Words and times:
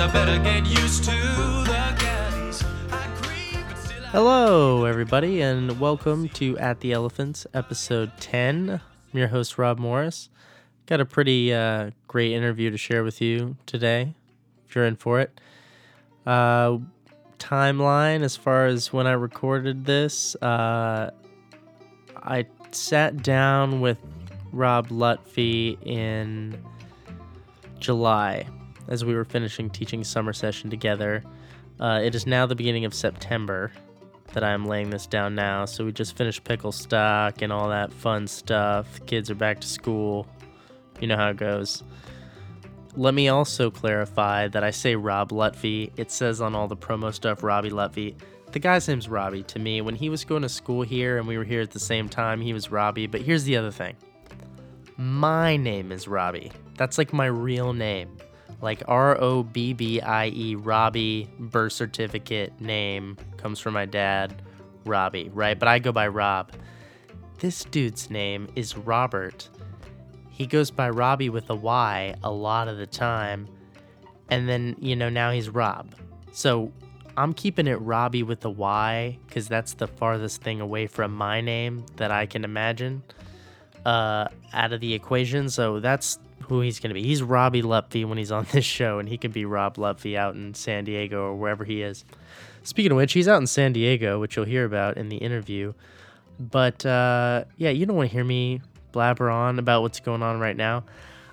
I 0.00 0.10
better 0.10 0.42
get 0.42 0.64
used 0.64 1.04
to 1.04 1.10
the 1.10 1.80
Hello, 4.10 4.86
everybody, 4.86 5.42
and 5.42 5.78
welcome 5.78 6.30
to 6.30 6.56
At 6.56 6.80
the 6.80 6.92
Elephants, 6.92 7.46
episode 7.52 8.10
10. 8.18 8.70
I'm 8.70 8.80
your 9.18 9.28
host, 9.28 9.58
Rob 9.58 9.78
Morris. 9.78 10.30
Got 10.86 11.02
a 11.02 11.04
pretty 11.04 11.52
uh, 11.52 11.90
great 12.08 12.32
interview 12.32 12.70
to 12.70 12.78
share 12.78 13.04
with 13.04 13.20
you 13.20 13.58
today, 13.66 14.14
if 14.66 14.74
you're 14.74 14.86
in 14.86 14.96
for 14.96 15.20
it. 15.20 15.38
Uh, 16.24 16.78
timeline 17.38 18.22
as 18.22 18.38
far 18.38 18.64
as 18.64 18.94
when 18.94 19.06
I 19.06 19.12
recorded 19.12 19.84
this, 19.84 20.34
uh, 20.36 21.10
I 22.16 22.46
sat 22.70 23.22
down 23.22 23.82
with 23.82 23.98
Rob 24.50 24.88
Lutfi 24.88 25.76
in 25.86 26.58
July 27.80 28.46
as 28.88 29.04
we 29.04 29.14
were 29.14 29.24
finishing 29.24 29.70
teaching 29.70 30.04
summer 30.04 30.32
session 30.32 30.70
together. 30.70 31.22
Uh, 31.78 32.00
it 32.02 32.14
is 32.14 32.26
now 32.26 32.46
the 32.46 32.54
beginning 32.54 32.84
of 32.84 32.94
September 32.94 33.72
that 34.32 34.44
I'm 34.44 34.66
laying 34.66 34.90
this 34.90 35.06
down 35.06 35.34
now. 35.34 35.64
So 35.64 35.84
we 35.84 35.92
just 35.92 36.16
finished 36.16 36.44
pickle 36.44 36.72
stock 36.72 37.42
and 37.42 37.52
all 37.52 37.68
that 37.68 37.92
fun 37.92 38.26
stuff. 38.26 39.04
Kids 39.06 39.30
are 39.30 39.34
back 39.34 39.60
to 39.60 39.66
school. 39.66 40.26
You 41.00 41.08
know 41.08 41.16
how 41.16 41.30
it 41.30 41.36
goes. 41.36 41.82
Let 42.96 43.14
me 43.14 43.28
also 43.28 43.70
clarify 43.70 44.48
that 44.48 44.64
I 44.64 44.70
say 44.70 44.96
Rob 44.96 45.30
Lutfi. 45.30 45.92
It 45.96 46.10
says 46.10 46.40
on 46.40 46.54
all 46.54 46.68
the 46.68 46.76
promo 46.76 47.14
stuff 47.14 47.42
Robbie 47.42 47.70
Lutfi. 47.70 48.14
The 48.52 48.58
guy's 48.58 48.88
name's 48.88 49.08
Robbie 49.08 49.44
to 49.44 49.60
me. 49.60 49.80
When 49.80 49.94
he 49.94 50.08
was 50.08 50.24
going 50.24 50.42
to 50.42 50.48
school 50.48 50.82
here 50.82 51.18
and 51.18 51.26
we 51.26 51.38
were 51.38 51.44
here 51.44 51.60
at 51.60 51.70
the 51.70 51.78
same 51.78 52.08
time, 52.08 52.40
he 52.40 52.52
was 52.52 52.70
Robbie. 52.70 53.06
But 53.06 53.22
here's 53.22 53.44
the 53.44 53.56
other 53.56 53.70
thing 53.70 53.96
my 54.96 55.56
name 55.56 55.92
is 55.92 56.06
Robbie. 56.08 56.52
That's 56.76 56.98
like 56.98 57.12
my 57.12 57.26
real 57.26 57.72
name. 57.72 58.16
Like 58.60 58.82
R 58.88 59.20
O 59.20 59.42
B 59.42 59.72
B 59.72 60.00
I 60.00 60.28
E, 60.28 60.54
Robbie, 60.54 61.28
birth 61.38 61.72
certificate 61.72 62.60
name 62.60 63.16
comes 63.36 63.58
from 63.58 63.74
my 63.74 63.86
dad, 63.86 64.42
Robbie, 64.84 65.30
right? 65.32 65.58
But 65.58 65.68
I 65.68 65.78
go 65.78 65.92
by 65.92 66.08
Rob. 66.08 66.52
This 67.38 67.64
dude's 67.64 68.10
name 68.10 68.48
is 68.54 68.76
Robert. 68.76 69.48
He 70.28 70.46
goes 70.46 70.70
by 70.70 70.90
Robbie 70.90 71.30
with 71.30 71.48
a 71.50 71.54
Y 71.54 72.14
a 72.22 72.30
lot 72.30 72.68
of 72.68 72.76
the 72.76 72.86
time. 72.86 73.48
And 74.28 74.48
then, 74.48 74.76
you 74.78 74.94
know, 74.94 75.08
now 75.08 75.30
he's 75.30 75.48
Rob. 75.48 75.94
So 76.32 76.72
I'm 77.16 77.34
keeping 77.34 77.66
it 77.66 77.80
Robbie 77.80 78.22
with 78.22 78.44
a 78.44 78.50
Y 78.50 79.18
because 79.26 79.48
that's 79.48 79.74
the 79.74 79.86
farthest 79.86 80.42
thing 80.42 80.60
away 80.60 80.86
from 80.86 81.14
my 81.14 81.40
name 81.40 81.84
that 81.96 82.10
I 82.10 82.26
can 82.26 82.44
imagine 82.44 83.02
uh, 83.84 84.28
out 84.52 84.72
of 84.72 84.80
the 84.80 84.94
equation. 84.94 85.48
So 85.48 85.80
that's 85.80 86.18
who 86.50 86.60
he's 86.60 86.80
going 86.80 86.90
to 86.90 86.94
be. 86.94 87.02
He's 87.02 87.22
Robbie 87.22 87.62
Lutfi 87.62 88.04
when 88.04 88.18
he's 88.18 88.32
on 88.32 88.46
this 88.52 88.64
show, 88.64 88.98
and 88.98 89.08
he 89.08 89.16
could 89.16 89.32
be 89.32 89.44
Rob 89.44 89.76
Lutfi 89.76 90.16
out 90.16 90.34
in 90.34 90.52
San 90.54 90.84
Diego 90.84 91.22
or 91.22 91.34
wherever 91.36 91.64
he 91.64 91.80
is. 91.80 92.04
Speaking 92.62 92.92
of 92.92 92.96
which, 92.96 93.12
he's 93.12 93.28
out 93.28 93.40
in 93.40 93.46
San 93.46 93.72
Diego, 93.72 94.20
which 94.20 94.36
you'll 94.36 94.44
hear 94.44 94.64
about 94.64 94.96
in 94.96 95.08
the 95.08 95.16
interview. 95.16 95.72
But 96.38 96.84
uh, 96.84 97.44
yeah, 97.56 97.70
you 97.70 97.86
don't 97.86 97.96
want 97.96 98.10
to 98.10 98.14
hear 98.14 98.24
me 98.24 98.60
blabber 98.92 99.30
on 99.30 99.58
about 99.58 99.82
what's 99.82 100.00
going 100.00 100.22
on 100.22 100.40
right 100.40 100.56
now. 100.56 100.84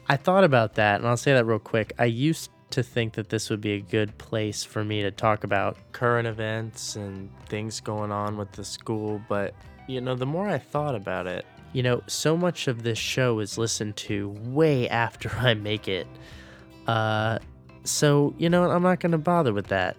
I 0.07 0.15
thought 0.15 0.43
about 0.43 0.75
that, 0.75 0.99
and 0.99 1.07
I'll 1.07 1.17
say 1.17 1.33
that 1.33 1.45
real 1.45 1.59
quick. 1.59 1.93
I 1.97 2.05
used 2.05 2.49
to 2.69 2.83
think 2.83 3.13
that 3.13 3.29
this 3.29 3.49
would 3.49 3.61
be 3.61 3.73
a 3.73 3.81
good 3.81 4.17
place 4.17 4.63
for 4.63 4.83
me 4.83 5.01
to 5.01 5.11
talk 5.11 5.43
about 5.43 5.77
current 5.93 6.27
events 6.27 6.95
and 6.95 7.29
things 7.47 7.79
going 7.79 8.11
on 8.11 8.37
with 8.37 8.51
the 8.51 8.63
school, 8.63 9.21
but 9.27 9.53
you 9.87 10.01
know, 10.01 10.15
the 10.15 10.25
more 10.25 10.47
I 10.47 10.57
thought 10.57 10.95
about 10.95 11.27
it, 11.27 11.45
you 11.73 11.83
know, 11.83 12.01
so 12.07 12.37
much 12.37 12.67
of 12.67 12.83
this 12.83 12.97
show 12.97 13.39
is 13.39 13.57
listened 13.57 13.95
to 13.97 14.29
way 14.43 14.87
after 15.05 15.29
I 15.29 15.53
make 15.53 15.87
it. 15.87 16.07
Uh, 16.87 17.39
so, 17.83 18.33
you 18.37 18.49
know, 18.49 18.69
I'm 18.69 18.83
not 18.83 18.99
going 18.99 19.11
to 19.11 19.17
bother 19.17 19.53
with 19.53 19.67
that. 19.67 19.97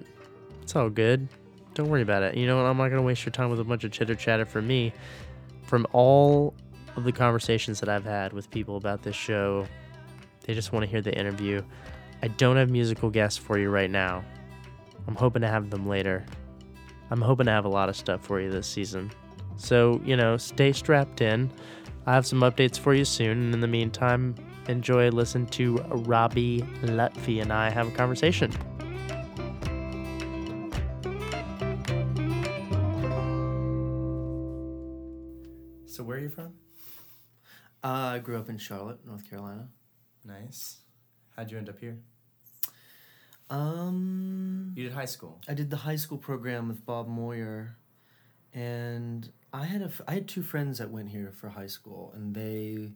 It's 0.62 0.77
all 0.77 0.91
good. 0.91 1.28
Don't 1.75 1.89
worry 1.89 2.03
about 2.03 2.23
it. 2.23 2.37
You 2.37 2.47
know, 2.47 2.65
I'm 2.67 2.77
not 2.77 2.89
going 2.89 3.01
to 3.01 3.07
waste 3.07 3.25
your 3.25 3.33
time 3.33 3.51
with 3.51 3.61
a 3.61 3.65
bunch 3.65 3.84
of 3.84 3.93
chitter 3.93 4.15
chatter 4.15 4.45
from 4.45 4.67
me. 4.67 4.93
From 5.62 5.87
all 5.93 6.55
of 6.97 7.05
the 7.05 7.12
conversations 7.12 7.81
that 7.81 7.89
I've 7.89 8.05
had 8.05 8.33
with 8.33 8.51
people 8.51 8.77
about 8.77 9.03
this 9.03 9.15
show, 9.15 9.67
they 10.45 10.55
just 10.55 10.73
want 10.73 10.84
to 10.84 10.91
hear 10.91 11.03
the 11.03 11.17
interview. 11.17 11.62
I 12.23 12.28
don't 12.28 12.57
have 12.57 12.71
musical 12.71 13.11
guests 13.11 13.39
for 13.39 13.59
you 13.59 13.71
right 13.71 13.91
now. 13.91 14.25
I'm 15.07 15.15
hoping 15.15 15.43
to 15.43 15.49
have 15.49 15.71
them 15.71 15.87
later. 15.87 16.27
I'm 17.11 17.21
hoping 17.21 17.47
to 17.47 17.53
have 17.53 17.65
a 17.65 17.69
lot 17.69 17.89
of 17.89 17.97
stuff 17.97 18.25
for 18.25 18.41
you 18.41 18.51
this 18.51 18.67
season. 18.67 19.11
So, 19.59 20.01
you 20.05 20.17
know, 20.17 20.37
stay 20.37 20.73
strapped 20.73 21.21
in. 21.21 21.51
I 22.07 22.15
have 22.15 22.25
some 22.27 22.41
updates 22.41 22.79
for 22.79 22.95
you 22.95 23.05
soon. 23.05 23.39
And 23.43 23.55
in 23.55 23.61
the 23.61 23.69
meantime, 23.69 24.35
enjoy 24.69 25.11
listen 25.11 25.47
to 25.47 25.77
Robbie 25.89 26.63
Lutfi 26.83 27.43
and 27.43 27.53
I 27.53 27.69
have 27.69 27.89
a 27.89 27.91
conversation. 27.91 28.51
So, 35.87 36.05
where 36.05 36.17
are 36.19 36.21
you 36.21 36.29
from? 36.29 36.55
Uh, 37.83 38.13
I 38.15 38.19
grew 38.21 38.39
up 38.39 38.49
in 38.49 38.59
Charlotte, 38.59 39.05
North 39.05 39.29
Carolina. 39.29 39.69
Nice. 40.25 40.79
How'd 41.37 41.51
you 41.51 41.59
end 41.59 41.69
up 41.69 41.79
here? 41.81 41.99
Um, 43.51 44.73
You 44.77 44.85
did 44.85 44.93
high 44.93 45.07
school. 45.07 45.41
I 45.49 45.55
did 45.55 45.71
the 45.71 45.77
high 45.79 45.97
school 45.97 46.19
program 46.19 46.69
with 46.69 46.85
Bob 46.85 47.09
Moyer, 47.09 47.77
and 48.53 49.31
I 49.53 49.64
had 49.64 49.82
a 49.82 49.86
f- 49.86 50.00
I 50.06 50.14
had 50.14 50.28
two 50.28 50.42
friends 50.42 50.78
that 50.78 50.91
went 50.91 51.09
here 51.10 51.32
for 51.32 51.48
high 51.48 51.66
school, 51.69 52.12
and 52.14 52.34
they 52.34 52.92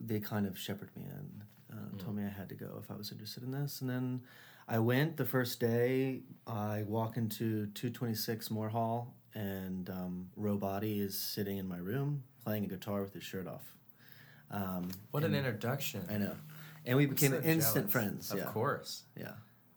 they 0.00 0.20
kind 0.20 0.46
of 0.46 0.58
shepherded 0.58 0.96
me 0.96 1.04
in, 1.04 1.42
uh, 1.76 1.96
told 2.02 2.16
me 2.16 2.24
I 2.24 2.28
had 2.28 2.48
to 2.48 2.54
go 2.54 2.80
if 2.82 2.90
I 2.90 2.94
was 2.96 3.12
interested 3.12 3.42
in 3.42 3.50
this, 3.52 3.80
and 3.80 3.88
then 3.88 4.22
I 4.68 4.78
went 4.80 5.16
the 5.16 5.24
first 5.24 5.60
day. 5.60 6.22
I 6.46 6.84
walk 6.86 7.16
into 7.16 7.66
two 7.68 7.90
twenty 7.90 8.14
six 8.14 8.50
Moore 8.50 8.68
Hall, 8.70 9.14
and 9.34 9.88
um, 9.90 10.28
Robody 10.38 11.00
is 11.00 11.16
sitting 11.18 11.58
in 11.58 11.68
my 11.68 11.78
room 11.78 12.24
playing 12.44 12.64
a 12.64 12.68
guitar 12.68 13.02
with 13.02 13.14
his 13.14 13.22
shirt 13.22 13.46
off. 13.46 13.64
Um, 14.50 14.90
What 15.12 15.24
an 15.24 15.34
introduction. 15.34 16.04
I 16.10 16.18
know, 16.18 16.36
and 16.84 16.96
we 16.98 17.06
became 17.06 17.30
So 17.30 17.36
instant 17.40 17.74
jealous. 17.86 17.92
friends. 17.92 18.30
Of 18.32 18.38
yeah, 18.38 18.44
course. 18.46 19.04
yeah. 19.16 19.32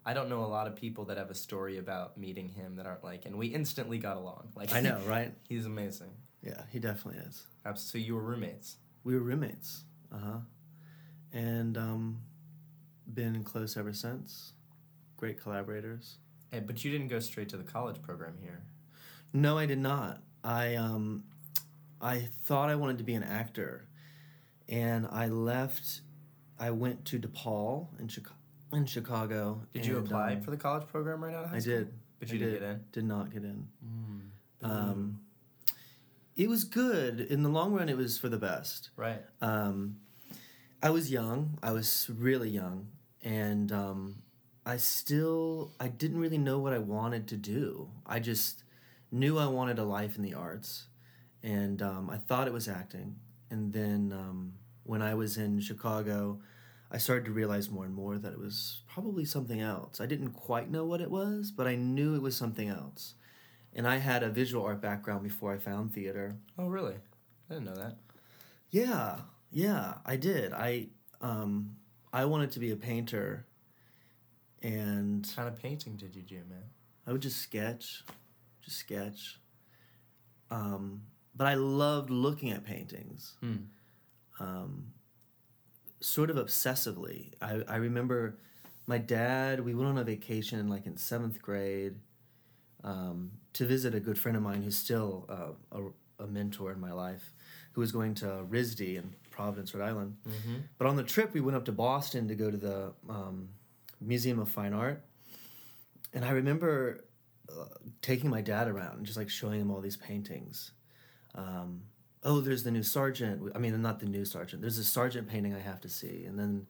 I 0.07 0.13
don't 0.13 0.29
know 0.29 0.45
a 0.45 0.47
lot 0.47 0.67
of 0.67 0.75
people 0.77 1.03
that 1.05 1.17
have 1.17 1.29
a 1.29 1.35
story 1.35 1.79
about 1.79 2.17
meeting 2.17 2.47
him 2.47 2.77
that 2.77 2.85
aren't 2.85 3.03
like, 3.03 3.25
and 3.25 3.37
we 3.37 3.47
instantly 3.47 3.97
got 3.97 4.15
along. 4.15 4.47
Like 4.55 4.73
I 4.73 4.79
know, 4.79 4.99
right? 5.05 5.33
he's 5.49 5.65
amazing. 5.65 6.11
Yeah, 6.41 6.61
he 6.71 6.79
definitely 6.79 7.21
is. 7.23 7.45
So 7.75 7.97
you 7.97 8.15
were 8.15 8.21
roommates. 8.21 8.77
We 9.03 9.15
were 9.15 9.19
roommates. 9.19 9.83
Uh 10.09 10.17
huh. 10.17 10.37
And 11.33 11.77
um, 11.77 12.21
been 13.13 13.43
close 13.43 13.75
ever 13.75 13.91
since. 13.91 14.53
Great 15.17 15.41
collaborators. 15.41 16.19
Eh, 16.53 16.61
but 16.61 16.85
you 16.85 16.91
didn't 16.91 17.09
go 17.09 17.19
straight 17.19 17.49
to 17.49 17.57
the 17.57 17.63
college 17.65 18.01
program 18.01 18.37
here. 18.41 18.61
No, 19.33 19.57
I 19.57 19.65
did 19.65 19.79
not. 19.79 20.21
I 20.41 20.75
um, 20.75 21.25
I 21.99 22.29
thought 22.45 22.69
I 22.69 22.75
wanted 22.75 22.99
to 22.99 23.03
be 23.03 23.13
an 23.13 23.23
actor, 23.23 23.89
and 24.69 25.05
I 25.11 25.27
left. 25.27 25.99
I 26.57 26.71
went 26.71 27.03
to 27.05 27.19
DePaul 27.19 27.99
in 27.99 28.07
Chicago. 28.07 28.36
In 28.73 28.85
Chicago. 28.85 29.61
Did 29.73 29.85
you 29.85 29.97
and, 29.97 30.05
apply 30.05 30.33
um, 30.33 30.41
for 30.41 30.51
the 30.51 30.57
college 30.57 30.87
program 30.87 31.23
right 31.23 31.33
out 31.33 31.45
of 31.45 31.49
high 31.51 31.57
I 31.57 31.59
school? 31.59 31.73
did. 31.77 31.93
But 32.19 32.29
I 32.29 32.33
you 32.33 32.39
didn't 32.39 32.53
did. 32.53 32.59
get 32.61 32.69
in. 32.69 32.83
Did 32.91 33.03
not 33.05 33.31
get 33.31 33.43
in. 33.43 33.67
Mm. 33.85 34.69
Um, 34.69 35.19
it 36.35 36.49
was 36.49 36.63
good. 36.63 37.19
In 37.21 37.43
the 37.43 37.49
long 37.49 37.73
run, 37.73 37.89
it 37.89 37.97
was 37.97 38.17
for 38.17 38.29
the 38.29 38.37
best. 38.37 38.89
right. 38.95 39.21
Um, 39.41 39.97
I 40.83 40.91
was 40.91 41.09
young. 41.11 41.57
I 41.63 41.71
was 41.71 42.07
really 42.15 42.49
young, 42.49 42.87
and 43.23 43.71
um, 43.71 44.21
I 44.65 44.77
still 44.77 45.71
I 45.79 45.87
didn't 45.87 46.19
really 46.19 46.37
know 46.37 46.59
what 46.59 46.73
I 46.73 46.77
wanted 46.77 47.27
to 47.29 47.35
do. 47.37 47.89
I 48.05 48.19
just 48.19 48.63
knew 49.11 49.39
I 49.39 49.47
wanted 49.47 49.79
a 49.79 49.83
life 49.83 50.15
in 50.17 50.21
the 50.21 50.35
arts, 50.35 50.87
and 51.41 51.81
um, 51.81 52.09
I 52.11 52.17
thought 52.17 52.45
it 52.47 52.53
was 52.53 52.67
acting. 52.67 53.15
And 53.49 53.73
then 53.73 54.13
um, 54.13 54.53
when 54.83 55.01
I 55.01 55.15
was 55.15 55.37
in 55.37 55.59
Chicago, 55.61 56.39
I 56.91 56.97
started 56.97 57.25
to 57.25 57.31
realize 57.31 57.69
more 57.69 57.85
and 57.85 57.93
more 57.93 58.17
that 58.17 58.31
it 58.31 58.39
was 58.39 58.81
probably 58.87 59.25
something 59.25 59.59
else. 59.59 59.99
I 59.99 60.05
didn't 60.05 60.31
quite 60.31 60.71
know 60.71 60.85
what 60.85 61.01
it 61.01 61.11
was, 61.11 61.51
but 61.51 61.67
I 61.67 61.75
knew 61.75 62.15
it 62.15 62.21
was 62.21 62.37
something 62.37 62.69
else. 62.69 63.15
And 63.73 63.85
I 63.87 63.97
had 63.97 64.23
a 64.23 64.29
visual 64.29 64.65
art 64.65 64.81
background 64.81 65.23
before 65.23 65.53
I 65.53 65.57
found 65.57 65.93
theater. 65.93 66.37
Oh, 66.57 66.67
really? 66.67 66.95
I 67.49 67.53
didn't 67.53 67.65
know 67.65 67.75
that. 67.75 67.97
Yeah, 68.71 69.19
yeah, 69.51 69.95
I 70.05 70.15
did. 70.15 70.53
I 70.53 70.87
um 71.21 71.75
I 72.13 72.25
wanted 72.25 72.51
to 72.51 72.59
be 72.59 72.71
a 72.71 72.75
painter 72.75 73.45
and 74.61 75.25
What 75.25 75.35
kind 75.35 75.47
of 75.49 75.61
painting 75.61 75.95
did 75.97 76.15
you 76.15 76.21
do, 76.21 76.41
man? 76.49 76.63
I 77.05 77.11
would 77.11 77.21
just 77.21 77.41
sketch, 77.41 78.03
just 78.61 78.77
sketch. 78.77 79.39
Um 80.49 81.03
but 81.35 81.47
I 81.47 81.53
loved 81.53 82.09
looking 82.09 82.51
at 82.51 82.63
paintings. 82.65 83.35
Hmm. 83.41 83.55
Um 84.39 84.93
sort 85.99 86.29
of 86.29 86.37
obsessively. 86.37 87.33
I 87.41 87.63
I 87.67 87.75
remember 87.77 88.37
my 88.87 88.97
dad, 88.97 89.63
we 89.63 89.75
went 89.75 89.89
on 89.89 89.97
a 89.97 90.03
vacation 90.03 90.69
like 90.69 90.85
in 90.85 90.95
7th 90.95 91.41
grade 91.41 91.95
um, 92.83 93.31
to 93.53 93.65
visit 93.65 93.93
a 93.93 93.99
good 93.99 94.17
friend 94.17 94.37
of 94.37 94.41
mine 94.41 94.63
who's 94.63 94.77
still 94.77 95.25
uh, 95.29 95.77
a, 95.77 96.23
a 96.23 96.27
mentor 96.27 96.71
in 96.71 96.79
my 96.79 96.93
life, 96.93 97.33
who 97.73 97.81
was 97.81 97.91
going 97.91 98.15
to 98.15 98.25
RISD 98.49 98.95
in 98.95 99.13
Providence, 99.29 99.75
Rhode 99.75 99.85
Island. 99.85 100.15
Mm-hmm. 100.27 100.55
But 100.77 100.87
on 100.87 100.95
the 100.95 101.03
trip, 101.03 101.33
we 101.33 101.41
went 101.41 101.57
up 101.57 101.65
to 101.65 101.73
Boston 101.73 102.29
to 102.29 102.35
go 102.35 102.49
to 102.49 102.57
the 102.57 102.93
um, 103.09 103.49
Museum 103.99 104.39
of 104.39 104.49
Fine 104.49 104.73
Art, 104.73 105.03
and 106.13 106.23
I 106.23 106.31
remember 106.31 107.03
uh, 107.51 107.65
taking 108.01 108.29
my 108.29 108.41
dad 108.41 108.69
around 108.69 108.97
and 108.97 109.05
just 109.05 109.17
like 109.17 109.29
showing 109.29 109.59
him 109.59 109.69
all 109.69 109.81
these 109.81 109.97
paintings. 109.97 110.71
Um, 111.35 111.81
oh, 112.23 112.41
there's 112.41 112.63
the 112.63 112.71
new 112.71 112.83
Sargent. 112.83 113.51
I 113.55 113.59
mean, 113.59 113.79
not 113.81 113.99
the 113.99 114.05
new 114.05 114.25
Sargent. 114.25 114.61
There's 114.61 114.77
a 114.77 114.83
Sargent 114.83 115.27
painting 115.27 115.53
I 115.55 115.59
have 115.59 115.81
to 115.81 115.89
see, 115.89 116.25
and 116.25 116.37
then 116.37 116.67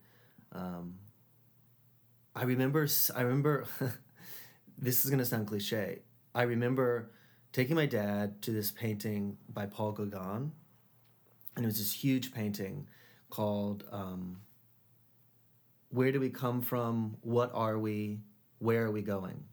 um, 0.51 0.95
I 2.35 2.43
remember. 2.43 2.87
I 3.15 3.21
remember. 3.21 3.65
this 4.77 5.03
is 5.03 5.11
gonna 5.11 5.25
sound 5.25 5.47
cliche. 5.47 5.99
I 6.35 6.43
remember 6.43 7.11
taking 7.51 7.75
my 7.75 7.85
dad 7.87 8.41
to 8.43 8.51
this 8.51 8.71
painting 8.71 9.37
by 9.49 9.65
Paul 9.65 9.91
Gauguin, 9.93 10.51
and 11.55 11.65
it 11.65 11.67
was 11.67 11.77
this 11.79 11.93
huge 11.93 12.31
painting 12.31 12.87
called 13.29 13.83
um, 13.91 14.41
"Where 15.89 16.11
Do 16.11 16.19
We 16.19 16.29
Come 16.29 16.61
From? 16.61 17.17
What 17.21 17.51
Are 17.53 17.79
We? 17.79 18.19
Where 18.59 18.85
Are 18.85 18.91
We 18.91 19.01
Going?" 19.01 19.43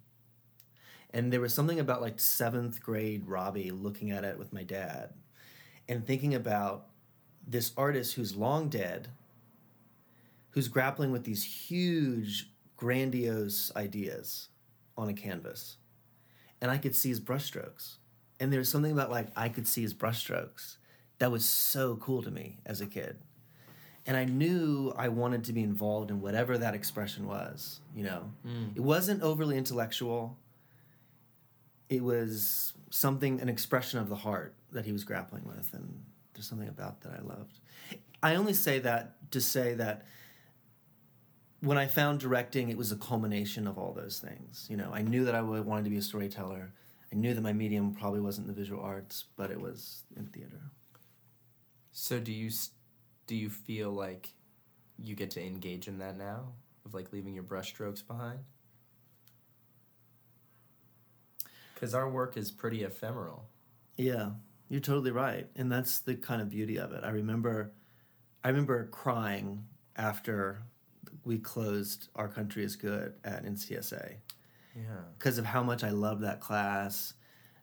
And 1.10 1.32
there 1.32 1.40
was 1.40 1.54
something 1.54 1.78
about 1.78 2.02
like 2.02 2.18
seventh 2.18 2.82
grade 2.82 3.26
Robbie 3.26 3.70
looking 3.70 4.10
at 4.10 4.24
it 4.24 4.36
with 4.36 4.52
my 4.52 4.64
dad, 4.64 5.14
and 5.88 6.06
thinking 6.06 6.34
about 6.34 6.86
this 7.46 7.72
artist 7.76 8.14
who's 8.14 8.36
long 8.36 8.68
dead, 8.68 9.08
who's 10.50 10.68
grappling 10.68 11.12
with 11.12 11.24
these 11.24 11.44
huge, 11.44 12.50
grandiose 12.76 13.72
ideas 13.76 14.48
on 14.96 15.08
a 15.08 15.14
canvas. 15.14 15.76
And 16.60 16.70
I 16.70 16.78
could 16.78 16.94
see 16.94 17.10
his 17.10 17.20
brushstrokes. 17.20 17.96
And 18.40 18.52
there's 18.52 18.68
something 18.68 18.92
about 18.92 19.10
like 19.10 19.28
I 19.36 19.48
could 19.48 19.66
see 19.66 19.82
his 19.82 19.94
brushstrokes 19.94 20.76
that 21.18 21.30
was 21.30 21.44
so 21.44 21.96
cool 21.96 22.22
to 22.22 22.30
me 22.30 22.58
as 22.66 22.80
a 22.80 22.86
kid. 22.86 23.18
And 24.06 24.16
I 24.16 24.24
knew 24.24 24.92
I 24.96 25.08
wanted 25.08 25.44
to 25.44 25.52
be 25.52 25.62
involved 25.62 26.10
in 26.10 26.20
whatever 26.20 26.58
that 26.58 26.74
expression 26.74 27.26
was, 27.26 27.80
you 27.94 28.04
know. 28.04 28.30
Mm. 28.46 28.76
It 28.76 28.80
wasn't 28.80 29.22
overly 29.22 29.56
intellectual. 29.56 30.36
It 31.88 32.02
was 32.02 32.74
something 32.90 33.40
an 33.40 33.48
expression 33.48 33.98
of 33.98 34.08
the 34.08 34.16
heart 34.16 34.54
that 34.74 34.84
he 34.84 34.92
was 34.92 35.04
grappling 35.04 35.44
with 35.46 35.72
and 35.72 36.02
there's 36.34 36.46
something 36.46 36.68
about 36.68 37.00
that 37.02 37.12
I 37.12 37.22
loved. 37.22 37.60
I 38.22 38.34
only 38.34 38.52
say 38.52 38.80
that 38.80 39.30
to 39.32 39.40
say 39.40 39.74
that 39.74 40.06
when 41.60 41.78
I 41.78 41.86
found 41.86 42.20
directing, 42.20 42.68
it 42.68 42.76
was 42.76 42.92
a 42.92 42.96
culmination 42.96 43.66
of 43.66 43.78
all 43.78 43.92
those 43.92 44.18
things. 44.18 44.66
You 44.68 44.76
know, 44.76 44.90
I 44.92 45.02
knew 45.02 45.24
that 45.24 45.34
I 45.34 45.40
wanted 45.40 45.84
to 45.84 45.90
be 45.90 45.96
a 45.96 46.02
storyteller. 46.02 46.72
I 47.10 47.16
knew 47.16 47.32
that 47.32 47.40
my 47.40 47.52
medium 47.52 47.94
probably 47.94 48.20
wasn't 48.20 48.48
the 48.48 48.52
visual 48.52 48.82
arts, 48.82 49.24
but 49.36 49.50
it 49.50 49.60
was 49.60 50.02
in 50.16 50.26
theater. 50.26 50.60
So 51.92 52.18
do 52.18 52.32
you 52.32 52.50
do 53.26 53.36
you 53.36 53.48
feel 53.48 53.90
like 53.90 54.34
you 54.98 55.14
get 55.14 55.30
to 55.30 55.42
engage 55.42 55.88
in 55.88 55.98
that 55.98 56.16
now 56.16 56.52
of 56.84 56.92
like 56.92 57.12
leaving 57.12 57.34
your 57.34 57.44
brushstrokes 57.44 58.06
behind? 58.06 58.40
Because 61.72 61.94
our 61.94 62.08
work 62.08 62.36
is 62.36 62.50
pretty 62.50 62.84
ephemeral. 62.84 63.48
Yeah, 63.96 64.30
you're 64.74 64.80
totally 64.80 65.12
right, 65.12 65.46
and 65.54 65.70
that's 65.70 66.00
the 66.00 66.16
kind 66.16 66.42
of 66.42 66.50
beauty 66.50 66.78
of 66.78 66.90
it. 66.90 67.04
I 67.04 67.10
remember, 67.10 67.70
I 68.42 68.48
remember 68.48 68.86
crying 68.88 69.64
after 69.94 70.64
we 71.24 71.38
closed 71.38 72.08
"Our 72.16 72.26
Country 72.26 72.64
Is 72.64 72.74
Good" 72.74 73.14
at 73.22 73.44
NCSA 73.44 74.16
Yeah, 74.74 74.82
because 75.16 75.38
of 75.38 75.44
how 75.44 75.62
much 75.62 75.84
I 75.84 75.90
loved 75.90 76.22
that 76.22 76.40
class. 76.40 77.14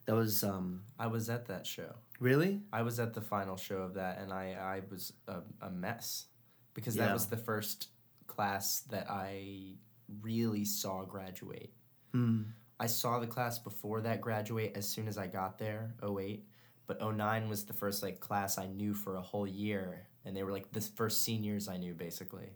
That 0.06 0.14
was 0.14 0.42
um, 0.42 0.84
I 0.98 1.06
was 1.06 1.28
at 1.28 1.44
that 1.48 1.66
show. 1.66 1.92
really 2.18 2.62
I 2.72 2.80
was 2.80 2.98
at 2.98 3.12
the 3.12 3.20
final 3.20 3.58
show 3.58 3.82
of 3.82 3.92
that, 3.94 4.18
and 4.18 4.32
I 4.32 4.54
I 4.54 4.80
was 4.90 5.12
a, 5.28 5.40
a 5.60 5.70
mess 5.70 6.28
because 6.72 6.94
that 6.94 7.08
Yeah. 7.08 7.12
was 7.12 7.26
the 7.26 7.36
first 7.36 7.88
class 8.26 8.80
that 8.90 9.10
I 9.10 9.74
really 10.22 10.64
saw 10.64 11.04
graduate. 11.04 11.74
Hmm. 12.12 12.42
I 12.80 12.86
saw 12.86 13.20
the 13.20 13.26
class 13.26 13.58
before 13.58 14.00
that 14.00 14.22
graduate 14.22 14.72
as 14.76 14.88
soon 14.88 15.06
as 15.08 15.18
I 15.18 15.26
got 15.26 15.58
there, 15.58 15.94
08. 16.02 16.48
But 16.86 17.00
09 17.00 17.48
was 17.48 17.64
the 17.64 17.72
first 17.72 18.02
like 18.02 18.20
class 18.20 18.58
I 18.58 18.66
knew 18.66 18.94
for 18.94 19.16
a 19.16 19.20
whole 19.20 19.46
year. 19.46 20.06
And 20.24 20.36
they 20.36 20.42
were 20.42 20.52
like 20.52 20.72
the 20.72 20.80
first 20.80 21.22
seniors 21.22 21.68
I 21.68 21.76
knew 21.76 21.94
basically. 21.94 22.50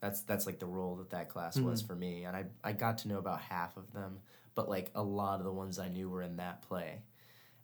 That's 0.00 0.22
that's 0.22 0.46
like 0.46 0.60
the 0.60 0.66
role 0.66 0.96
that 0.96 1.10
that 1.10 1.28
class 1.28 1.58
was 1.58 1.82
for 1.82 1.94
me. 1.94 2.24
And 2.24 2.36
I, 2.36 2.44
I 2.62 2.72
got 2.72 2.98
to 2.98 3.08
know 3.08 3.18
about 3.18 3.40
half 3.40 3.76
of 3.76 3.92
them. 3.92 4.20
But 4.54 4.68
like 4.68 4.90
a 4.94 5.02
lot 5.02 5.38
of 5.38 5.44
the 5.44 5.52
ones 5.52 5.78
I 5.78 5.88
knew 5.88 6.08
were 6.08 6.22
in 6.22 6.36
that 6.36 6.62
play. 6.62 7.02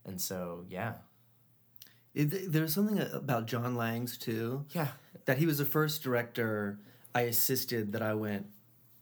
And 0.05 0.20
so, 0.20 0.64
yeah. 0.69 0.94
It, 2.14 2.52
there 2.52 2.62
was 2.62 2.75
something 2.75 3.00
about 3.12 3.46
John 3.46 3.75
Lang's 3.75 4.17
too. 4.19 4.64
Yeah. 4.70 4.88
that 5.25 5.38
he 5.38 5.46
was 5.46 5.58
the 5.58 5.64
first 5.64 6.02
director 6.02 6.79
I 7.14 7.23
assisted 7.23 7.93
that 7.93 8.02
I 8.02 8.14
went, 8.14 8.46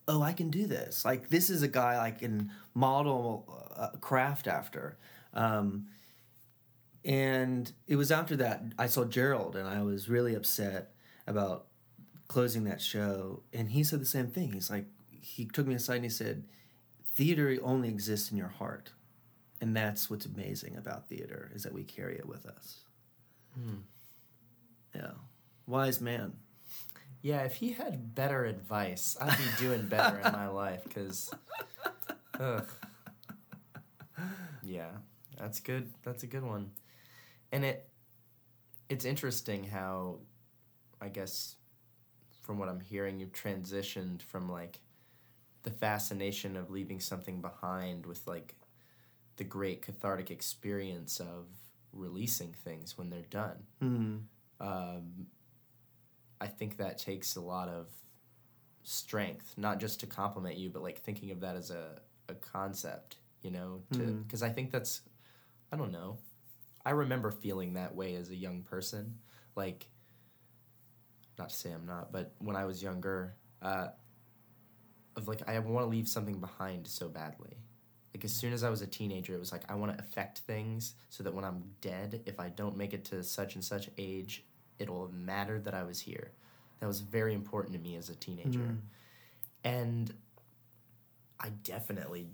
oh, 0.09 0.23
I 0.23 0.33
can 0.33 0.51
do 0.51 0.67
this. 0.67 1.05
Like 1.05 1.29
this 1.29 1.51
is 1.51 1.63
a 1.63 1.69
guy 1.69 2.03
I 2.03 2.11
can 2.11 2.51
model 2.75 3.71
uh, 3.77 3.99
craft 4.01 4.47
after. 4.47 4.99
Um, 5.35 5.87
and 7.05 7.73
it 7.87 7.97
was 7.97 8.11
after 8.11 8.37
that 8.37 8.63
I 8.79 8.87
saw 8.87 9.05
Gerald, 9.05 9.57
and 9.57 9.69
I 9.69 9.83
was 9.83 10.09
really 10.09 10.35
upset 10.35 10.93
about 11.27 11.67
closing 12.29 12.65
that 12.65 12.81
show. 12.81 13.43
And 13.53 13.71
he 13.71 13.85
said 13.85 14.01
the 14.01 14.07
same 14.07 14.29
thing. 14.29 14.53
He's 14.53 14.71
like, 14.71 14.87
he 15.21 15.45
took 15.45 15.67
me 15.67 15.75
aside 15.75 15.97
and 15.97 16.05
he 16.05 16.11
said, 16.11 16.45
theater 17.15 17.57
only 17.63 17.89
exists 17.89 18.31
in 18.31 18.39
your 18.39 18.49
heart. 18.49 18.91
And 19.61 19.77
that's 19.77 20.11
what's 20.11 20.27
amazing 20.27 20.77
about 20.77 21.09
theater 21.09 21.51
is 21.55 21.63
that 21.63 21.73
we 21.73 21.85
carry 21.85 22.17
it 22.17 22.27
with 22.27 22.47
us. 22.47 22.79
Hmm. 23.55 23.81
Yeah. 24.95 25.13
Wise 25.67 26.01
man. 26.01 26.33
Yeah, 27.21 27.43
if 27.43 27.57
he 27.57 27.73
had 27.73 28.15
better 28.15 28.45
advice, 28.45 29.17
I'd 29.21 29.39
be 29.39 29.45
doing 29.59 29.87
better 29.87 30.19
in 30.19 30.33
my 30.33 30.49
life 30.63 30.83
because, 30.83 31.31
ugh. 32.41 32.69
Yeah, 34.65 34.91
that's 35.39 35.61
good. 35.61 35.93
That's 36.03 36.25
a 36.25 36.27
good 36.27 36.43
one, 36.43 36.71
and 37.53 37.65
it, 37.65 37.89
it's 38.89 39.05
interesting 39.05 39.65
how, 39.65 40.19
I 41.01 41.09
guess, 41.09 41.57
from 42.43 42.59
what 42.59 42.69
I'm 42.69 42.81
hearing, 42.81 43.21
you've 43.21 43.33
transitioned 43.33 44.23
from 44.23 44.49
like, 44.51 44.81
the 45.63 45.71
fascination 45.71 46.57
of 46.57 46.71
leaving 46.71 46.99
something 46.99 47.41
behind 47.41 48.07
with 48.07 48.27
like, 48.27 48.57
the 49.37 49.45
great 49.45 49.81
cathartic 49.81 50.31
experience 50.31 51.19
of 51.21 51.47
releasing 51.93 52.53
things 52.53 52.99
when 52.99 53.11
they're 53.11 53.23
done. 53.31 53.63
Hmm. 53.81 54.17
Um, 54.61 55.27
I 56.41 56.47
think 56.47 56.77
that 56.77 56.99
takes 56.99 57.37
a 57.37 57.41
lot 57.41 57.69
of 57.69 57.87
strength, 58.83 59.55
not 59.57 59.81
just 59.81 60.01
to 60.01 60.07
compliment 60.07 60.59
you, 60.59 60.69
but 60.71 60.83
like 60.83 61.01
thinking 61.01 61.31
of 61.31 61.41
that 61.41 61.57
as 61.57 61.71
a, 61.71 62.01
a 62.29 62.35
concept, 62.35 63.17
you 63.43 63.51
know, 63.51 63.83
to 63.93 64.23
because 64.27 64.43
I 64.43 64.51
think 64.51 64.71
that's 64.71 65.03
I 65.73 65.77
don't 65.77 65.93
know. 65.93 66.19
I 66.85 66.91
remember 66.91 67.31
feeling 67.31 67.75
that 67.75 67.95
way 67.95 68.17
as 68.17 68.31
a 68.31 68.37
young 68.37 68.63
person, 68.63 69.19
like 69.57 69.87
not 71.39 71.51
to 71.51 71.57
say 71.57 71.71
I'm 71.71 71.87
not, 71.87 72.13
but 72.13 72.35
when 72.39 72.57
I 72.57 72.65
was 72.65 72.83
younger, 72.83 73.35
uh, 73.61 73.89
of 75.17 75.29
like 75.29 75.49
I 75.49 75.59
want 75.59 75.85
to 75.85 75.91
leave 75.91 76.09
something 76.09 76.41
behind 76.41 76.87
so 76.87 77.09
badly. 77.09 77.57
Like 78.15 78.25
as 78.25 78.33
soon 78.33 78.53
as 78.53 78.63
I 78.63 78.71
was 78.71 78.83
a 78.83 78.87
teenager, 78.87 79.35
it 79.35 79.39
was 79.39 79.53
like 79.53 79.71
I 79.71 79.75
want 79.75 79.97
to 79.97 80.03
affect 80.03 80.39
things 80.41 80.95
so 81.09 81.23
that 81.25 81.33
when 81.35 81.45
I'm 81.45 81.63
dead, 81.81 82.23
if 82.27 82.39
I 82.41 82.49
don't 82.51 82.77
make 82.77 82.93
it 82.93 83.05
to 83.07 83.23
such 83.23 83.55
and 83.55 83.65
such 83.65 83.89
age, 83.97 84.45
it'll 84.79 85.11
matter 85.13 85.59
that 85.61 85.75
I 85.75 85.83
was 85.83 86.01
here. 86.01 86.33
That 86.81 86.87
was 86.87 87.01
very 87.01 87.33
important 87.35 87.75
to 87.75 87.79
me 87.79 87.97
as 87.97 88.09
a 88.09 88.15
teenager. 88.15 88.77
And 89.65 90.13
I 91.39 91.51
definitely 91.63 92.27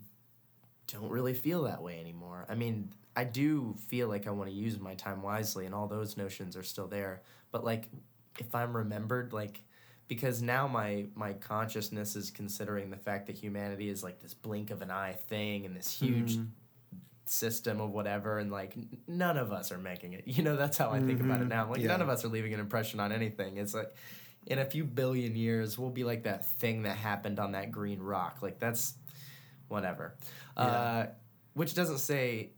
don't 0.87 1.11
really 1.11 1.35
feel 1.35 1.65
that 1.65 1.83
way 1.83 2.01
anymore. 2.01 2.47
I 2.49 2.55
mean, 2.55 2.93
I 3.19 3.25
do 3.25 3.75
feel 3.89 4.07
like 4.09 4.27
I 4.29 4.31
want 4.31 4.49
to 4.49 4.55
use 4.55 4.79
my 4.79 4.95
time 4.95 5.23
wisely 5.23 5.67
and 5.67 5.75
all 5.75 5.89
those 5.89 6.17
notions 6.17 6.57
are 6.57 6.63
still 6.63 6.87
there. 6.87 7.23
But 7.51 7.65
like 7.65 7.89
if 8.39 8.55
I'm 8.55 8.77
remembered 8.77 9.33
like 9.33 9.63
because 10.07 10.41
now 10.41 10.69
my 10.69 11.07
my 11.15 11.33
consciousness 11.33 12.15
is 12.15 12.31
considering 12.31 12.91
the 12.91 12.97
fact 12.97 13.27
that 13.27 13.37
humanity 13.37 13.89
is 13.89 14.05
like 14.05 14.21
this 14.21 14.35
blink 14.35 14.71
of 14.71 14.83
an 14.83 14.91
eye 14.91 15.17
thing 15.29 15.67
and 15.67 15.75
this 15.77 15.91
huge 15.99 16.39
system 17.27 17.81
of 17.81 17.91
whatever 17.91 18.39
and 18.39 18.51
like 18.51 18.73
n- 18.77 18.89
none 19.07 19.37
of 19.37 19.51
us 19.53 19.73
are 19.73 19.79
making 19.79 20.13
it. 20.13 20.23
You 20.37 20.45
know 20.45 20.57
that's 20.57 20.79
how 20.79 20.91
i 20.91 21.01
think 21.01 21.21
about 21.21 21.41
it 21.43 21.49
now. 21.49 21.69
Like 21.69 21.81
Yeah. 21.81 21.89
none 21.89 22.03
of 22.03 22.09
us 22.09 22.25
are 22.25 22.29
leaving 22.29 22.55
an 22.55 22.61
impression 22.61 23.01
on 23.01 23.11
anything. 23.11 23.57
It's 23.57 23.75
like 23.75 23.93
in 24.47 24.61
a 24.61 24.65
few 24.65 24.85
billion 24.85 25.35
years 25.35 25.77
we'll 25.77 25.91
be 25.91 26.05
like 26.05 26.23
that 26.23 26.47
thing 26.47 26.83
that 26.83 26.97
happened 26.97 27.39
on 27.41 27.53
that 27.53 27.73
green 27.73 28.01
rock. 28.01 28.39
Like 28.43 28.61
that's 28.61 28.95
whatever. 29.67 30.15
Uh, 30.57 31.07
which 31.55 31.75
doesn't 31.75 31.99
say 31.99 32.53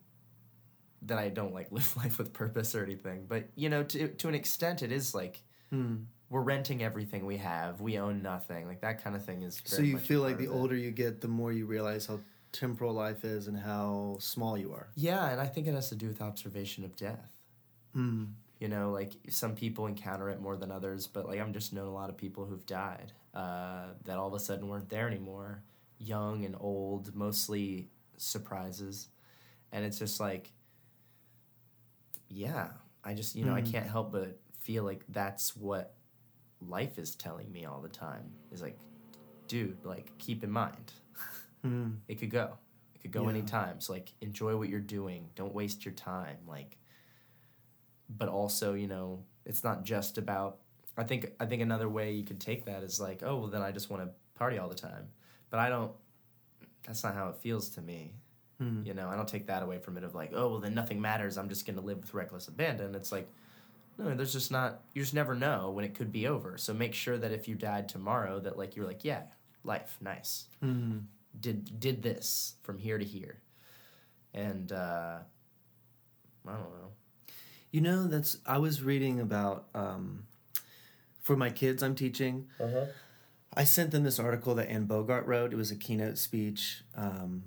that 1.03 1.19
i 1.19 1.29
don't 1.29 1.55
like 1.55 1.71
live 1.79 1.97
life 1.97 2.19
with 2.19 2.33
purpose 2.33 2.75
or 2.75 2.83
anything 2.85 3.25
but 3.29 3.45
you 3.55 3.69
know 3.69 3.83
to, 3.83 4.09
to 4.09 4.29
an 4.29 4.35
extent 4.35 4.83
it 4.83 4.93
is 4.93 5.15
like 5.15 5.43
Hmm. 5.71 5.99
we're 6.29 6.43
renting 6.43 6.83
everything 6.83 7.25
we 7.27 7.37
have 7.37 7.81
we 7.81 7.97
own 7.99 8.23
nothing 8.23 8.67
like 8.67 8.81
that 8.81 9.03
kind 9.05 9.15
of 9.15 9.25
thing 9.25 9.43
is 9.43 9.61
So 9.65 9.83
you 9.83 9.99
feel 9.99 10.21
like 10.21 10.37
the 10.37 10.49
older 10.49 10.75
you 10.75 10.91
get, 10.91 11.21
the 11.21 11.29
more 11.29 11.53
you 11.53 11.65
realize 11.65 12.07
how 12.07 12.19
temporal 12.51 12.93
life 12.93 13.25
is 13.25 13.47
and 13.47 13.57
how 13.57 14.17
small 14.21 14.59
you 14.59 14.73
are. 14.73 14.89
yeah 14.97 15.31
and 15.31 15.41
i 15.41 15.47
think 15.47 15.69
it 15.69 15.75
has 15.75 15.89
to 15.91 15.95
do 15.95 16.09
with 16.09 16.21
observation 16.21 16.85
of 16.85 16.97
death 16.97 17.33
Hmm. 17.95 18.25
You 18.61 18.69
know, 18.69 18.91
like 18.91 19.15
some 19.31 19.55
people 19.55 19.87
encounter 19.87 20.29
it 20.29 20.39
more 20.41 20.55
than 20.57 20.71
others, 20.71 21.07
but 21.07 21.27
like 21.27 21.41
I'm 21.41 21.53
just 21.55 21.73
known 21.73 21.87
a 21.89 21.93
lot 21.95 22.11
of 22.11 22.17
people 22.19 22.45
who've 22.45 22.67
died 22.67 23.11
uh, 23.35 23.87
that 24.05 24.19
all 24.19 24.29
of 24.29 24.35
a 24.35 24.39
sudden 24.39 24.69
weren't 24.69 24.91
there 24.91 25.09
anymore, 25.09 25.63
young 25.99 26.45
and 26.45 26.55
old, 26.61 27.15
mostly 27.15 27.89
surprises, 28.19 29.09
and 29.73 29.85
it's 29.85 29.99
just 29.99 30.21
like, 30.21 30.53
yeah, 32.31 32.69
I 33.05 33.13
just 33.15 33.35
you 33.37 33.45
know 33.45 33.55
I 33.55 33.61
Mhm. 33.63 33.73
can't 33.73 33.87
help 33.87 34.13
but 34.13 34.39
feel 34.59 34.85
like 34.85 35.05
that's 35.09 35.55
what 35.57 35.95
life 36.61 36.99
is 36.99 37.15
telling 37.17 37.51
me 37.51 37.65
all 37.65 37.81
the 37.81 37.89
time 37.89 38.31
is 38.53 38.63
like, 38.63 38.79
dude, 39.49 39.85
like 39.85 40.17
keep 40.19 40.45
in 40.45 40.51
mind, 40.51 40.93
Mm. 41.65 41.99
it 42.09 42.17
could 42.17 42.31
go, 42.31 42.57
it 42.95 43.01
could 43.03 43.11
go 43.13 43.25
Yeah. 43.25 43.31
anytime. 43.31 43.81
So 43.81 43.93
like 43.95 44.13
enjoy 44.21 44.57
what 44.57 44.69
you're 44.69 44.81
doing, 44.81 45.31
don't 45.35 45.55
waste 45.55 45.85
your 45.85 45.95
time, 45.95 46.39
like 46.47 46.77
but 48.09 48.29
also 48.29 48.75
you 48.75 48.89
know 48.89 49.25
it's 49.47 49.63
not 49.63 49.85
just 49.85 50.19
about 50.19 50.59
i 50.97 51.05
think 51.05 51.31
i 51.39 51.47
think 51.47 51.63
another 51.63 51.89
way 51.89 52.13
you 52.13 52.25
could 52.25 52.41
take 52.41 52.65
that 52.65 52.83
is 52.83 52.99
like 53.01 53.23
oh 53.23 53.37
well 53.39 53.47
then 53.47 53.63
i 53.63 53.71
just 53.71 53.89
want 53.89 54.03
to 54.03 54.11
party 54.35 54.59
all 54.59 54.69
the 54.69 54.75
time 54.75 55.07
but 55.49 55.61
i 55.61 55.69
don't 55.69 55.93
that's 56.85 57.05
not 57.05 57.15
how 57.15 57.29
it 57.29 57.37
feels 57.37 57.69
to 57.71 57.81
me 57.81 58.13
Mm. 58.61 58.87
you 58.87 58.93
know 58.95 59.09
i 59.09 59.17
don't 59.17 59.27
take 59.29 59.47
that 59.47 59.63
away 59.63 59.79
from 59.79 59.97
it 59.97 60.05
of 60.05 60.15
like 60.15 60.33
oh 60.35 60.49
well 60.51 60.59
then 60.61 60.75
nothing 60.75 61.01
matters 61.01 61.39
i'm 61.39 61.49
just 61.49 61.65
going 61.67 61.77
to 61.77 61.83
live 61.83 61.99
with 61.99 62.13
reckless 62.13 62.47
abandon 62.47 62.95
it's 62.95 63.11
like 63.11 63.27
no 63.99 64.15
there's 64.15 64.33
just 64.35 64.51
not 64.51 64.81
you 64.95 65.03
just 65.03 65.15
never 65.15 65.35
know 65.35 65.71
when 65.71 65.85
it 65.85 65.95
could 65.95 66.13
be 66.13 66.27
over 66.27 66.59
so 66.59 66.75
make 66.75 66.93
sure 66.95 67.17
that 67.17 67.33
if 67.33 67.49
you 67.49 67.55
died 67.55 67.89
tomorrow 67.89 68.39
that 68.39 68.59
like 68.59 68.77
you're 68.77 68.87
like 68.87 69.03
yeah 69.05 69.23
life 69.65 69.97
nice 70.01 70.45
Mm. 70.63 71.05
did 71.41 71.81
did 71.81 72.03
this 72.03 72.55
from 72.63 72.79
here 72.79 72.99
to 72.99 73.05
here 73.05 73.41
and 74.35 74.73
uh 74.73 75.19
i 76.47 76.53
don't 76.53 76.61
know 76.81 76.93
You 77.73 77.81
know, 77.81 78.09
that's 78.09 78.39
I 78.45 78.59
was 78.59 78.83
reading 78.83 79.21
about 79.21 79.69
um, 79.75 80.25
for 81.23 81.37
my 81.37 81.51
kids 81.51 81.83
I'm 81.85 81.95
teaching. 81.95 82.49
I 83.55 83.63
sent 83.65 83.93
them 83.93 84.03
this 84.03 84.19
article 84.19 84.57
that 84.57 84.69
Anne 84.69 84.87
Bogart 84.87 85.25
wrote. 85.27 85.53
It 85.53 85.57
was 85.57 85.71
a 85.71 85.77
keynote 85.77 86.19
speech, 86.19 86.83
um, 86.97 87.45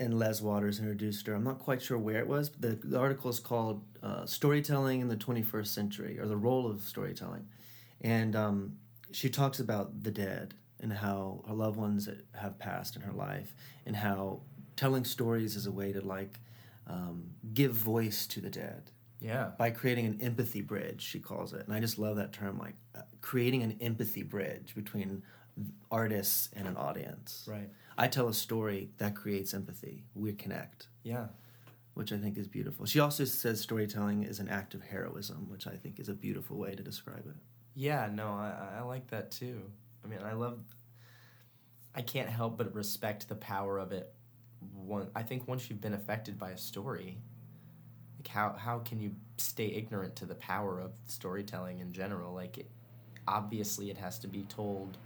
and 0.00 0.18
Les 0.18 0.40
Waters 0.40 0.78
introduced 0.80 1.26
her. 1.26 1.34
I'm 1.34 1.44
not 1.44 1.58
quite 1.58 1.82
sure 1.82 1.98
where 1.98 2.18
it 2.18 2.26
was, 2.26 2.48
but 2.48 2.80
the, 2.80 2.88
the 2.88 2.98
article 2.98 3.30
is 3.30 3.38
called 3.38 3.82
uh, 4.02 4.26
"Storytelling 4.26 5.00
in 5.00 5.08
the 5.08 5.16
21st 5.16 5.66
Century" 5.68 6.18
or 6.18 6.26
the 6.26 6.36
role 6.36 6.68
of 6.68 6.82
storytelling, 6.82 7.46
and 8.00 8.34
um, 8.34 8.76
she 9.12 9.28
talks 9.28 9.60
about 9.60 10.02
the 10.02 10.10
dead 10.10 10.54
and 10.80 10.92
how 10.92 11.44
her 11.46 11.54
loved 11.54 11.76
ones 11.76 12.06
that 12.06 12.24
have 12.34 12.58
passed 12.58 12.96
in 12.96 13.02
her 13.02 13.12
life, 13.12 13.54
and 13.86 13.94
how 13.94 14.40
telling 14.74 15.04
stories 15.04 15.54
is 15.54 15.66
a 15.66 15.72
way 15.72 15.92
to 15.92 16.00
like 16.00 16.40
um, 16.86 17.30
give 17.52 17.72
voice 17.72 18.26
to 18.26 18.40
the 18.40 18.50
dead. 18.50 18.90
Yeah. 19.20 19.50
By 19.58 19.70
creating 19.70 20.06
an 20.06 20.18
empathy 20.22 20.62
bridge 20.62 21.02
she 21.02 21.20
calls 21.20 21.52
it. 21.52 21.66
And 21.66 21.74
i 21.74 21.80
just 21.80 21.98
love 21.98 22.16
that 22.16 22.32
term 22.32 22.58
like 22.58 22.74
uh, 22.94 23.02
creating 23.20 23.62
an 23.62 23.76
empathy 23.80 24.22
bridge 24.22 24.74
between 24.74 25.22
artists 25.90 26.48
and 26.54 26.66
an 26.66 26.76
audience 26.76 27.44
right 27.48 27.68
i 27.98 28.06
tell 28.06 28.28
a 28.28 28.34
story 28.34 28.90
that 28.98 29.14
creates 29.14 29.52
empathy 29.54 30.04
we 30.14 30.32
connect 30.32 30.88
yeah 31.02 31.26
which 31.94 32.12
i 32.12 32.16
think 32.16 32.38
is 32.38 32.46
beautiful 32.48 32.86
she 32.86 33.00
also 33.00 33.24
says 33.24 33.60
storytelling 33.60 34.22
is 34.22 34.38
an 34.40 34.48
act 34.48 34.74
of 34.74 34.82
heroism 34.82 35.48
which 35.50 35.66
i 35.66 35.74
think 35.76 35.98
is 36.00 36.08
a 36.08 36.14
beautiful 36.14 36.56
way 36.56 36.74
to 36.74 36.82
describe 36.82 37.26
it 37.26 37.36
Yeah, 37.74 38.08
no, 38.12 38.26
I, 38.28 38.78
I 38.78 38.82
like 38.82 39.06
that 39.08 39.30
too. 39.30 39.62
I 40.04 40.08
mean, 40.08 40.20
I 40.24 40.32
love. 40.32 40.58
I 41.94 42.02
can't 42.02 42.28
help 42.28 42.58
but 42.58 42.74
respect 42.74 43.28
the 43.28 43.36
power 43.36 43.78
of 43.78 43.92
it. 43.92 44.12
One, 44.74 45.08
I 45.14 45.22
think 45.22 45.46
once 45.48 45.70
you've 45.70 45.80
been 45.80 45.94
affected 45.94 46.36
by 46.38 46.50
a 46.50 46.58
story, 46.58 47.18
like 48.18 48.28
how 48.28 48.54
how 48.58 48.80
can 48.80 48.98
you 49.00 49.12
stay 49.36 49.66
ignorant 49.66 50.16
to 50.16 50.26
the 50.26 50.34
power 50.34 50.80
of 50.80 50.90
storytelling 51.06 51.78
in 51.80 51.92
general? 51.92 52.34
Like, 52.34 52.58
it, 52.58 52.70
obviously, 53.26 53.88
it 53.90 53.98
has 53.98 54.18
to 54.20 54.28
be 54.28 54.42
told 54.44 54.98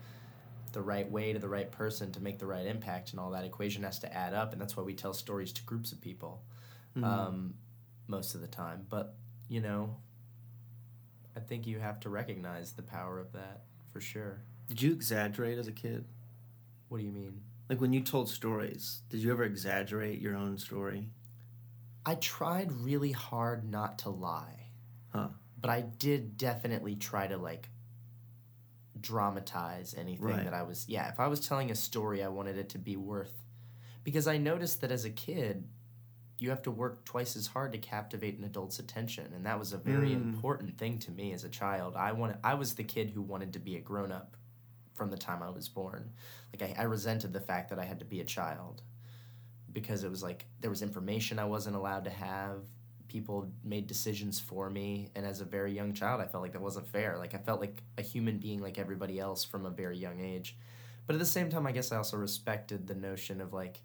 the 0.74 0.82
right 0.82 1.10
way 1.10 1.32
to 1.32 1.38
the 1.38 1.48
right 1.48 1.70
person 1.72 2.12
to 2.12 2.20
make 2.20 2.38
the 2.38 2.46
right 2.46 2.66
impact, 2.66 3.12
and 3.12 3.20
all 3.20 3.30
that 3.30 3.44
equation 3.44 3.82
has 3.84 3.98
to 4.00 4.14
add 4.14 4.34
up, 4.34 4.52
and 4.52 4.60
that's 4.60 4.76
why 4.76 4.82
we 4.82 4.94
tell 4.94 5.14
stories 5.14 5.52
to 5.54 5.62
groups 5.62 5.92
of 5.92 6.00
people, 6.02 6.42
um, 7.02 7.54
most 8.08 8.34
of 8.34 8.42
the 8.42 8.46
time. 8.46 8.84
But 8.90 9.14
you 9.48 9.60
know, 9.60 9.96
I 11.36 11.40
think 11.40 11.66
you 11.66 11.78
have 11.78 11.98
to 12.00 12.10
recognize 12.10 12.72
the 12.72 12.82
power 12.82 13.18
of 13.18 13.32
that 13.32 13.62
for 13.92 14.00
sure. 14.00 14.42
did 14.68 14.82
you 14.82 14.92
exaggerate 14.92 15.58
as 15.58 15.68
a 15.68 15.72
kid 15.72 16.04
What 16.88 16.98
do 16.98 17.04
you 17.04 17.12
mean? 17.12 17.40
like 17.70 17.80
when 17.80 17.92
you 17.92 18.00
told 18.02 18.28
stories 18.28 19.00
did 19.08 19.20
you 19.22 19.30
ever 19.32 19.44
exaggerate 19.44 20.20
your 20.20 20.36
own 20.36 20.58
story 20.58 21.08
I 22.06 22.16
tried 22.16 22.70
really 22.72 23.12
hard 23.12 23.64
not 23.70 23.98
to 24.00 24.10
lie, 24.10 24.66
huh 25.12 25.28
but 25.60 25.70
I 25.70 25.80
did 25.80 26.36
definitely 26.36 26.94
try 26.96 27.26
to 27.26 27.38
like 27.38 27.68
dramatize 29.04 29.94
anything 29.94 30.24
Right. 30.26 30.44
that 30.44 30.54
I 30.54 30.62
was. 30.62 30.88
Yeah, 30.88 31.08
if 31.10 31.20
I 31.20 31.26
was 31.28 31.46
telling 31.46 31.70
a 31.70 31.74
story, 31.74 32.22
I 32.24 32.28
wanted 32.28 32.56
it 32.58 32.70
to 32.70 32.78
be 32.78 32.96
worth. 32.96 33.32
Because 34.02 34.26
I 34.26 34.38
noticed 34.38 34.80
that 34.80 34.90
as 34.90 35.04
a 35.04 35.10
kid, 35.10 35.68
you 36.38 36.50
have 36.50 36.62
to 36.62 36.70
work 36.70 37.04
twice 37.04 37.36
as 37.36 37.46
hard 37.46 37.72
to 37.72 37.78
captivate 37.78 38.38
an 38.38 38.44
adult's 38.44 38.78
attention, 38.78 39.32
and 39.34 39.46
that 39.46 39.58
was 39.58 39.72
a 39.72 39.78
very 39.78 40.10
Mm. 40.10 40.22
important 40.34 40.78
thing 40.78 40.98
to 41.00 41.10
me 41.10 41.32
as 41.32 41.44
a 41.44 41.48
child. 41.48 41.94
I 41.96 42.12
wanted, 42.12 42.38
I 42.42 42.54
was 42.54 42.74
the 42.74 42.82
kid 42.84 43.10
who 43.10 43.22
wanted 43.22 43.52
to 43.52 43.58
be 43.60 43.76
a 43.76 43.80
grown 43.80 44.10
up 44.10 44.36
from 44.94 45.10
the 45.10 45.16
time 45.18 45.42
I 45.42 45.50
was 45.50 45.68
born. 45.68 46.12
Like 46.52 46.62
I, 46.78 46.82
I 46.82 46.84
resented 46.84 47.32
the 47.32 47.40
fact 47.40 47.68
that 47.70 47.78
I 47.78 47.84
had 47.84 47.98
to 48.00 48.04
be 48.04 48.20
a 48.20 48.24
child 48.24 48.82
because 49.72 50.02
it 50.04 50.10
was 50.10 50.22
like 50.22 50.46
there 50.60 50.70
was 50.70 50.82
information 50.82 51.38
I 51.38 51.44
wasn't 51.44 51.76
allowed 51.76 52.04
to 52.04 52.10
have. 52.10 52.62
People 53.14 53.48
made 53.62 53.86
decisions 53.86 54.40
for 54.40 54.68
me, 54.68 55.08
and 55.14 55.24
as 55.24 55.40
a 55.40 55.44
very 55.44 55.72
young 55.72 55.92
child, 55.92 56.20
I 56.20 56.26
felt 56.26 56.42
like 56.42 56.52
that 56.54 56.60
wasn't 56.60 56.88
fair. 56.88 57.16
Like 57.16 57.32
I 57.32 57.38
felt 57.38 57.60
like 57.60 57.84
a 57.96 58.02
human 58.02 58.38
being 58.38 58.60
like 58.60 58.76
everybody 58.76 59.20
else 59.20 59.44
from 59.44 59.66
a 59.66 59.70
very 59.70 59.96
young 59.96 60.20
age. 60.20 60.56
But 61.06 61.14
at 61.14 61.20
the 61.20 61.24
same 61.24 61.48
time, 61.48 61.64
I 61.64 61.70
guess 61.70 61.92
I 61.92 61.96
also 61.96 62.16
respected 62.16 62.88
the 62.88 62.94
notion 62.96 63.40
of 63.40 63.52
like 63.52 63.82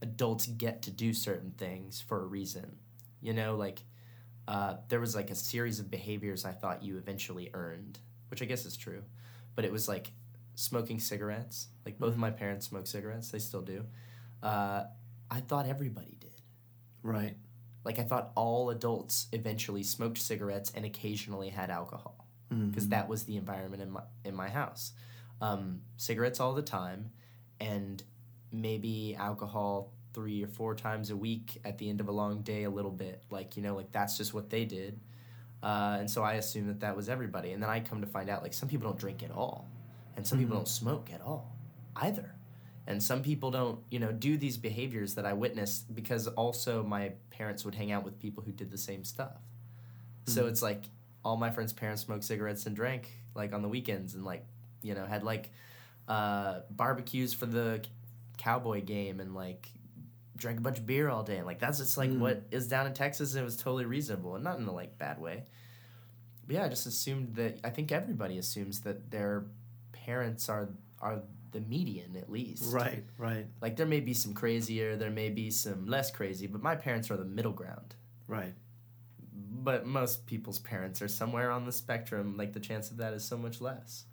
adults 0.00 0.46
get 0.46 0.80
to 0.84 0.90
do 0.90 1.12
certain 1.12 1.50
things 1.58 2.00
for 2.00 2.22
a 2.22 2.26
reason. 2.26 2.78
You 3.20 3.34
know, 3.34 3.54
like 3.54 3.82
uh, 4.48 4.76
there 4.88 5.00
was 5.00 5.14
like 5.14 5.30
a 5.30 5.34
series 5.34 5.78
of 5.78 5.90
behaviors 5.90 6.46
I 6.46 6.52
thought 6.52 6.82
you 6.82 6.96
eventually 6.96 7.50
earned, 7.52 7.98
which 8.30 8.40
I 8.40 8.46
guess 8.46 8.64
is 8.64 8.78
true. 8.78 9.02
But 9.56 9.66
it 9.66 9.72
was 9.72 9.88
like 9.88 10.12
smoking 10.54 11.00
cigarettes. 11.00 11.68
Like 11.84 11.98
both 11.98 12.12
of 12.12 12.18
my 12.18 12.30
parents 12.30 12.66
smoke 12.66 12.86
cigarettes; 12.86 13.30
they 13.30 13.40
still 13.40 13.62
do. 13.62 13.84
Uh, 14.42 14.84
I 15.30 15.40
thought 15.40 15.66
everybody 15.66 16.16
did. 16.18 16.40
right 17.02 17.36
Like 17.84 17.98
I 17.98 18.02
thought 18.04 18.32
all 18.34 18.70
adults 18.70 19.26
eventually 19.32 19.82
smoked 19.82 20.18
cigarettes 20.18 20.70
and 20.74 20.84
occasionally 20.84 21.48
had 21.50 21.70
alcohol 21.70 22.26
because 22.48 22.86
Mhm. 22.86 22.90
that 22.90 23.08
was 23.08 23.24
the 23.24 23.36
environment 23.36 23.82
in 23.82 23.90
my 23.90 24.02
in 24.24 24.34
my 24.34 24.48
house. 24.48 24.92
Um, 25.40 25.82
cigarettes 25.96 26.40
all 26.40 26.52
the 26.54 26.62
time, 26.62 27.10
and 27.60 28.02
maybe 28.52 29.14
alcohol 29.16 29.92
three 30.12 30.42
or 30.42 30.48
four 30.48 30.74
times 30.74 31.10
a 31.10 31.16
week 31.16 31.58
at 31.64 31.78
the 31.78 31.88
end 31.88 32.00
of 32.00 32.08
a 32.08 32.12
long 32.12 32.42
day, 32.42 32.64
a 32.64 32.70
little 32.70 32.90
bit. 32.90 33.22
Like 33.30 33.56
you 33.56 33.62
know, 33.62 33.74
like 33.76 33.92
that's 33.92 34.16
just 34.18 34.34
what 34.34 34.50
they 34.50 34.64
did, 34.66 35.00
uh, 35.62 35.96
and 36.00 36.10
so 36.10 36.22
I 36.22 36.34
assumed 36.34 36.68
that 36.68 36.80
that 36.80 36.96
was 36.96 37.08
everybody. 37.08 37.52
And 37.52 37.62
then 37.62 37.70
I 37.70 37.80
come 37.80 38.00
to 38.02 38.06
find 38.06 38.28
out, 38.28 38.42
like 38.42 38.52
some 38.52 38.68
people 38.68 38.88
don't 38.90 38.98
drink 38.98 39.22
at 39.22 39.30
all, 39.30 39.68
and 40.16 40.26
some 40.26 40.38
people 40.38 40.54
Mhm. 40.56 40.58
don't 40.60 40.68
smoke 40.68 41.12
at 41.12 41.20
all, 41.22 41.56
either. 41.96 42.34
And 42.86 43.02
some 43.02 43.22
people 43.22 43.50
don't, 43.50 43.80
you 43.90 43.98
know, 43.98 44.10
do 44.12 44.36
these 44.36 44.56
behaviors 44.56 45.14
that 45.14 45.24
I 45.26 45.32
witnessed 45.32 45.94
because 45.94 46.26
also 46.26 46.82
my 46.82 47.12
parents 47.30 47.64
would 47.64 47.74
hang 47.74 47.92
out 47.92 48.04
with 48.04 48.18
people 48.18 48.42
who 48.42 48.52
did 48.52 48.70
the 48.70 48.78
same 48.78 49.04
stuff. 49.04 49.36
So 50.26 50.44
Mhm. 50.44 50.48
it's 50.48 50.62
like 50.62 50.84
all 51.24 51.36
my 51.36 51.50
friends' 51.50 51.72
parents 51.72 52.02
smoked 52.02 52.24
cigarettes 52.24 52.66
and 52.66 52.74
drank 52.74 53.08
like 53.34 53.52
on 53.52 53.62
the 53.62 53.68
weekends 53.68 54.14
and 54.14 54.24
like, 54.24 54.44
you 54.82 54.94
know, 54.94 55.04
had 55.06 55.22
like 55.22 55.50
uh, 56.08 56.62
barbecues 56.70 57.32
for 57.32 57.46
the 57.46 57.84
cowboy 58.36 58.82
game 58.82 59.20
and 59.20 59.34
like 59.34 59.68
drank 60.36 60.58
a 60.58 60.62
bunch 60.62 60.78
of 60.78 60.86
beer 60.86 61.08
all 61.08 61.22
day. 61.22 61.36
And 61.36 61.46
like 61.46 61.60
that's 61.60 61.78
just 61.78 61.96
like 61.96 62.10
Mm. 62.10 62.18
what 62.18 62.42
is 62.50 62.66
down 62.66 62.86
in 62.86 62.94
Texas 62.94 63.34
and 63.34 63.42
it 63.42 63.44
was 63.44 63.56
totally 63.56 63.84
reasonable 63.84 64.34
and 64.34 64.42
not 64.42 64.58
in 64.58 64.64
a 64.66 64.72
like 64.72 64.98
bad 64.98 65.20
way. 65.20 65.44
But 66.46 66.54
yeah, 66.56 66.64
I 66.64 66.68
just 66.68 66.86
assumed 66.86 67.36
that 67.36 67.60
I 67.62 67.70
think 67.70 67.92
everybody 67.92 68.38
assumes 68.38 68.80
that 68.80 69.10
their 69.10 69.44
parents 69.92 70.48
are 70.48 70.70
are 71.00 71.22
the 71.52 71.60
median 71.60 72.16
at 72.16 72.30
least. 72.30 72.72
right 72.74 73.04
right 73.18 73.46
Like 73.60 73.76
there 73.76 73.86
may 73.86 74.00
be 74.00 74.14
some 74.14 74.32
crazier, 74.34 74.96
there 74.96 75.10
may 75.10 75.28
be 75.30 75.50
some 75.50 75.86
less 75.86 76.10
crazy, 76.10 76.46
but 76.46 76.62
my 76.62 76.76
parents 76.76 77.10
are 77.10 77.16
the 77.16 77.24
middle 77.24 77.52
ground. 77.52 77.94
right 78.28 78.54
But 79.32 79.86
most 79.86 80.26
people's 80.26 80.58
parents 80.58 81.02
are 81.02 81.08
somewhere 81.08 81.50
on 81.50 81.64
the 81.66 81.72
spectrum. 81.72 82.36
Like 82.36 82.52
the 82.52 82.60
chance 82.60 82.90
of 82.90 82.96
that 82.98 83.12
is 83.14 83.24
so 83.24 83.36
much 83.36 83.60
less. 83.60 84.04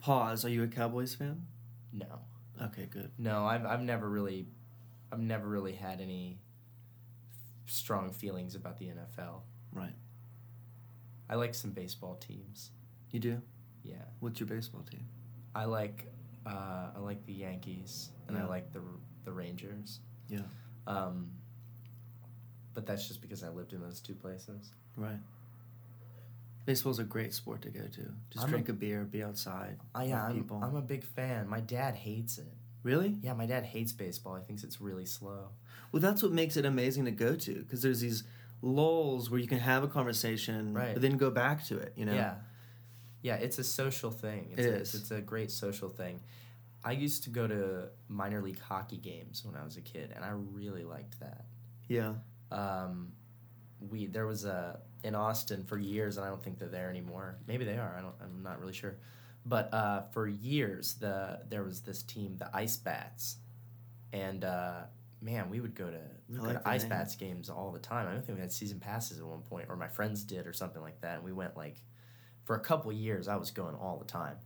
pause 0.00 0.44
are 0.44 0.48
you 0.50 0.62
a 0.62 0.68
cowboys 0.68 1.14
fan 1.14 1.46
No, 1.92 2.20
okay 2.62 2.86
good 2.90 3.10
no, 3.18 3.44
I've 3.46 3.64
I've 3.66 3.82
never 3.82 4.08
really, 4.08 4.46
I've 5.10 5.20
never 5.20 5.46
really 5.48 5.72
had 5.74 6.00
any 6.00 6.38
strong 7.66 8.12
feelings 8.12 8.54
about 8.54 8.78
the 8.78 8.86
NFL. 8.86 9.42
right 9.72 9.94
I 11.30 11.36
like 11.36 11.54
some 11.54 11.70
baseball 11.70 12.16
teams. 12.16 12.70
you 13.10 13.20
do 13.20 13.40
Yeah, 13.82 14.04
what's 14.20 14.38
your 14.40 14.48
baseball 14.48 14.82
team 14.82 15.06
I 15.54 15.64
like 15.66 16.11
uh, 16.46 16.90
I 16.96 16.98
like 16.98 17.24
the 17.26 17.32
Yankees 17.32 18.10
and 18.28 18.36
I 18.36 18.44
like 18.46 18.72
the 18.72 18.80
the 19.24 19.32
Rangers. 19.32 20.00
Yeah. 20.28 20.40
Um, 20.86 21.30
but 22.74 22.86
that's 22.86 23.06
just 23.06 23.20
because 23.20 23.42
I 23.44 23.48
lived 23.50 23.72
in 23.72 23.80
those 23.80 24.00
two 24.00 24.14
places. 24.14 24.72
right 24.96 25.18
Baseball's 26.64 27.00
a 27.00 27.04
great 27.04 27.34
sport 27.34 27.60
to 27.62 27.70
go 27.70 27.80
to. 27.80 28.12
Just 28.30 28.44
I'm 28.44 28.50
drink 28.50 28.68
a, 28.68 28.72
beer, 28.72 29.02
be 29.02 29.22
outside. 29.22 29.78
I, 29.94 30.04
yeah, 30.04 30.26
I'm, 30.26 30.34
people. 30.34 30.60
I'm 30.62 30.76
a 30.76 30.80
big 30.80 31.02
fan. 31.04 31.48
My 31.48 31.60
dad 31.60 31.96
hates 31.96 32.38
it. 32.38 32.52
really? 32.84 33.16
Yeah, 33.20 33.32
my 33.34 33.46
dad 33.46 33.64
hates 33.64 33.92
baseball. 33.92 34.36
He 34.36 34.44
thinks 34.44 34.62
it's 34.62 34.80
really 34.80 35.04
slow. 35.04 35.48
Well, 35.90 36.00
that's 36.00 36.22
what 36.22 36.30
makes 36.32 36.56
it 36.56 36.64
amazing 36.64 37.04
to 37.06 37.10
go 37.10 37.34
to 37.34 37.54
because 37.54 37.82
there's 37.82 38.00
these 38.00 38.22
lulls 38.62 39.28
where 39.28 39.40
you 39.40 39.48
can 39.48 39.58
have 39.58 39.82
a 39.82 39.88
conversation, 39.88 40.72
Right. 40.72 40.92
but 40.92 41.02
then 41.02 41.16
go 41.16 41.30
back 41.30 41.66
to 41.66 41.78
it. 41.78 41.94
You 41.96 42.04
know. 42.06 42.14
Yeah. 42.14 42.34
Yeah, 43.22 43.36
it's 43.36 43.58
a 43.58 43.64
social 43.64 44.10
thing. 44.10 44.48
It's 44.52 44.66
It 44.66 44.70
a, 44.70 44.76
is. 44.76 44.94
It's 44.94 45.10
a 45.10 45.20
great 45.20 45.50
social 45.50 45.88
thing. 45.88 46.20
I 46.84 46.92
used 46.92 47.24
to 47.24 47.30
go 47.30 47.46
to 47.46 47.88
minor 48.08 48.42
league 48.42 48.58
hockey 48.60 48.96
games 48.96 49.44
when 49.44 49.54
I 49.54 49.64
was 49.64 49.76
a 49.76 49.80
kid, 49.80 50.12
and 50.14 50.24
I 50.24 50.30
really 50.30 50.84
liked 50.84 51.20
that. 51.20 51.44
Yeah. 51.88 52.14
Um, 52.50 53.12
we 53.90 54.06
there 54.06 54.26
was 54.26 54.44
a 54.44 54.80
in 55.04 55.14
Austin 55.14 55.64
for 55.64 55.78
years, 55.78 56.16
and 56.16 56.26
I 56.26 56.28
don't 56.28 56.42
think 56.42 56.58
they're 56.58 56.68
there 56.68 56.90
anymore. 56.90 57.36
Maybe 57.46 57.64
they 57.64 57.78
are. 57.78 57.94
I 57.96 58.02
don't. 58.02 58.14
I'm 58.20 58.42
not 58.42 58.60
really 58.60 58.72
sure. 58.72 58.96
But 59.44 59.72
uh, 59.72 60.02
for 60.12 60.26
years, 60.26 60.94
the 60.94 61.40
there 61.48 61.62
was 61.62 61.80
this 61.80 62.02
team, 62.02 62.36
the 62.38 62.50
Ice 62.54 62.76
Bats, 62.76 63.36
and 64.12 64.44
uh, 64.44 64.82
man, 65.20 65.50
we 65.50 65.60
would 65.60 65.74
go 65.74 65.90
to 65.90 66.00
we 66.28 66.38
would 66.38 66.50
I 66.50 66.52
go 66.54 66.58
to 66.58 66.68
Ice 66.68 66.82
name. 66.82 66.90
Bats 66.90 67.16
games 67.16 67.50
all 67.50 67.70
the 67.72 67.78
time. 67.78 68.08
I 68.08 68.12
don't 68.12 68.24
think 68.24 68.38
we 68.38 68.42
had 68.42 68.52
season 68.52 68.78
passes 68.80 69.18
at 69.18 69.24
one 69.24 69.42
point, 69.42 69.66
or 69.68 69.76
my 69.76 69.88
friends 69.88 70.22
did, 70.24 70.46
or 70.46 70.52
something 70.52 70.82
like 70.82 71.00
that. 71.00 71.16
And 71.16 71.24
we 71.24 71.32
went 71.32 71.56
like 71.56 71.82
for 72.44 72.56
a 72.56 72.60
couple 72.60 72.92
years. 72.92 73.28
I 73.28 73.36
was 73.36 73.50
going 73.50 73.74
all 73.74 73.96
the 73.98 74.04
time, 74.04 74.36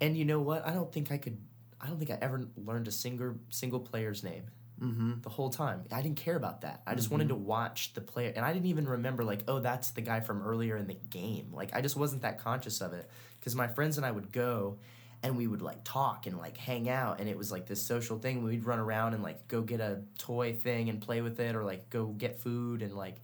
and 0.00 0.16
you 0.16 0.24
know 0.24 0.40
what? 0.40 0.66
I 0.66 0.72
don't 0.72 0.92
think 0.92 1.10
I 1.12 1.18
could. 1.18 1.38
I 1.80 1.86
don't 1.86 1.98
think 1.98 2.10
I 2.10 2.18
ever 2.20 2.46
learned 2.56 2.88
a 2.88 2.92
single 2.92 3.34
single 3.50 3.80
player's 3.80 4.22
name 4.24 4.44
Mm-hmm. 4.80 5.22
the 5.22 5.28
whole 5.28 5.50
time. 5.50 5.82
I 5.90 6.02
didn't 6.02 6.18
care 6.18 6.36
about 6.36 6.60
that. 6.60 6.82
I 6.86 6.94
just 6.94 7.10
wanted 7.10 7.30
to 7.30 7.34
watch 7.34 7.94
the 7.94 8.00
player, 8.00 8.32
and 8.36 8.44
I 8.44 8.52
didn't 8.52 8.66
even 8.66 8.86
remember 8.88 9.24
like, 9.24 9.40
oh, 9.48 9.58
that's 9.58 9.90
the 9.90 10.02
guy 10.02 10.20
from 10.20 10.40
earlier 10.40 10.76
in 10.76 10.86
the 10.86 10.94
game. 11.10 11.48
Like 11.52 11.74
I 11.74 11.80
just 11.80 11.96
wasn't 11.96 12.22
that 12.22 12.38
conscious 12.38 12.80
of 12.80 12.92
it 12.92 13.10
because 13.40 13.56
my 13.56 13.66
friends 13.66 13.96
and 13.96 14.06
I 14.06 14.12
would 14.12 14.30
go, 14.30 14.78
and 15.24 15.36
we 15.36 15.48
would 15.48 15.62
like 15.62 15.82
talk 15.82 16.26
and 16.28 16.38
like 16.38 16.56
hang 16.56 16.88
out, 16.88 17.18
and 17.18 17.28
it 17.28 17.36
was 17.36 17.50
like 17.50 17.66
this 17.66 17.82
social 17.82 18.20
thing. 18.20 18.44
We'd 18.44 18.64
run 18.64 18.78
around 18.78 19.14
and 19.14 19.22
like 19.24 19.48
go 19.48 19.62
get 19.62 19.80
a 19.80 20.02
toy 20.16 20.52
thing 20.52 20.88
and 20.90 21.00
play 21.00 21.22
with 21.22 21.40
it, 21.40 21.56
or 21.56 21.64
like 21.64 21.90
go 21.90 22.06
get 22.06 22.40
food 22.40 22.80
and 22.82 22.94
like. 22.94 23.16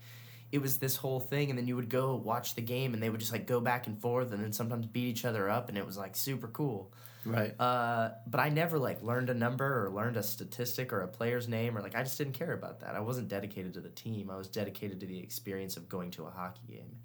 It 0.54 0.62
was 0.62 0.78
this 0.78 0.96
whole 0.96 1.20
thing, 1.20 1.50
and 1.50 1.58
then 1.58 1.66
you 1.66 1.76
would 1.76 1.88
go 1.88 2.14
watch 2.14 2.54
the 2.54 2.62
game, 2.62 2.94
and 2.94 3.02
they 3.02 3.10
would 3.10 3.20
just 3.20 3.32
like 3.32 3.46
go 3.46 3.60
back 3.60 3.86
and 3.86 3.98
forth, 4.00 4.32
and 4.32 4.42
then 4.42 4.52
sometimes 4.52 4.86
beat 4.86 5.08
each 5.08 5.24
other 5.24 5.50
up, 5.50 5.68
and 5.68 5.76
it 5.76 5.84
was 5.84 5.98
like 5.98 6.14
super 6.16 6.48
cool. 6.48 6.92
Right. 7.24 7.58
Uh, 7.58 8.10
but 8.26 8.40
I 8.40 8.50
never 8.50 8.78
like 8.78 9.02
learned 9.02 9.30
a 9.30 9.34
number 9.34 9.84
or 9.84 9.90
learned 9.90 10.16
a 10.16 10.22
statistic 10.22 10.92
or 10.92 11.00
a 11.00 11.08
player's 11.08 11.48
name 11.48 11.76
or 11.76 11.80
like 11.80 11.94
I 11.94 12.02
just 12.02 12.18
didn't 12.18 12.34
care 12.34 12.52
about 12.52 12.80
that. 12.80 12.94
I 12.94 13.00
wasn't 13.00 13.28
dedicated 13.28 13.74
to 13.74 13.80
the 13.80 13.88
team. 13.88 14.30
I 14.30 14.36
was 14.36 14.48
dedicated 14.48 15.00
to 15.00 15.06
the 15.06 15.18
experience 15.18 15.76
of 15.76 15.88
going 15.88 16.10
to 16.12 16.26
a 16.26 16.30
hockey 16.30 16.66
game. 16.68 16.98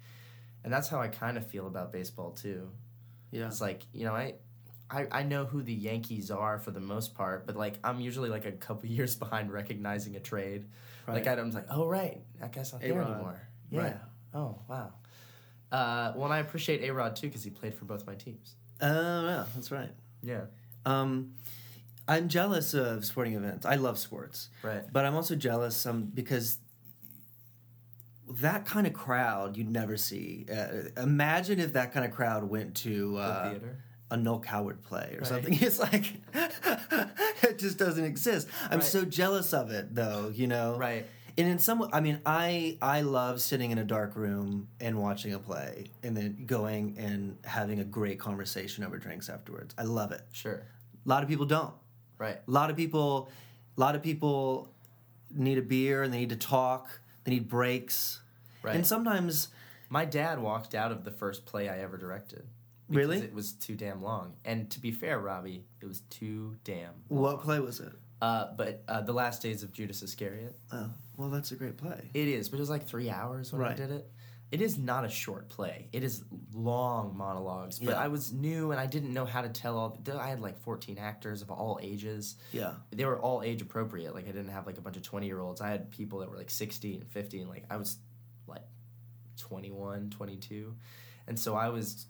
And 0.62 0.72
that's 0.72 0.88
how 0.88 1.00
I 1.00 1.08
kind 1.08 1.38
of 1.38 1.46
feel 1.46 1.66
about 1.66 1.90
baseball 1.90 2.32
too. 2.32 2.70
yeah. 3.30 3.46
It's 3.46 3.60
like, 3.60 3.86
you 3.92 4.04
know, 4.04 4.14
I 4.14 4.34
I, 4.90 5.06
I 5.10 5.22
know 5.22 5.44
who 5.44 5.62
the 5.62 5.72
Yankees 5.72 6.30
are 6.30 6.58
for 6.58 6.72
the 6.72 6.80
most 6.80 7.14
part, 7.14 7.46
but 7.46 7.56
like 7.56 7.78
I'm 7.82 8.00
usually 8.00 8.28
like 8.28 8.44
a 8.44 8.52
couple 8.52 8.88
years 8.90 9.16
behind 9.16 9.50
recognizing 9.52 10.16
a 10.16 10.20
trade. 10.20 10.66
Like 11.08 11.26
Right. 11.26 11.38
I'm 11.38 11.50
like, 11.50 11.66
oh 11.70 11.86
right, 11.86 12.20
that 12.40 12.52
guy's 12.52 12.72
not 12.72 12.80
there 12.82 12.92
A-Rod. 12.92 13.10
anymore. 13.12 13.40
Yeah. 13.70 13.80
Right. 13.82 13.96
Oh 14.34 14.58
wow. 14.68 14.92
Uh, 15.72 16.12
well, 16.16 16.24
and 16.24 16.34
I 16.34 16.38
appreciate 16.38 16.82
A 16.88 16.92
Rod 16.92 17.14
too 17.16 17.28
because 17.28 17.44
he 17.44 17.50
played 17.50 17.74
for 17.74 17.84
both 17.84 18.06
my 18.06 18.14
teams. 18.14 18.54
Oh 18.80 19.24
yeah, 19.26 19.44
that's 19.54 19.70
right. 19.70 19.90
Yeah. 20.22 20.42
Um, 20.84 21.34
I'm 22.08 22.28
jealous 22.28 22.74
of 22.74 23.04
sporting 23.04 23.34
events. 23.34 23.64
I 23.66 23.76
love 23.76 23.98
sports, 23.98 24.48
Right. 24.62 24.82
but 24.92 25.04
I'm 25.04 25.14
also 25.14 25.36
jealous 25.36 25.86
um, 25.86 26.04
because 26.12 26.58
that 28.28 28.64
kind 28.64 28.86
of 28.86 28.92
crowd 28.92 29.56
you'd 29.56 29.70
never 29.70 29.96
see. 29.96 30.46
Uh, 30.52 30.88
imagine 31.00 31.58
if 31.60 31.72
that 31.74 31.92
kind 31.92 32.04
of 32.06 32.12
crowd 32.12 32.44
went 32.44 32.76
to 32.76 33.12
The 33.12 33.18
uh, 33.18 33.50
theater. 33.50 33.78
A 34.10 34.16
Noel 34.16 34.40
Coward 34.40 34.82
play 34.82 35.12
or 35.14 35.18
Right. 35.20 35.26
something. 35.26 35.54
It's 35.60 35.78
like 35.78 36.14
it 37.42 37.58
just 37.58 37.78
doesn't 37.78 38.04
exist. 38.04 38.48
I'm 38.70 38.78
Right. 38.78 38.84
so 38.84 39.04
jealous 39.04 39.52
of 39.52 39.70
it, 39.70 39.94
though. 39.94 40.28
You 40.34 40.46
know, 40.46 40.76
Right. 40.76 41.06
And 41.38 41.48
in 41.48 41.58
some, 41.58 41.88
I 41.92 42.00
mean, 42.00 42.20
I 42.26 42.76
I 42.82 43.00
love 43.02 43.40
sitting 43.40 43.70
in 43.70 43.78
a 43.78 43.84
dark 43.84 44.14
room 44.16 44.68
and 44.80 44.98
watching 44.98 45.32
a 45.32 45.38
play, 45.38 45.86
and 46.02 46.14
then 46.16 46.44
going 46.44 46.96
and 46.98 47.38
having 47.44 47.78
a 47.80 47.84
great 47.84 48.18
conversation 48.18 48.84
over 48.84 48.98
drinks 48.98 49.28
afterwards. 49.30 49.74
I 49.78 49.84
love 49.84 50.12
it. 50.12 50.22
Sure. 50.32 50.60
A 51.06 51.08
lot 51.08 51.22
of 51.22 51.28
people 51.28 51.46
don't. 51.46 51.72
Right. 52.18 52.38
A 52.46 52.50
lot 52.50 52.68
of 52.68 52.76
people, 52.76 53.30
a 53.76 53.80
lot 53.80 53.94
of 53.94 54.02
people 54.02 54.68
need 55.32 55.56
a 55.56 55.62
beer 55.62 56.02
and 56.02 56.12
they 56.12 56.18
need 56.18 56.28
to 56.30 56.36
talk. 56.36 57.00
They 57.24 57.30
need 57.30 57.48
breaks. 57.48 58.20
Right. 58.62 58.74
And 58.76 58.86
sometimes, 58.86 59.48
My 59.88 60.04
dad 60.04 60.40
walked 60.40 60.74
out 60.74 60.92
of 60.92 61.04
the 61.04 61.10
first 61.10 61.46
play 61.46 61.68
I 61.68 61.78
ever 61.78 61.96
directed. 61.96 62.44
Because 62.90 63.08
Really? 63.08 63.18
It 63.18 63.32
was 63.34 63.52
too 63.52 63.74
damn 63.76 64.02
long. 64.02 64.34
And 64.44 64.70
to 64.70 64.80
be 64.80 64.90
fair, 64.92 65.18
Robbie, 65.18 65.64
it 65.80 65.86
was 65.86 66.00
too 66.10 66.56
damn. 66.64 66.92
what 67.08 67.40
play 67.42 67.60
was 67.60 67.80
it? 67.80 67.92
Uh, 68.22 68.48
but 68.56 68.82
uh, 68.86 69.00
the 69.00 69.12
last 69.14 69.40
days 69.40 69.62
of 69.62 69.72
Judas 69.72 70.02
Iscariot. 70.02 70.54
Oh, 70.72 70.90
well, 71.16 71.30
that's 71.30 71.52
a 71.52 71.56
great 71.56 71.78
play. 71.78 72.10
It 72.12 72.28
is, 72.28 72.50
but 72.50 72.58
it 72.58 72.60
was 72.60 72.68
like 72.68 72.86
three 72.86 73.08
hours 73.08 73.52
when 73.52 73.62
I 73.62 73.72
did 73.74 73.90
it. 73.90 74.10
It 74.52 74.60
is 74.60 74.76
not 74.76 75.04
a 75.04 75.08
short 75.08 75.48
play. 75.48 75.88
It 75.92 76.02
is 76.02 76.24
long 76.52 77.16
monologues. 77.16 77.78
But 77.78 77.90
Yeah. 77.92 78.00
I 78.00 78.08
was 78.08 78.32
new 78.32 78.72
and 78.72 78.80
I 78.80 78.86
didn't 78.86 79.14
know 79.14 79.24
how 79.24 79.42
to 79.42 79.48
tell 79.48 79.78
all. 79.78 79.98
I 80.18 80.28
had 80.28 80.40
like 80.40 80.58
14 80.58 80.98
actors 80.98 81.40
of 81.40 81.50
all 81.52 81.78
ages. 81.80 82.34
Yeah. 82.52 82.72
they 82.90 83.04
were 83.04 83.18
all 83.20 83.42
age 83.42 83.62
appropriate. 83.62 84.12
Like 84.12 84.24
I 84.24 84.32
didn't 84.32 84.48
have 84.50 84.66
like 84.66 84.76
a 84.76 84.80
bunch 84.80 84.96
of 84.96 85.02
20 85.04 85.24
year 85.26 85.38
olds. 85.38 85.60
I 85.60 85.70
had 85.70 85.90
people 85.92 86.18
that 86.18 86.28
were 86.28 86.36
like 86.36 86.50
60 86.50 86.96
and 86.96 87.08
50 87.08 87.40
and 87.42 87.48
like 87.48 87.64
I 87.70 87.76
was 87.76 87.96
like 88.48 88.64
21, 89.38 90.10
22. 90.10 90.74
And 91.28 91.38
so 91.38 91.54
I 91.54 91.68
was 91.68 92.06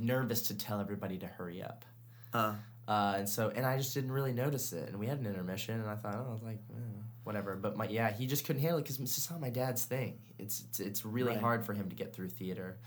nervous 0.00 0.42
to 0.48 0.54
tell 0.56 0.80
everybody 0.80 1.18
to 1.18 1.26
hurry 1.26 1.62
up. 1.62 1.84
Uh, 2.32 2.54
Uh, 2.88 3.14
and 3.18 3.28
so 3.28 3.50
and 3.54 3.66
I 3.66 3.76
just 3.78 3.94
didn't 3.94 4.12
really 4.12 4.32
notice 4.32 4.72
it. 4.72 4.88
And 4.88 4.98
we 4.98 5.06
had 5.08 5.18
an 5.18 5.26
intermission 5.26 5.80
and 5.80 5.88
I 5.90 5.96
thought, 5.96 6.14
oh, 6.14 6.38
like 6.44 6.60
eh, 6.70 7.00
whatever. 7.24 7.56
But 7.56 7.76
my 7.76 7.88
yeah, 7.88 8.12
he 8.12 8.26
just 8.28 8.44
couldn't 8.46 8.62
handle 8.62 8.78
it 8.78 8.82
because 8.82 9.00
it's 9.00 9.16
just 9.16 9.28
not 9.30 9.40
my 9.40 9.50
dad's 9.50 9.84
thing. 9.84 10.18
It's 10.38 10.60
it's, 10.68 10.78
it's 10.80 11.04
really 11.04 11.32
Right. 11.32 11.40
hard 11.40 11.64
for 11.66 11.74
him 11.74 11.88
to 11.88 11.96
get 11.96 12.14
through 12.14 12.28
theater. 12.28 12.78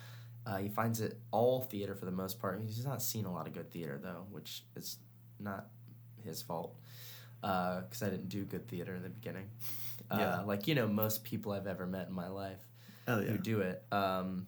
Uh, 0.45 0.57
he 0.57 0.69
finds 0.69 1.01
it 1.01 1.19
all 1.31 1.61
theater 1.63 1.95
for 1.95 2.05
the 2.05 2.13
most 2.13 2.39
part. 2.39 2.61
He's 2.65 2.85
not 2.85 3.01
seen 3.01 3.25
a 3.25 3.31
lot 3.33 3.45
of 3.45 3.53
good 3.53 3.69
theater 3.71 3.99
though, 4.01 4.25
which 4.31 4.63
is 4.77 4.97
not 5.39 5.67
his 6.23 6.41
fault 6.41 6.77
because 7.41 8.01
I 8.01 8.09
didn't 8.09 8.29
do 8.29 8.45
good 8.45 8.67
theater 8.69 8.95
in 8.95 9.03
the 9.03 9.09
beginning. 9.09 9.49
Uh, 10.09 10.15
Yeah. 10.17 10.41
like 10.41 10.65
you 10.67 10.75
know, 10.75 10.87
most 10.87 11.23
people 11.25 11.51
I've 11.51 11.67
ever 11.67 11.85
met 11.85 12.07
in 12.07 12.13
my 12.13 12.29
life 12.29 12.65
oh, 13.07 13.19
yeah. 13.19 13.31
who 13.31 13.37
do 13.37 13.59
it. 13.61 13.83
Um, 13.91 14.47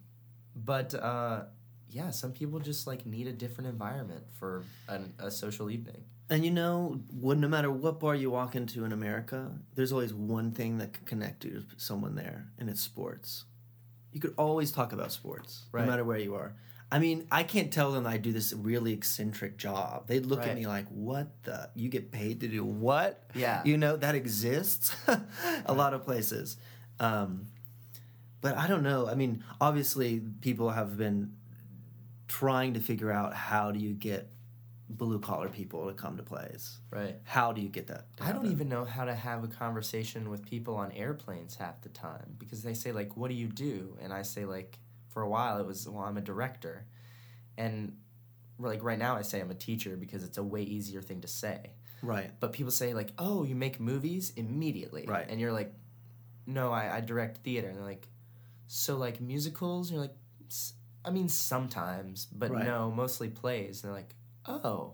but 0.55 0.93
uh, 0.93 1.43
yeah, 1.91 2.09
some 2.11 2.31
people 2.31 2.59
just 2.59 2.87
like 2.87 3.05
need 3.05 3.27
a 3.27 3.33
different 3.33 3.69
environment 3.69 4.23
for 4.39 4.63
an, 4.87 5.13
a 5.19 5.29
social 5.29 5.69
evening. 5.69 6.03
And 6.29 6.45
you 6.45 6.51
know, 6.51 7.01
when, 7.19 7.41
no 7.41 7.47
matter 7.49 7.69
what 7.69 7.99
bar 7.99 8.15
you 8.15 8.31
walk 8.31 8.55
into 8.55 8.85
in 8.85 8.91
America, 8.93 9.51
there's 9.75 9.91
always 9.91 10.13
one 10.13 10.51
thing 10.51 10.77
that 10.77 10.93
can 10.93 11.05
connect 11.05 11.43
you 11.43 11.51
to 11.51 11.65
someone 11.77 12.15
there, 12.15 12.47
and 12.57 12.69
it's 12.69 12.81
sports. 12.81 13.43
You 14.13 14.19
could 14.21 14.33
always 14.37 14.71
talk 14.71 14.93
about 14.93 15.11
sports, 15.11 15.63
Right. 15.71 15.85
no 15.85 15.91
matter 15.91 16.03
where 16.05 16.17
you 16.17 16.35
are. 16.35 16.53
I 16.93 16.99
mean, 16.99 17.25
I 17.31 17.43
can't 17.43 17.71
tell 17.71 17.93
them 17.93 18.05
I 18.05 18.17
do 18.17 18.33
this 18.33 18.51
really 18.53 18.91
eccentric 18.91 19.57
job. 19.57 20.07
They'd 20.07 20.25
look 20.25 20.45
at 20.45 20.55
me 20.55 20.67
like, 20.67 20.87
"What 20.89 21.27
the? 21.43 21.69
You 21.73 21.87
get 21.87 22.11
paid 22.11 22.41
to 22.41 22.49
do 22.49 22.65
what? 22.65 23.23
Yeah. 23.33 23.61
you 23.63 23.77
know 23.77 23.95
that 23.95 24.13
exists 24.15 24.93
a 25.65 25.73
lot 25.73 25.93
of 25.93 26.03
places." 26.03 26.57
Um, 26.99 27.47
but 28.41 28.57
I 28.57 28.67
don't 28.67 28.83
know. 28.83 29.07
I 29.07 29.15
mean, 29.15 29.43
obviously, 29.61 30.19
people 30.41 30.71
have 30.71 30.97
been 30.97 31.33
trying 32.31 32.73
to 32.75 32.79
figure 32.79 33.11
out 33.11 33.33
how 33.33 33.71
do 33.71 33.79
you 33.79 33.93
get 33.93 34.31
blue 34.89 35.19
collar 35.19 35.49
people 35.49 35.87
to 35.87 35.93
come 35.93 36.15
to 36.15 36.23
plays. 36.23 36.79
Right. 36.89 37.17
How 37.25 37.51
do 37.51 37.61
you 37.61 37.67
get 37.67 37.87
that? 37.87 38.05
I 38.21 38.31
don't 38.31 38.47
even 38.47 38.69
know 38.69 38.85
how 38.85 39.03
to 39.03 39.13
have 39.13 39.43
a 39.43 39.47
conversation 39.47 40.29
with 40.29 40.45
people 40.45 40.75
on 40.75 40.93
airplanes 40.93 41.55
half 41.55 41.81
the 41.81 41.89
time 41.89 42.35
because 42.37 42.63
they 42.63 42.73
say 42.73 42.93
like, 42.93 43.17
"What 43.17 43.27
do 43.27 43.33
you 43.35 43.47
do?" 43.47 43.97
And 44.01 44.13
I 44.13 44.21
say 44.21 44.45
like, 44.45 44.79
for 45.09 45.21
a 45.23 45.29
while 45.29 45.59
it 45.59 45.65
was, 45.65 45.87
"Well, 45.89 46.03
I'm 46.03 46.15
a 46.15 46.21
director," 46.21 46.85
and 47.57 47.97
like 48.57 48.81
right 48.81 48.99
now 48.99 49.17
I 49.17 49.23
say 49.23 49.41
I'm 49.41 49.51
a 49.51 49.55
teacher 49.55 49.97
because 49.97 50.23
it's 50.23 50.37
a 50.37 50.43
way 50.43 50.61
easier 50.61 51.01
thing 51.01 51.19
to 51.21 51.27
say. 51.27 51.71
Right. 52.01 52.31
But 52.39 52.53
people 52.53 52.71
say 52.71 52.93
like, 52.93 53.11
"Oh, 53.17 53.43
you 53.43 53.55
make 53.55 53.77
movies 53.79 54.31
immediately," 54.37 55.05
Right. 55.05 55.25
And 55.29 55.39
you're 55.41 55.51
like, 55.51 55.73
"No, 56.45 56.71
I, 56.71 56.97
I 56.97 57.01
direct 57.01 57.39
theater." 57.39 57.67
And 57.67 57.77
they're 57.77 57.83
like, 57.83 58.07
"So 58.67 58.95
like 58.97 59.19
musicals?" 59.19 59.89
And 59.89 59.95
you're 59.95 60.07
like, 60.07 60.15
"S- 60.49 60.73
"I 61.03 61.09
mean 61.09 61.29
sometimes, 61.29 62.25
but 62.25 62.51
Right. 62.51 62.65
no, 62.65 62.91
mostly 62.91 63.29
plays." 63.29 63.83
And 63.83 63.89
they're 63.91 63.97
like, 63.97 64.15
"Oh." 64.45 64.93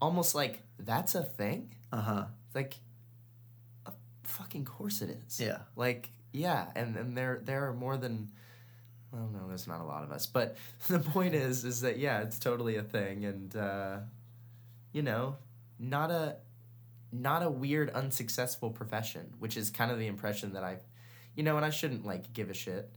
Almost 0.00 0.34
like 0.34 0.62
that's 0.78 1.14
a 1.14 1.24
thing. 1.24 1.74
Uh 1.92 2.00
huh. 2.00 2.24
Like, 2.54 2.76
a 3.86 3.92
fucking 4.22 4.64
course 4.64 5.02
it 5.02 5.10
is. 5.26 5.40
Yeah. 5.40 5.58
Like 5.74 6.12
yeah, 6.32 6.70
and 6.76 6.96
and 6.96 7.16
there 7.16 7.40
there 7.42 7.68
are 7.68 7.74
more 7.74 7.96
than. 7.96 8.30
Well, 9.10 9.30
no, 9.32 9.48
there's 9.48 9.66
not 9.66 9.80
a 9.80 9.84
lot 9.84 10.04
of 10.04 10.12
us, 10.12 10.26
but 10.26 10.56
the 10.88 10.98
point 10.98 11.34
is, 11.34 11.64
is 11.64 11.80
that 11.80 11.98
yeah, 11.98 12.20
it's 12.20 12.38
totally 12.38 12.76
a 12.76 12.82
thing, 12.82 13.24
and 13.24 13.56
uh, 13.56 13.98
you 14.92 15.00
know, 15.02 15.36
not 15.78 16.10
a, 16.10 16.36
not 17.10 17.42
a 17.42 17.50
weird, 17.50 17.88
unsuccessful 17.90 18.70
profession, 18.70 19.32
which 19.38 19.56
is 19.56 19.70
kind 19.70 19.90
of 19.90 19.98
the 19.98 20.06
impression 20.06 20.52
that 20.52 20.62
I, 20.62 20.76
you 21.34 21.42
know, 21.42 21.56
and 21.56 21.64
I 21.64 21.70
shouldn't 21.70 22.04
like 22.04 22.34
give 22.34 22.50
a 22.50 22.54
shit, 22.54 22.90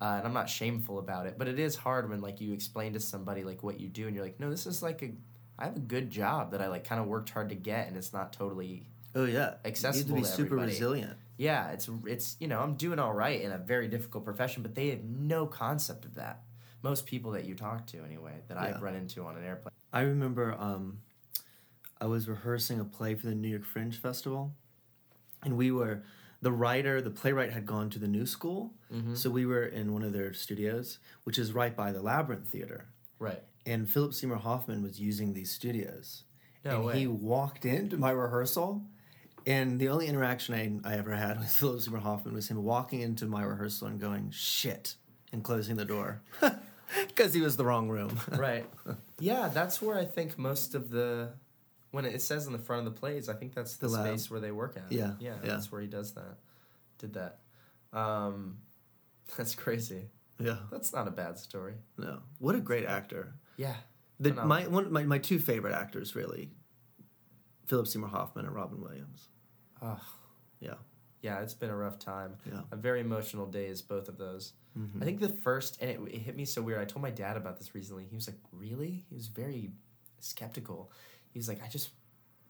Uh, 0.00 0.16
and 0.18 0.26
I'm 0.26 0.34
not 0.34 0.48
shameful 0.48 0.98
about 0.98 1.26
it, 1.26 1.36
but 1.38 1.48
it 1.48 1.58
is 1.58 1.74
hard 1.74 2.10
when 2.10 2.20
like 2.20 2.40
you 2.40 2.52
explain 2.52 2.92
to 2.92 3.00
somebody 3.00 3.44
like 3.44 3.62
what 3.62 3.80
you 3.80 3.88
do, 3.88 4.06
and 4.06 4.14
you're 4.14 4.24
like, 4.24 4.38
no, 4.38 4.50
this 4.50 4.66
is 4.66 4.82
like 4.82 5.02
a, 5.02 5.12
I 5.58 5.64
have 5.64 5.76
a 5.76 5.80
good 5.80 6.10
job 6.10 6.50
that 6.52 6.60
I 6.60 6.68
like 6.68 6.84
kind 6.84 7.00
of 7.00 7.06
worked 7.06 7.30
hard 7.30 7.48
to 7.48 7.54
get, 7.54 7.88
and 7.88 7.96
it's 7.96 8.12
not 8.12 8.32
totally 8.32 8.86
Oh 9.16 9.24
yeah, 9.24 9.54
Accessible 9.64 10.10
You 10.10 10.16
need 10.16 10.24
to 10.26 10.30
to 10.30 10.36
be 10.36 10.48
super 10.48 10.56
resilient. 10.56 11.16
yeah, 11.38 11.70
it's 11.70 11.88
it's 12.04 12.36
you 12.38 12.48
know 12.48 12.60
I'm 12.60 12.74
doing 12.74 12.98
all 12.98 13.14
right 13.14 13.40
in 13.40 13.50
a 13.50 13.56
very 13.56 13.88
difficult 13.88 14.24
profession, 14.24 14.62
but 14.62 14.74
they 14.74 14.90
have 14.90 15.04
no 15.04 15.46
concept 15.46 16.04
of 16.04 16.16
that. 16.16 16.42
Most 16.82 17.06
people 17.06 17.30
that 17.32 17.46
you 17.46 17.54
talk 17.54 17.86
to, 17.86 18.04
anyway, 18.04 18.34
that 18.48 18.58
I've 18.58 18.82
run 18.82 18.94
into 18.94 19.24
on 19.24 19.36
an 19.36 19.44
airplane. 19.44 19.72
I 19.92 20.02
remember 20.02 20.54
um, 20.58 20.98
I 21.98 22.04
was 22.04 22.28
rehearsing 22.28 22.78
a 22.78 22.84
play 22.84 23.14
for 23.14 23.26
the 23.26 23.34
New 23.34 23.48
York 23.48 23.64
Fringe 23.64 23.96
Festival, 23.96 24.52
and 25.42 25.56
we 25.56 25.70
were 25.70 26.02
the 26.42 26.52
writer, 26.52 27.00
the 27.00 27.10
playwright 27.10 27.52
had 27.52 27.66
gone 27.66 27.90
to 27.90 27.98
the 27.98 28.08
New 28.08 28.26
School, 28.26 28.72
Mm-hmm. 28.92 29.14
so 29.14 29.30
we 29.30 29.46
were 29.46 29.64
in 29.64 29.92
one 29.92 30.02
of 30.02 30.12
their 30.12 30.32
studios, 30.32 30.98
which 31.24 31.38
is 31.38 31.52
right 31.52 31.74
by 31.74 31.90
the 31.92 32.00
Labyrinth 32.02 32.48
Theater, 32.48 32.86
Right. 33.18 33.42
and 33.64 33.88
Philip 33.90 34.14
Seymour 34.14 34.36
Hoffman 34.38 34.82
was 34.82 35.00
using 35.00 35.32
these 35.34 35.50
studios, 35.50 36.22
No 36.64 36.76
and 36.76 36.84
way. 36.84 36.98
he 37.00 37.06
walked 37.06 37.64
into 37.64 37.96
my 37.96 38.10
rehearsal. 38.10 38.82
And 39.48 39.78
the 39.78 39.88
only 39.90 40.06
interaction 40.08 40.82
I, 40.84 40.92
I 40.92 40.98
ever 40.98 41.12
had 41.14 41.38
with 41.40 41.48
Philip 41.50 41.80
Seymour 41.80 42.00
Hoffman 42.00 42.34
was 42.34 42.48
him 42.48 42.62
walking 42.64 43.00
into 43.00 43.26
my 43.26 43.42
rehearsal 43.44 43.86
and 43.88 44.00
going, 44.00 44.30
shit, 44.30 44.96
and 45.32 45.42
closing 45.44 45.76
the 45.76 45.84
door. 45.84 46.22
Because 47.08 47.34
he 47.34 47.40
was 47.40 47.56
the 47.56 47.64
wrong 47.64 47.88
room. 47.88 48.16
right. 48.30 48.64
Yeah, 49.18 49.48
that's 49.52 49.82
where 49.82 49.98
I 49.98 50.04
think 50.04 50.38
most 50.38 50.76
of 50.76 50.88
the 50.90 51.30
when 51.96 52.04
it 52.04 52.20
says 52.20 52.46
in 52.46 52.52
the 52.52 52.58
front 52.58 52.86
of 52.86 52.92
the 52.92 53.00
plays, 53.00 53.30
I 53.30 53.32
think 53.32 53.54
that's 53.54 53.78
the, 53.78 53.88
The 53.88 54.04
space 54.04 54.30
where 54.30 54.38
they 54.38 54.50
work 54.52 54.76
at. 54.76 54.92
Yeah, 54.92 55.12
yeah, 55.18 55.36
yeah. 55.42 55.50
that's 55.50 55.72
where 55.72 55.80
he 55.80 55.86
does 55.86 56.12
that. 56.12 56.36
Did 56.98 57.14
that. 57.14 57.38
Um, 57.92 58.58
that's 59.36 59.54
crazy. 59.54 60.10
yeah. 60.38 60.58
That's 60.70 60.92
not 60.92 61.08
a 61.08 61.10
bad 61.10 61.38
story. 61.38 61.74
No. 61.96 62.18
What 62.38 62.54
a 62.54 62.60
great 62.60 62.84
actor. 62.84 63.32
Yeah. 63.56 63.76
The, 64.20 64.34
my 64.34 64.66
one 64.66 64.92
my, 64.92 65.04
my 65.04 65.18
two 65.18 65.38
favorite 65.38 65.72
actors 65.74 66.14
really, 66.14 66.50
Philip 67.66 67.86
Seymour 67.86 68.10
Hoffman 68.10 68.44
and 68.44 68.54
Robin 68.54 68.80
Williams. 68.80 69.28
Ugh. 69.80 69.98
Yeah. 70.60 70.74
Yeah, 71.22 71.40
it's 71.40 71.54
been 71.54 71.70
a 71.70 71.76
rough 71.76 71.98
time. 71.98 72.36
Yeah. 72.44 72.60
A 72.70 72.76
very 72.76 73.00
emotional 73.00 73.46
days, 73.46 73.80
both 73.82 74.08
of 74.08 74.18
those. 74.18 74.52
Mhm. 74.78 75.00
I 75.02 75.04
think 75.06 75.20
the 75.20 75.30
first, 75.30 75.78
and 75.80 75.90
it, 75.90 76.00
it 76.14 76.18
hit 76.18 76.36
me 76.36 76.44
so 76.44 76.60
weird. 76.62 76.78
I 76.78 76.84
told 76.84 77.02
my 77.02 77.10
dad 77.10 77.36
about 77.38 77.56
this 77.58 77.74
recently. 77.74 78.04
He 78.04 78.14
was 78.14 78.28
like, 78.28 78.38
"Really?" 78.52 79.04
He 79.08 79.14
was 79.14 79.28
very 79.28 79.72
skeptical. 80.20 80.90
He 81.36 81.38
was 81.38 81.48
like, 81.48 81.62
"I 81.62 81.68
just 81.68 81.90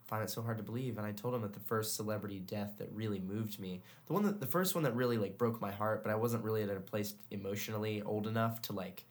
find 0.04 0.22
it 0.22 0.30
so 0.30 0.40
hard 0.42 0.58
to 0.58 0.62
believe." 0.62 0.96
And 0.96 1.04
I 1.04 1.10
told 1.10 1.34
him 1.34 1.42
that 1.42 1.52
the 1.52 1.58
first 1.58 1.96
celebrity 1.96 2.38
death 2.38 2.74
that 2.78 2.88
really 2.92 3.18
moved 3.18 3.58
me, 3.58 3.82
the 4.06 4.12
one 4.12 4.22
that 4.22 4.38
the 4.38 4.46
first 4.46 4.76
one 4.76 4.84
that 4.84 4.94
really 4.94 5.18
like 5.18 5.36
broke 5.36 5.60
my 5.60 5.72
heart, 5.72 6.04
but 6.04 6.12
I 6.12 6.14
wasn't 6.14 6.44
really 6.44 6.62
at 6.62 6.70
a 6.70 6.78
place 6.78 7.14
emotionally 7.32 8.00
old 8.02 8.28
enough 8.28 8.62
to 8.62 8.72
like 8.72 9.04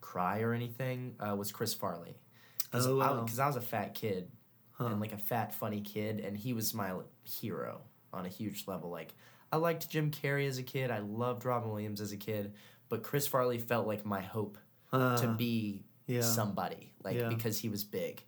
cry 0.00 0.40
or 0.40 0.54
anything, 0.54 1.16
uh, 1.20 1.36
was 1.36 1.52
Chris 1.52 1.74
Farley. 1.74 2.16
Because 2.64 2.86
Oh, 2.86 2.98
I, 2.98 3.10
wow. 3.10 3.26
'cause 3.26 3.38
I 3.38 3.46
was 3.46 3.56
a 3.56 3.60
fat 3.60 3.94
kid 3.94 4.30
Huh. 4.72 4.86
and 4.86 5.00
like 5.02 5.12
a 5.12 5.18
fat 5.18 5.54
funny 5.54 5.82
kid, 5.82 6.18
and 6.20 6.34
he 6.34 6.54
was 6.54 6.72
my 6.72 6.94
hero 7.22 7.82
on 8.10 8.24
a 8.24 8.30
huge 8.30 8.66
level. 8.66 8.88
Like 8.88 9.14
I 9.52 9.56
liked 9.58 9.90
Jim 9.90 10.10
Carrey 10.10 10.46
as 10.48 10.56
a 10.56 10.62
kid. 10.62 10.90
I 10.90 11.00
loved 11.00 11.44
Robin 11.44 11.68
Williams 11.68 12.00
as 12.00 12.12
a 12.12 12.16
kid, 12.16 12.54
but 12.88 13.02
Chris 13.02 13.26
Farley 13.26 13.58
felt 13.58 13.86
like 13.86 14.06
my 14.06 14.22
hope 14.22 14.56
to 14.92 14.96
Uh, 14.96 15.34
be 15.34 15.84
yeah. 16.06 16.22
somebody, 16.22 16.90
like 17.04 17.16
Yeah. 17.18 17.28
because 17.28 17.58
he 17.58 17.68
was 17.68 17.84
big, 17.84 18.22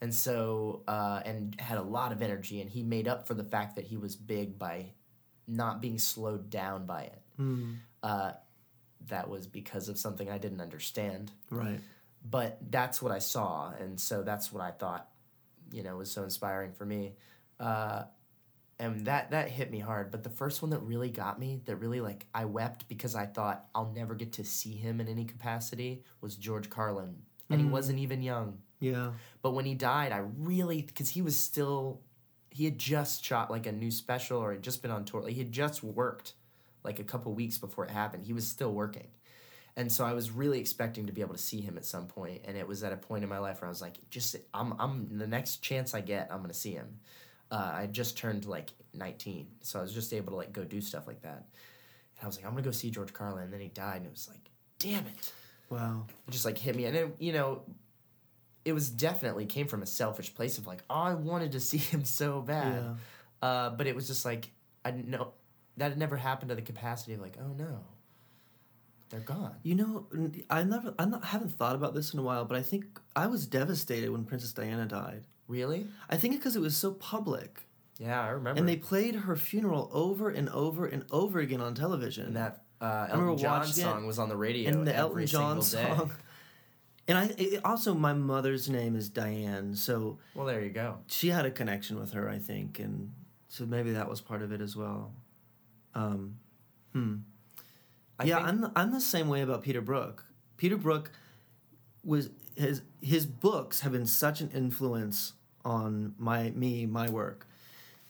and 0.00 0.14
so 0.14 0.82
uh, 0.88 1.20
and 1.24 1.58
had 1.60 1.78
a 1.78 1.82
lot 1.82 2.12
of 2.12 2.22
energy, 2.22 2.60
and 2.60 2.70
he 2.70 2.82
made 2.82 3.06
up 3.08 3.26
for 3.26 3.34
the 3.34 3.44
fact 3.44 3.76
that 3.76 3.84
he 3.84 3.96
was 3.96 4.16
big 4.16 4.58
by 4.58 4.92
not 5.46 5.80
being 5.80 5.98
slowed 5.98 6.48
down 6.50 6.86
by 6.86 7.02
it. 7.02 7.22
mm, 7.38 7.76
Uh, 8.02 8.32
that 9.08 9.28
was 9.28 9.46
because 9.46 9.88
of 9.88 9.98
something 9.98 10.30
I 10.30 10.38
didn't 10.38 10.60
understand 10.60 11.32
right. 11.50 11.80
but 12.22 12.58
that's 12.70 13.00
what 13.02 13.12
I 13.12 13.18
saw, 13.18 13.72
and 13.80 13.98
so 13.98 14.22
that's 14.22 14.52
what 14.52 14.62
I 14.62 14.70
thought, 14.72 15.08
you 15.72 15.82
know, 15.82 15.96
was 15.96 16.10
so 16.10 16.22
inspiring 16.22 16.72
for 16.72 16.84
me, 16.84 17.14
uh, 17.58 18.04
and 18.78 19.06
that 19.06 19.30
that 19.32 19.48
hit 19.50 19.70
me 19.70 19.78
hard. 19.80 20.10
But 20.10 20.22
the 20.22 20.30
first 20.30 20.62
one 20.62 20.70
that 20.70 20.80
really 20.80 21.10
got 21.10 21.38
me, 21.38 21.60
that 21.64 21.76
really 21.76 22.00
like 22.00 22.26
I 22.34 22.44
wept 22.44 22.88
because 22.88 23.14
I 23.14 23.26
thought 23.26 23.66
I'll 23.74 23.92
never 23.94 24.14
get 24.14 24.32
to 24.34 24.44
see 24.44 24.72
him 24.76 25.00
in 25.00 25.08
any 25.08 25.24
capacity, 25.24 26.02
was 26.20 26.36
George 26.36 26.70
Carlin, 26.70 27.16
and 27.50 27.60
he 27.60 27.66
wasn't 27.66 27.98
even 27.98 28.22
young. 28.22 28.58
Yeah. 28.80 29.12
But 29.42 29.52
when 29.52 29.64
he 29.64 29.74
died, 29.74 30.12
I 30.12 30.22
really 30.38 30.82
because 30.82 31.10
he 31.10 31.22
was 31.22 31.36
still, 31.36 32.00
he 32.50 32.64
had 32.64 32.78
just 32.78 33.24
shot 33.24 33.50
like 33.50 33.66
a 33.66 33.72
new 33.72 33.90
special 33.90 34.38
or 34.38 34.52
had 34.52 34.62
just 34.62 34.82
been 34.82 34.90
on 34.90 35.04
tour. 35.04 35.22
Like 35.22 35.34
he 35.34 35.38
had 35.38 35.52
just 35.52 35.82
worked, 35.84 36.32
like 36.82 36.98
a 36.98 37.04
couple 37.04 37.32
weeks 37.34 37.58
before 37.58 37.84
it 37.84 37.90
happened. 37.90 38.24
He 38.24 38.32
was 38.32 38.46
still 38.46 38.72
working, 38.72 39.08
and 39.76 39.92
so 39.92 40.04
I 40.04 40.14
was 40.14 40.30
really 40.30 40.58
expecting 40.58 41.06
to 41.06 41.12
be 41.12 41.20
able 41.20 41.34
to 41.34 41.40
see 41.40 41.60
him 41.60 41.76
at 41.76 41.84
some 41.84 42.06
point. 42.06 42.42
And 42.46 42.56
it 42.56 42.66
was 42.66 42.82
at 42.82 42.92
a 42.92 42.96
point 42.96 43.22
in 43.22 43.28
my 43.30 43.38
life 43.38 43.60
where 43.60 43.66
I 43.66 43.70
was 43.70 43.82
like, 43.82 43.96
just 44.10 44.36
I'm 44.54 44.74
I'm 44.78 45.18
the 45.18 45.26
next 45.26 45.58
chance 45.62 45.94
I 45.94 46.00
get, 46.00 46.28
I'm 46.32 46.40
gonna 46.40 46.54
see 46.54 46.72
him. 46.72 46.98
Uh, 47.50 47.70
I 47.74 47.86
just 47.86 48.16
turned 48.16 48.46
like 48.46 48.70
19, 48.94 49.46
so 49.60 49.78
I 49.78 49.82
was 49.82 49.92
just 49.92 50.12
able 50.14 50.30
to 50.30 50.36
like 50.36 50.52
go 50.52 50.64
do 50.64 50.80
stuff 50.80 51.06
like 51.06 51.22
that. 51.22 51.44
And 52.16 52.22
I 52.24 52.26
was 52.26 52.36
like, 52.36 52.46
I'm 52.46 52.52
gonna 52.52 52.62
go 52.62 52.70
see 52.70 52.90
George 52.90 53.12
Carlin, 53.12 53.44
and 53.44 53.52
then 53.52 53.60
he 53.60 53.68
died, 53.68 53.96
and 53.98 54.06
it 54.06 54.12
was 54.12 54.28
like, 54.28 54.50
damn 54.78 55.06
it 55.06 55.32
Wow. 55.68 56.06
it 56.26 56.30
just 56.30 56.44
like 56.46 56.56
hit 56.58 56.74
me 56.74 56.86
and 56.86 56.96
it, 56.96 57.14
you 57.18 57.32
know 57.32 57.62
it 58.64 58.72
was 58.72 58.90
definitely 58.90 59.46
came 59.46 59.66
from 59.66 59.82
a 59.82 59.86
selfish 59.86 60.34
place 60.34 60.58
of 60.58 60.66
like 60.66 60.82
oh, 60.90 60.94
i 60.94 61.14
wanted 61.14 61.52
to 61.52 61.60
see 61.70 61.78
him 61.78 62.04
so 62.04 62.40
bad 62.40 62.82
Yeah. 63.42 63.48
uh, 63.48 63.70
but 63.70 63.86
it 63.86 63.94
was 63.94 64.06
just 64.06 64.24
like 64.24 64.50
i 64.84 64.90
didn't 64.90 65.08
know 65.08 65.32
that 65.76 65.90
had 65.90 65.98
never 65.98 66.16
happened 66.16 66.48
to 66.50 66.54
the 66.54 66.62
capacity 66.62 67.14
of 67.14 67.20
like 67.20 67.36
oh 67.40 67.52
no 67.58 67.80
they're 69.08 69.20
gone 69.20 69.56
You 69.64 69.74
know, 69.74 70.06
I 70.48 70.62
never, 70.62 70.94
I 70.96 71.04
not, 71.04 71.24
haven't 71.24 71.50
thought 71.50 71.74
about 71.74 71.94
this 71.94 72.12
in 72.12 72.20
a 72.20 72.22
while, 72.22 72.44
but 72.44 72.56
I 72.56 72.62
think 72.62 72.84
I 73.16 73.26
was 73.26 73.44
devastated 73.44 74.08
when 74.10 74.24
Princess 74.24 74.52
Diana 74.52 74.86
died. 74.86 75.24
really 75.48 75.88
I 76.08 76.16
think 76.16 76.36
because 76.36 76.54
it 76.54 76.60
was 76.60 76.76
so 76.76 76.92
public, 76.92 77.66
yeah 77.98 78.22
i 78.22 78.28
remember 78.28 78.58
and 78.60 78.68
they 78.68 78.76
played 78.76 79.14
her 79.16 79.34
funeral 79.36 79.90
over 79.92 80.30
and 80.30 80.48
over 80.50 80.86
and 80.86 81.04
over 81.10 81.40
again 81.40 81.60
on 81.60 81.74
television. 81.74 82.26
and 82.26 82.36
that 82.36 82.62
uh, 82.80 83.08
Elton 83.10 83.36
John 83.38 83.58
watching 83.60 83.70
it, 83.70 83.86
song 83.86 84.06
was 84.06 84.18
on 84.20 84.28
the 84.28 84.36
radio 84.36 84.70
and 84.70 84.86
the 84.86 84.94
every 84.94 85.24
Elton 85.24 85.26
John 85.26 85.62
song. 85.62 86.12
And 87.10 87.18
I 87.18 87.34
it, 87.36 87.60
also 87.64 87.92
my 87.92 88.12
mother's 88.12 88.70
name 88.70 88.94
is 88.94 89.08
Diane, 89.08 89.74
so 89.74 90.18
well 90.34 90.46
there 90.46 90.62
you 90.62 90.70
go 90.70 90.98
she 91.08 91.28
had 91.28 91.44
a 91.44 91.50
connection 91.50 91.98
with 91.98 92.12
her, 92.12 92.28
I 92.28 92.38
think, 92.38 92.78
and 92.78 93.10
so 93.48 93.66
maybe 93.66 93.90
that 93.92 94.08
was 94.08 94.20
part 94.20 94.42
of 94.42 94.52
it 94.52 94.60
as 94.60 94.76
well. 94.76 95.12
Um, 95.92 96.36
hmm. 96.92 97.16
I 98.16 98.24
yeah, 98.24 98.38
I'm 98.38 98.60
the, 98.60 98.72
I'm 98.76 98.92
the 98.92 99.00
same 99.00 99.28
way 99.28 99.40
about 99.40 99.62
Peter 99.62 99.80
Brook. 99.80 100.24
Peter 100.56 100.76
Brook 100.76 101.10
was 102.04 102.30
his 102.54 102.82
his 103.02 103.26
books 103.26 103.80
have 103.80 103.90
been 103.90 104.06
such 104.06 104.40
an 104.40 104.50
influence 104.54 105.32
on 105.64 106.14
my 106.16 106.50
me 106.50 106.86
my 106.86 107.10
work 107.10 107.48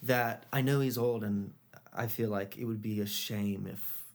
that 0.03 0.45
I 0.53 0.61
know 0.61 0.79
he's 0.79 0.97
old 0.97 1.23
and 1.23 1.53
I 1.91 2.05
feel 2.05 2.29
like 2.29 2.55
it 2.57 2.65
would 2.65 2.83
be 2.83 3.01
a 3.01 3.07
shame 3.07 3.67
if 3.71 4.05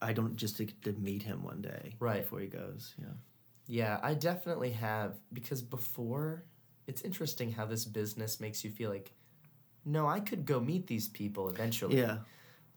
I 0.00 0.12
don't 0.12 0.36
just 0.36 0.56
get 0.58 0.82
to 0.82 0.92
meet 0.92 1.24
him 1.24 1.42
one 1.42 1.62
day 1.62 1.96
Right. 1.98 2.22
before 2.22 2.40
he 2.40 2.46
goes. 2.46 2.94
Yeah. 3.00 3.08
Yeah, 3.66 3.98
I 4.02 4.14
definitely 4.14 4.70
have 4.72 5.16
because 5.32 5.62
before 5.62 6.44
it's 6.86 7.02
interesting 7.02 7.52
how 7.52 7.66
this 7.66 7.84
business 7.84 8.40
makes 8.40 8.64
you 8.64 8.70
feel 8.70 8.90
like 8.90 9.12
no, 9.84 10.08
I 10.08 10.18
could 10.20 10.44
go 10.46 10.58
meet 10.58 10.88
these 10.88 11.08
people 11.08 11.48
eventually. 11.48 11.98
Yeah. 11.98 12.18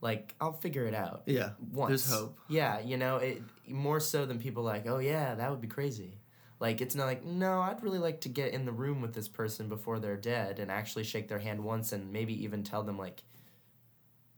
Like 0.01 0.35
I'll 0.39 0.53
figure 0.53 0.85
it 0.85 0.93
out. 0.93 1.23
Yeah. 1.25 1.51
Once. 1.71 1.89
There's 1.89 2.11
hope. 2.11 2.39
Yeah, 2.47 2.79
you 2.79 2.97
know, 2.97 3.17
it 3.17 3.41
more 3.67 3.99
so 3.99 4.25
than 4.25 4.39
people 4.39 4.63
like, 4.63 4.87
"Oh 4.87 4.99
yeah, 4.99 5.35
that 5.35 5.51
would 5.51 5.59
be 5.61 5.67
crazy." 5.67 6.19
Like 6.59 6.81
it's 6.81 6.95
not 6.95 7.05
like, 7.05 7.25
"No, 7.25 7.61
I'd 7.61 7.83
really 7.83 7.99
like 7.99 8.21
to 8.21 8.29
get 8.29 8.53
in 8.53 8.65
the 8.65 8.71
room 8.71 9.01
with 9.01 9.13
this 9.13 9.27
person 9.27 9.67
before 9.67 9.99
they're 9.99 10.17
dead 10.17 10.59
and 10.59 10.71
actually 10.71 11.03
shake 11.03 11.27
their 11.27 11.39
hand 11.39 11.63
once 11.63 11.91
and 11.91 12.13
maybe 12.13 12.43
even 12.43 12.63
tell 12.63 12.83
them 12.83 12.97
like, 12.97 13.23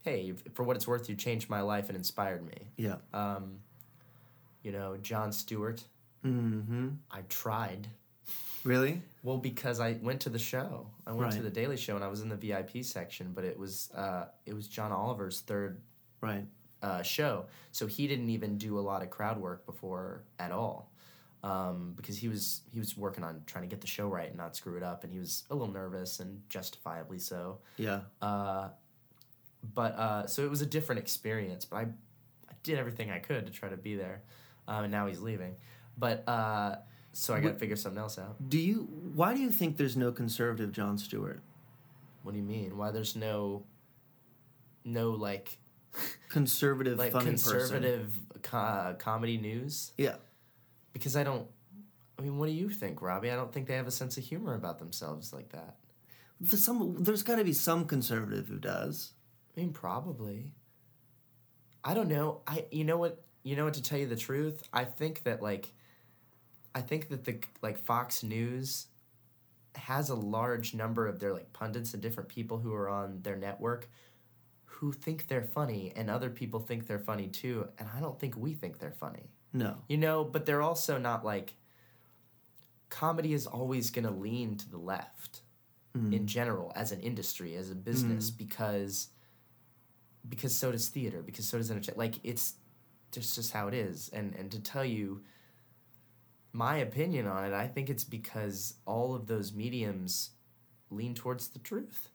"Hey, 0.02 0.32
for 0.54 0.64
what 0.64 0.76
it's 0.76 0.88
worth, 0.88 1.08
you 1.08 1.14
changed 1.14 1.48
my 1.48 1.60
life 1.60 1.88
and 1.88 1.96
inspired 1.96 2.44
me." 2.44 2.72
Yeah. 2.76 2.96
Um, 3.12 3.60
you 4.62 4.72
know, 4.72 4.96
Jon 4.96 5.30
Stewart, 5.30 5.84
Mm-hmm. 6.24 6.88
I 7.10 7.20
tried 7.28 7.88
Really? 8.64 9.02
Well, 9.24 9.38
because 9.38 9.80
I 9.80 9.98
went 10.00 10.20
to 10.20 10.28
the 10.28 10.38
show. 10.38 10.86
I 11.04 11.10
went 11.12 11.32
to 11.32 11.42
the 11.42 11.50
Daily 11.50 11.76
Show 11.76 11.96
and 11.96 12.04
I 12.04 12.06
was 12.06 12.20
in 12.20 12.28
the 12.28 12.36
VIP 12.36 12.84
section, 12.84 13.32
but 13.34 13.42
it 13.44 13.58
was 13.58 13.90
uh, 13.92 14.26
it 14.46 14.54
was 14.54 14.68
John 14.68 14.92
Oliver's 14.92 15.40
third 15.40 15.80
Right. 16.20 16.44
uh, 16.80 17.02
show, 17.02 17.46
so 17.72 17.88
he 17.88 18.06
didn't 18.06 18.30
even 18.30 18.58
do 18.58 18.78
a 18.78 18.80
lot 18.80 19.02
of 19.02 19.10
crowd 19.10 19.40
work 19.40 19.66
before 19.66 20.22
at 20.38 20.52
all, 20.52 20.92
um, 21.42 21.94
because 21.96 22.16
he 22.16 22.28
was 22.28 22.60
he 22.72 22.78
was 22.78 22.96
working 22.96 23.24
on 23.24 23.42
trying 23.46 23.62
to 23.64 23.68
get 23.68 23.80
the 23.80 23.88
show 23.88 24.06
right 24.06 24.28
and 24.28 24.36
not 24.36 24.54
screw 24.54 24.76
it 24.76 24.84
up, 24.84 25.02
and 25.02 25.12
he 25.12 25.18
was 25.18 25.42
a 25.50 25.54
little 25.56 25.72
nervous 25.74 26.20
and 26.20 26.40
justifiably 26.48 27.18
so. 27.18 27.58
Yeah. 27.76 28.02
Uh, 28.20 28.68
but 29.74 29.96
uh, 29.96 30.26
so 30.28 30.44
it 30.44 30.50
was 30.50 30.60
a 30.62 30.66
different 30.66 31.00
experience, 31.00 31.64
but 31.64 31.76
I 31.78 31.80
I 31.82 32.54
did 32.62 32.78
everything 32.78 33.10
I 33.10 33.18
could 33.18 33.46
to 33.46 33.52
try 33.52 33.68
to 33.70 33.76
be 33.76 33.96
there, 33.96 34.22
um, 34.68 34.84
and 34.84 34.92
now 34.92 35.08
he's 35.08 35.18
leaving, 35.20 35.56
but 35.96 36.28
uh, 36.28 36.76
so 37.12 37.34
I 37.34 37.40
got 37.40 37.52
to 37.52 37.58
figure 37.58 37.76
something 37.76 38.00
else 38.00 38.18
out. 38.18 38.48
Do 38.48 38.58
you? 38.58 38.88
Why 39.14 39.34
do 39.34 39.40
you 39.40 39.50
think 39.50 39.76
there's 39.76 39.96
no 39.96 40.12
conservative 40.12 40.72
Jon 40.72 40.98
Stewart? 40.98 41.42
What 42.22 42.32
do 42.32 42.38
you 42.38 42.44
mean? 42.44 42.76
Why 42.76 42.90
there's 42.90 43.16
no, 43.16 43.64
no 44.84 45.10
like, 45.10 45.58
conservative, 46.28 46.98
like 46.98 47.12
funny 47.12 47.32
person. 47.32 47.52
conservative 47.52 48.18
co- 48.42 48.94
comedy 48.98 49.38
news 49.38 49.92
Yeah. 49.98 50.16
because 50.92 51.16
I 51.16 51.24
don't. 51.24 51.46
I 52.18 52.22
mean, 52.22 52.38
what 52.38 52.46
do 52.46 52.52
you 52.52 52.68
think, 52.68 53.02
Robbie? 53.02 53.30
I 53.30 53.36
don't 53.36 53.52
think 53.52 53.66
they 53.66 53.74
have 53.74 53.88
a 53.88 53.90
sense 53.92 54.16
of 54.16 54.22
humor 54.24 54.54
about 54.54 54.78
themselves 54.78 55.32
like 55.32 55.48
that. 55.50 55.76
There's 56.40 56.62
some. 56.64 57.02
There's 57.02 57.22
got 57.22 57.36
to 57.36 57.44
be 57.44 57.52
some 57.52 57.84
conservative 57.84 58.46
who 58.48 58.58
does. 58.58 59.14
I 59.56 59.60
mean, 59.60 59.72
probably. 59.72 60.54
I 61.84 61.94
don't 61.94 62.08
know. 62.08 62.42
I 62.46 62.66
you 62.70 62.84
know 62.84 62.96
what 62.96 63.22
you 63.42 63.56
know 63.56 63.64
what 63.64 63.74
to 63.74 63.82
tell 63.82 63.98
you 63.98 64.06
the 64.06 64.16
truth. 64.16 64.62
I 64.72 64.84
think 64.84 65.24
that 65.24 65.42
like, 65.42 65.72
I 66.74 66.80
think 66.80 67.08
that 67.08 67.24
the 67.24 67.38
like 67.60 67.78
Fox 67.78 68.22
News 68.22 68.86
has 69.74 70.10
a 70.10 70.14
large 70.14 70.74
number 70.74 71.06
of 71.06 71.18
their 71.18 71.32
like 71.32 71.52
pundits 71.52 71.94
and 71.94 72.02
different 72.02 72.28
people 72.28 72.58
who 72.58 72.74
are 72.74 72.88
on 72.88 73.20
their 73.22 73.36
network 73.36 73.88
who 74.64 74.92
think 74.92 75.28
they're 75.28 75.42
funny 75.42 75.92
and 75.96 76.10
other 76.10 76.28
people 76.28 76.60
think 76.60 76.86
they're 76.86 76.98
funny 76.98 77.28
too 77.28 77.68
and 77.78 77.88
I 77.96 78.00
don't 78.00 78.18
think 78.18 78.36
we 78.36 78.54
think 78.54 78.78
they're 78.78 78.90
funny. 78.90 79.30
No. 79.52 79.76
You 79.88 79.98
know, 79.98 80.24
but 80.24 80.46
they're 80.46 80.62
also 80.62 80.98
not 80.98 81.24
like 81.24 81.54
comedy 82.88 83.32
is 83.32 83.46
always 83.46 83.90
going 83.90 84.04
to 84.04 84.10
lean 84.10 84.56
to 84.56 84.70
the 84.70 84.78
left 84.78 85.40
mm. 85.96 86.12
in 86.12 86.26
general 86.26 86.72
as 86.76 86.92
an 86.92 87.00
industry, 87.00 87.56
as 87.56 87.70
a 87.70 87.74
business 87.74 88.30
mm. 88.30 88.38
because 88.38 89.08
because 90.28 90.54
so 90.54 90.70
does 90.70 90.88
theater, 90.88 91.22
because 91.22 91.46
so 91.46 91.58
does 91.58 91.70
entertainment. 91.70 91.98
Like 91.98 92.20
it's 92.22 92.54
just 93.10 93.34
just 93.34 93.52
how 93.52 93.68
it 93.68 93.74
is. 93.74 94.10
And 94.12 94.34
and 94.34 94.50
to 94.52 94.60
tell 94.60 94.84
you 94.84 95.22
my 96.52 96.76
opinion 96.76 97.26
on 97.26 97.44
it, 97.44 97.52
I 97.52 97.66
think 97.66 97.88
it's 97.88 98.04
because 98.04 98.74
all 98.86 99.14
of 99.14 99.26
those 99.26 99.52
mediums 99.52 100.30
lean 100.90 101.14
towards 101.14 101.48
the 101.48 101.58
truth. 101.58 102.10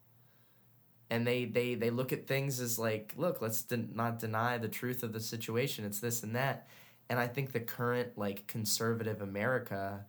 And 1.09 1.25
they 1.25 1.45
they 1.45 1.75
they 1.75 1.89
look 1.89 2.11
at 2.11 2.27
things 2.27 2.59
as 2.59 2.77
like, 2.77 3.13
look, 3.15 3.41
let's 3.41 3.61
den- 3.63 3.91
not 3.93 4.19
deny 4.19 4.57
the 4.57 4.67
truth 4.67 5.03
of 5.03 5.13
the 5.13 5.21
situation. 5.21 5.85
It's 5.85 5.99
this 5.99 6.21
and 6.21 6.35
that. 6.35 6.67
And 7.09 7.17
I 7.17 7.27
think 7.27 7.53
the 7.53 7.61
current 7.61 8.17
like 8.17 8.45
conservative 8.47 9.21
America 9.21 10.05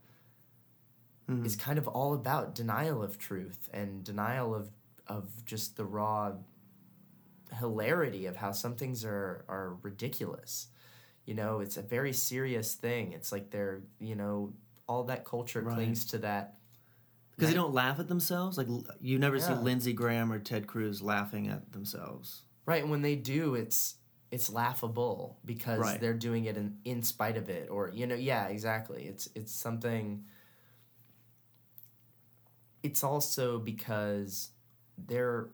mm-hmm. 1.30 1.46
is 1.46 1.54
kind 1.54 1.78
of 1.78 1.86
all 1.86 2.14
about 2.14 2.54
denial 2.54 3.02
of 3.02 3.16
truth 3.16 3.68
and 3.72 4.02
denial 4.02 4.54
of 4.54 4.70
of 5.06 5.44
just 5.44 5.76
the 5.76 5.84
raw 5.84 6.32
hilarity 7.58 8.26
of 8.26 8.36
how 8.36 8.52
some 8.52 8.74
things 8.74 9.04
are 9.04 9.44
are 9.48 9.76
ridiculous. 9.82 10.68
You 11.28 11.34
know, 11.34 11.60
it's 11.60 11.76
a 11.76 11.82
very 11.82 12.14
serious 12.14 12.72
thing. 12.72 13.12
It's 13.12 13.32
like 13.32 13.50
they're, 13.50 13.82
you 14.00 14.14
know, 14.14 14.54
all 14.88 15.04
that 15.04 15.26
culture 15.26 15.60
Right. 15.60 15.74
clings 15.74 16.06
to 16.06 16.18
that. 16.20 16.54
Because 17.36 17.50
they 17.50 17.54
don't 17.54 17.74
laugh 17.74 18.00
at 18.00 18.08
themselves. 18.08 18.56
Like 18.56 18.66
you 18.98 19.18
never 19.18 19.38
see 19.38 19.52
Lindsey 19.52 19.92
Graham 19.92 20.32
or 20.32 20.38
Ted 20.38 20.66
Cruz 20.66 21.02
laughing 21.02 21.48
at 21.48 21.70
themselves. 21.70 22.44
Right, 22.64 22.80
and 22.80 22.90
when 22.90 23.02
they 23.02 23.14
do, 23.14 23.56
it's 23.56 23.96
it's 24.30 24.48
laughable 24.48 25.38
because 25.44 25.80
Right. 25.80 26.00
they're 26.00 26.14
doing 26.14 26.46
it 26.46 26.56
in, 26.56 26.78
in 26.86 27.02
spite 27.02 27.36
of 27.36 27.50
it 27.50 27.68
or 27.68 27.90
you 27.92 28.06
know, 28.06 28.14
yeah, 28.14 28.46
exactly. 28.46 29.04
It's 29.04 29.28
it's 29.34 29.52
something 29.52 30.24
it's 32.82 33.04
also 33.04 33.58
because 33.58 34.48
their 34.96 35.50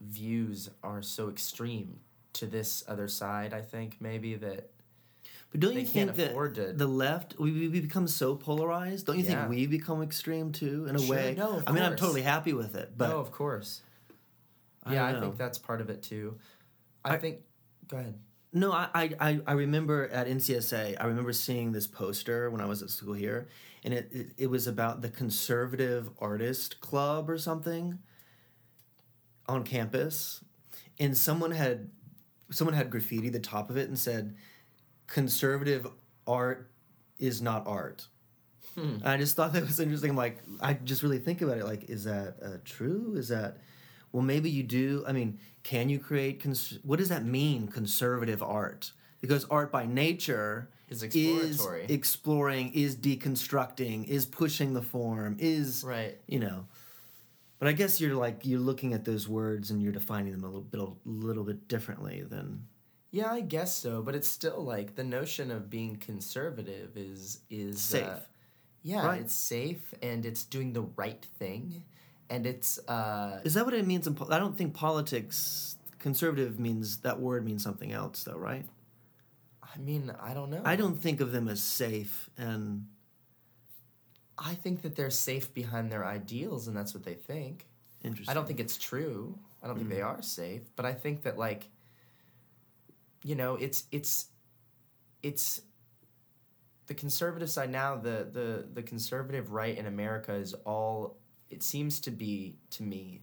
views 0.00 0.70
are 0.82 1.02
so 1.02 1.28
extreme 1.28 2.00
to 2.32 2.46
this 2.46 2.84
other 2.88 3.08
side, 3.08 3.52
I 3.52 3.60
think, 3.60 3.96
maybe 4.00 4.34
that 4.36 4.70
But 5.50 5.60
don't 5.60 5.74
They 5.74 5.80
you 5.80 5.86
think 5.86 6.14
that 6.16 6.34
to- 6.54 6.72
the 6.74 6.86
left 6.86 7.38
we, 7.38 7.68
we 7.68 7.80
become 7.80 8.06
so 8.06 8.34
polarized? 8.36 9.06
Don't 9.06 9.18
you 9.18 9.24
Yeah. 9.24 9.40
think 9.46 9.50
we 9.50 9.66
become 9.66 10.02
extreme 10.02 10.52
too 10.52 10.86
in 10.86 10.94
a 10.94 10.98
Sure, 10.98 11.08
way? 11.16 11.34
no, 11.36 11.56
of 11.58 11.64
I 11.66 11.72
mean, 11.72 11.82
I'm 11.82 11.96
totally 11.96 12.22
happy 12.22 12.52
with 12.52 12.74
it, 12.74 12.92
but 12.96 13.08
no, 13.08 13.18
of 13.18 13.30
course. 13.32 13.82
I 14.84 14.94
yeah, 14.94 15.06
I 15.06 15.18
think 15.20 15.36
that's 15.38 15.58
part 15.58 15.80
of 15.80 15.88
it 15.90 16.02
too. 16.02 16.38
I, 17.04 17.14
I- 17.14 17.18
think. 17.18 17.40
Go 17.88 17.96
ahead. 17.96 18.18
No, 18.52 18.72
I, 18.72 18.88
I, 18.94 19.10
I- 19.20 19.40
I 19.46 19.52
remember 19.52 20.08
at 20.08 20.26
NCSA, 20.26 20.96
I 21.00 21.06
remember 21.06 21.32
seeing 21.32 21.72
this 21.72 21.86
poster 21.86 22.50
when 22.50 22.60
I 22.60 22.66
was 22.66 22.82
at 22.82 22.90
school 22.90 23.14
here, 23.14 23.48
and 23.84 23.92
it, 23.94 24.08
it, 24.12 24.26
it 24.36 24.46
was 24.48 24.66
about 24.66 25.00
the 25.02 25.08
Conservative 25.10 26.10
Artist 26.18 26.80
Club 26.80 27.28
or 27.30 27.38
something 27.38 27.98
on 29.46 29.64
campus. 29.64 30.42
And 30.98 31.16
someone 31.16 31.52
had 31.52 31.90
someone 32.50 32.74
had 32.74 32.90
graffiti 32.90 33.28
the 33.28 33.38
top 33.40 33.68
of 33.70 33.76
it 33.76 33.88
and 33.88 33.98
said, 33.98 34.34
Conservative 35.08 35.86
art 36.26 36.70
is 37.18 37.42
not 37.42 37.66
art. 37.66 38.06
And 38.76 39.02
I 39.04 39.16
just 39.16 39.34
thought 39.34 39.54
that 39.54 39.66
was 39.66 39.80
interesting. 39.80 40.10
I'm 40.10 40.16
like, 40.16 40.38
I 40.60 40.74
just 40.74 41.02
really 41.02 41.18
think 41.18 41.42
about 41.42 41.58
it. 41.58 41.64
Like, 41.64 41.90
is 41.90 42.04
that 42.04 42.36
uh, 42.40 42.48
true? 42.64 43.14
Is 43.16 43.26
that, 43.26 43.56
well, 44.12 44.22
maybe 44.22 44.50
you 44.50 44.62
do. 44.62 45.02
I 45.04 45.10
mean, 45.10 45.40
can 45.64 45.88
you 45.88 45.98
create, 45.98 46.40
cons- 46.40 46.78
what 46.84 47.00
does 47.00 47.08
that 47.08 47.24
mean, 47.24 47.66
conservative 47.66 48.40
art? 48.40 48.92
Because 49.20 49.44
art 49.46 49.72
by 49.72 49.84
nature 49.86 50.68
Is 50.88 51.02
exploratory. 51.02 51.86
is 51.86 51.90
exploring, 51.90 52.72
is 52.72 52.94
deconstructing, 52.94 54.06
is 54.06 54.24
pushing 54.26 54.74
the 54.74 54.82
form, 54.82 55.36
is, 55.40 55.82
Right. 55.84 56.16
you 56.28 56.38
know. 56.38 56.66
But 57.58 57.66
I 57.66 57.72
guess 57.72 58.00
you're 58.00 58.14
like, 58.14 58.42
you're 58.46 58.60
looking 58.60 58.92
at 58.92 59.04
those 59.04 59.28
words 59.28 59.72
and 59.72 59.82
you're 59.82 59.90
defining 59.90 60.30
them 60.30 60.44
a 60.44 60.46
little 60.46 60.60
bit, 60.60 60.78
a 60.80 60.88
little 61.04 61.42
bit 61.42 61.66
differently 61.66 62.22
than, 62.22 62.62
Yeah, 63.10 63.32
I 63.32 63.40
guess 63.40 63.74
so, 63.74 64.02
but 64.02 64.14
it's 64.14 64.28
still 64.28 64.62
like 64.62 64.94
the 64.94 65.04
notion 65.04 65.50
of 65.50 65.70
being 65.70 65.96
conservative 65.96 66.96
is 66.96 67.40
is 67.50 67.80
Safe. 67.80 68.04
Uh, 68.06 68.18
yeah, 68.82 69.06
Right. 69.06 69.20
it's 69.22 69.34
safe 69.34 69.92
and 70.02 70.24
it's 70.24 70.44
doing 70.44 70.72
the 70.72 70.82
right 70.82 71.24
thing, 71.38 71.82
and 72.30 72.46
it's 72.46 72.78
uh, 72.88 73.40
is 73.44 73.54
that 73.54 73.64
what 73.64 73.74
it 73.74 73.86
means? 73.86 74.06
In, 74.06 74.14
po- 74.14 74.28
I 74.30 74.38
don't 74.38 74.56
think 74.56 74.74
politics, 74.74 75.76
conservative 75.98 76.58
means, 76.60 76.98
that 76.98 77.18
word 77.20 77.44
means 77.44 77.62
something 77.62 77.92
else 77.92 78.24
though, 78.24 78.36
right? 78.36 78.64
I 79.62 79.78
mean, 79.78 80.12
I 80.20 80.32
don't 80.34 80.50
know. 80.50 80.62
I 80.64 80.76
don't 80.76 80.96
think 81.00 81.20
of 81.20 81.32
them 81.32 81.48
as 81.48 81.62
safe 81.62 82.30
and 82.38 82.86
I 84.38 84.54
think 84.54 84.82
that 84.82 84.94
they're 84.94 85.10
safe 85.10 85.52
behind 85.52 85.90
their 85.90 86.04
ideals, 86.04 86.68
and 86.68 86.76
that's 86.76 86.94
what 86.94 87.04
they 87.04 87.14
think. 87.14 87.66
interesting. 88.04 88.30
I 88.30 88.34
don't 88.34 88.46
think 88.46 88.60
it's 88.60 88.76
true. 88.78 89.36
I 89.62 89.66
don't 89.66 89.76
think 89.76 89.90
they 89.90 90.02
are 90.02 90.22
safe, 90.22 90.62
but 90.76 90.86
I 90.86 90.92
think 90.92 91.22
that 91.24 91.36
like 91.36 91.68
you 93.24 93.34
know, 93.34 93.56
it's 93.56 93.84
it's 93.92 94.26
it's 95.22 95.62
the 96.86 96.94
conservative 96.94 97.50
side 97.50 97.70
now, 97.70 97.96
the 97.96 98.28
the 98.32 98.66
the 98.72 98.82
conservative 98.82 99.52
right 99.52 99.76
in 99.76 99.86
America 99.86 100.32
is 100.34 100.54
all 100.64 101.18
it 101.50 101.62
seems 101.62 102.00
to 102.00 102.10
be 102.10 102.56
to 102.70 102.82
me 102.82 103.22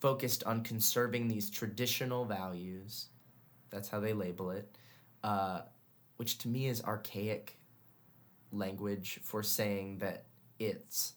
focused 0.00 0.44
on 0.44 0.62
conserving 0.62 1.28
these 1.28 1.50
traditional 1.50 2.24
values. 2.24 3.08
That's 3.70 3.88
how 3.88 4.00
they 4.00 4.12
label 4.12 4.50
it. 4.50 4.76
Uh, 5.22 5.62
which 6.16 6.38
to 6.38 6.48
me 6.48 6.66
is 6.68 6.82
archaic 6.82 7.58
language 8.52 9.20
for 9.22 9.42
saying 9.42 9.98
that 9.98 10.24
it's 10.58 11.14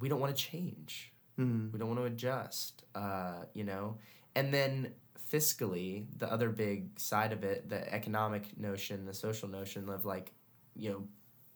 we 0.00 0.08
don't 0.08 0.20
want 0.20 0.34
to 0.34 0.42
change 0.42 1.12
Mm. 1.38 1.72
we 1.72 1.78
don't 1.78 1.86
want 1.86 2.00
to 2.00 2.06
adjust 2.06 2.82
uh, 2.96 3.44
you 3.54 3.62
know 3.62 3.96
and 4.34 4.52
then 4.52 4.92
fiscally 5.32 6.06
the 6.18 6.30
other 6.32 6.48
big 6.50 6.98
side 6.98 7.32
of 7.32 7.44
it 7.44 7.68
the 7.68 7.92
economic 7.92 8.58
notion 8.58 9.04
the 9.04 9.14
social 9.14 9.48
notion 9.48 9.88
of 9.88 10.04
like 10.04 10.32
you 10.74 10.90
know 10.90 11.04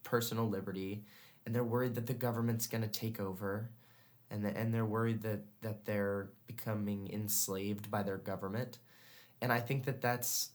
personal 0.05 0.49
liberty 0.49 1.03
and 1.47 1.55
they're 1.55 1.65
worried 1.65 1.95
that 1.95 2.07
the 2.07 2.15
government's 2.15 2.67
going 2.67 2.83
to 2.83 2.89
take 2.89 3.19
over 3.21 3.71
and 4.31 4.45
the, 4.45 4.57
and 4.57 4.73
they're 4.75 4.85
worried 4.85 5.23
that 5.23 5.41
that 5.63 5.85
they're 5.85 6.31
becoming 6.47 7.09
enslaved 7.13 7.91
by 7.91 8.03
their 8.03 8.19
government 8.19 8.79
and 9.41 9.53
i 9.53 9.61
think 9.61 9.85
that 9.85 10.01
that's 10.01 10.51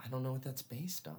i 0.00 0.08
don't 0.08 0.22
know 0.22 0.32
what 0.32 0.42
that's 0.42 0.62
based 0.62 1.08
on 1.08 1.16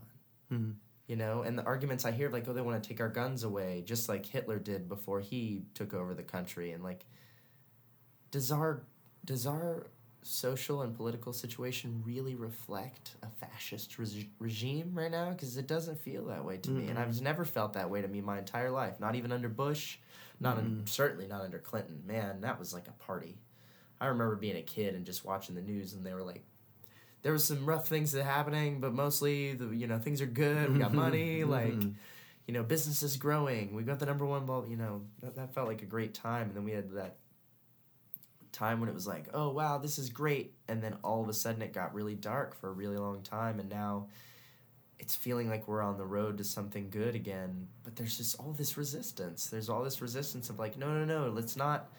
Mhm. 0.51 0.75
you 1.07 1.15
know 1.15 1.41
and 1.41 1.57
the 1.57 1.63
arguments 1.63 2.05
i 2.05 2.11
hear 2.11 2.29
like 2.29 2.47
oh 2.47 2.53
they 2.53 2.61
want 2.61 2.81
to 2.81 2.87
take 2.87 3.01
our 3.01 3.09
guns 3.09 3.43
away 3.43 3.81
just 3.85 4.07
like 4.09 4.25
hitler 4.25 4.59
did 4.59 4.87
before 4.87 5.21
he 5.21 5.63
took 5.73 5.93
over 5.93 6.13
the 6.13 6.23
country 6.23 6.71
and 6.71 6.83
like 6.83 7.05
does 8.31 8.51
our 8.51 8.83
does 9.23 9.47
our 9.47 9.87
social 10.25 10.81
and 10.81 10.95
political 10.95 11.33
situation 11.33 12.01
really 12.05 12.35
reflect 12.35 13.15
a 13.23 13.27
fascist 13.27 13.97
reg- 13.99 14.29
regime 14.39 14.91
right 14.93 15.11
now? 15.11 15.29
Because 15.29 15.57
it 15.57 15.67
doesn't 15.67 15.99
feel 16.01 16.25
that 16.25 16.43
way 16.43 16.57
to 16.57 16.71
me 16.71 16.87
and 16.87 16.97
i've 16.97 17.09
mm-hmm. 17.09 17.23
never 17.23 17.45
felt 17.45 17.73
that 17.73 17.89
way 17.89 18.01
to 18.01 18.07
me 18.07 18.21
my 18.21 18.39
entire 18.39 18.71
life. 18.71 18.99
Not 18.99 19.15
even 19.15 19.31
under 19.31 19.49
bush 19.49 19.97
not 20.39 20.57
in, 20.57 20.65
mm-hmm. 20.65 20.85
certainly 20.85 21.27
not 21.27 21.41
under 21.41 21.59
clinton. 21.59 22.03
Man 22.05 22.41
that 22.41 22.59
was 22.59 22.73
like 22.73 22.87
a 22.87 23.03
party. 23.03 23.37
I 24.01 24.07
remember 24.07 24.35
being 24.35 24.57
a 24.57 24.61
kid 24.61 24.95
and 24.95 25.05
just 25.05 25.23
watching 25.23 25.55
the 25.55 25.61
news 25.61 25.93
and 25.93 26.05
they 26.05 26.13
were 26.13 26.23
like 26.23 26.43
there 27.25 27.33
was 27.33 27.43
some 27.43 27.65
rough 27.65 27.87
things 27.87 28.11
that 28.11 28.23
happening, 28.23 28.79
but 28.79 28.93
mostly 28.93 29.53
the 29.53 29.75
you 29.75 29.87
know 29.87 29.97
things 29.97 30.21
are 30.21 30.27
good. 30.27 30.71
We 30.71 30.77
got 30.77 30.89
mm-hmm. 30.89 30.97
money, 30.97 31.43
like 31.43 31.73
you 32.45 32.53
know 32.53 32.61
business 32.61 33.01
is 33.01 33.17
growing. 33.17 33.73
We 33.73 33.81
got 33.81 33.97
the 33.97 34.05
number 34.05 34.27
one 34.27 34.45
ball. 34.45 34.67
You 34.67 34.77
know 34.77 35.01
that, 35.23 35.35
that 35.35 35.53
felt 35.55 35.67
like 35.67 35.81
a 35.81 35.87
great 35.87 36.13
time, 36.13 36.49
and 36.49 36.55
then 36.55 36.63
we 36.63 36.71
had 36.71 36.91
that 36.91 37.15
time 38.55 38.79
when 38.79 38.89
it 38.89 38.95
was 38.95 39.05
like, 39.05 39.27
oh 39.33 39.49
wow, 39.49 39.77
this 39.77 39.99
is 39.99 40.09
great, 40.09 40.53
and 40.67 40.81
then 40.81 40.95
all 41.03 41.21
of 41.21 41.29
a 41.29 41.33
sudden 41.33 41.61
it 41.61 41.73
got 41.73 41.93
really 41.93 42.15
dark 42.15 42.59
for 42.59 42.69
a 42.69 42.73
really 42.73 42.97
long 42.97 43.21
time, 43.21 43.59
and 43.59 43.69
now 43.69 44.07
it's 44.97 45.13
feeling 45.15 45.49
like 45.49 45.67
we're 45.67 45.81
on 45.81 45.97
the 45.97 46.05
road 46.05 46.37
to 46.37 46.43
something 46.43 46.89
good 46.89 47.15
again. 47.15 47.67
But 47.83 47.95
there's 47.97 48.17
just 48.17 48.39
all 48.39 48.53
this 48.53 48.77
resistance. 48.77 49.47
There's 49.47 49.69
all 49.69 49.83
this 49.83 50.01
resistance 50.01 50.49
of 50.49 50.57
like, 50.57 50.77
no, 50.77 50.87
no, 50.87 51.05
no, 51.05 51.29
let's 51.29 51.57
not 51.57 51.89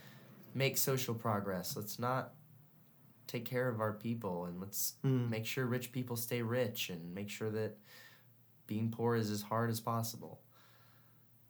make 0.54 0.78
social 0.78 1.14
progress. 1.14 1.76
Let's 1.76 1.98
not 1.98 2.32
take 3.26 3.44
care 3.44 3.68
of 3.68 3.80
our 3.80 3.92
people 3.92 4.46
and 4.46 4.60
let's 4.60 4.94
Mm. 5.04 5.28
make 5.28 5.44
sure 5.44 5.66
rich 5.66 5.92
people 5.92 6.16
stay 6.16 6.40
rich 6.42 6.88
and 6.88 7.14
make 7.14 7.28
sure 7.28 7.50
that 7.50 7.76
being 8.66 8.90
poor 8.90 9.14
is 9.14 9.30
as 9.30 9.42
hard 9.42 9.68
as 9.68 9.80
possible. 9.80 10.40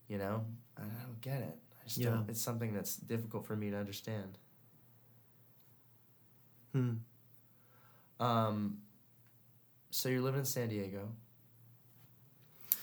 You 0.08 0.18
know, 0.18 0.44
I 0.76 0.82
don't 0.82 1.20
get 1.20 1.42
it. 1.42 1.58
I 1.80 1.84
just 1.84 1.98
Yeah. 1.98 2.10
don't. 2.10 2.28
It's 2.28 2.40
something 2.42 2.72
that's 2.74 2.96
difficult 2.96 3.46
for 3.46 3.54
me 3.56 3.70
to 3.70 3.76
understand. 3.76 4.38
Hmm. 6.76 8.22
Um, 8.22 8.78
so 9.90 10.10
you're 10.10 10.20
living 10.20 10.40
in 10.40 10.46
San 10.46 10.68
Diego, 10.68 11.08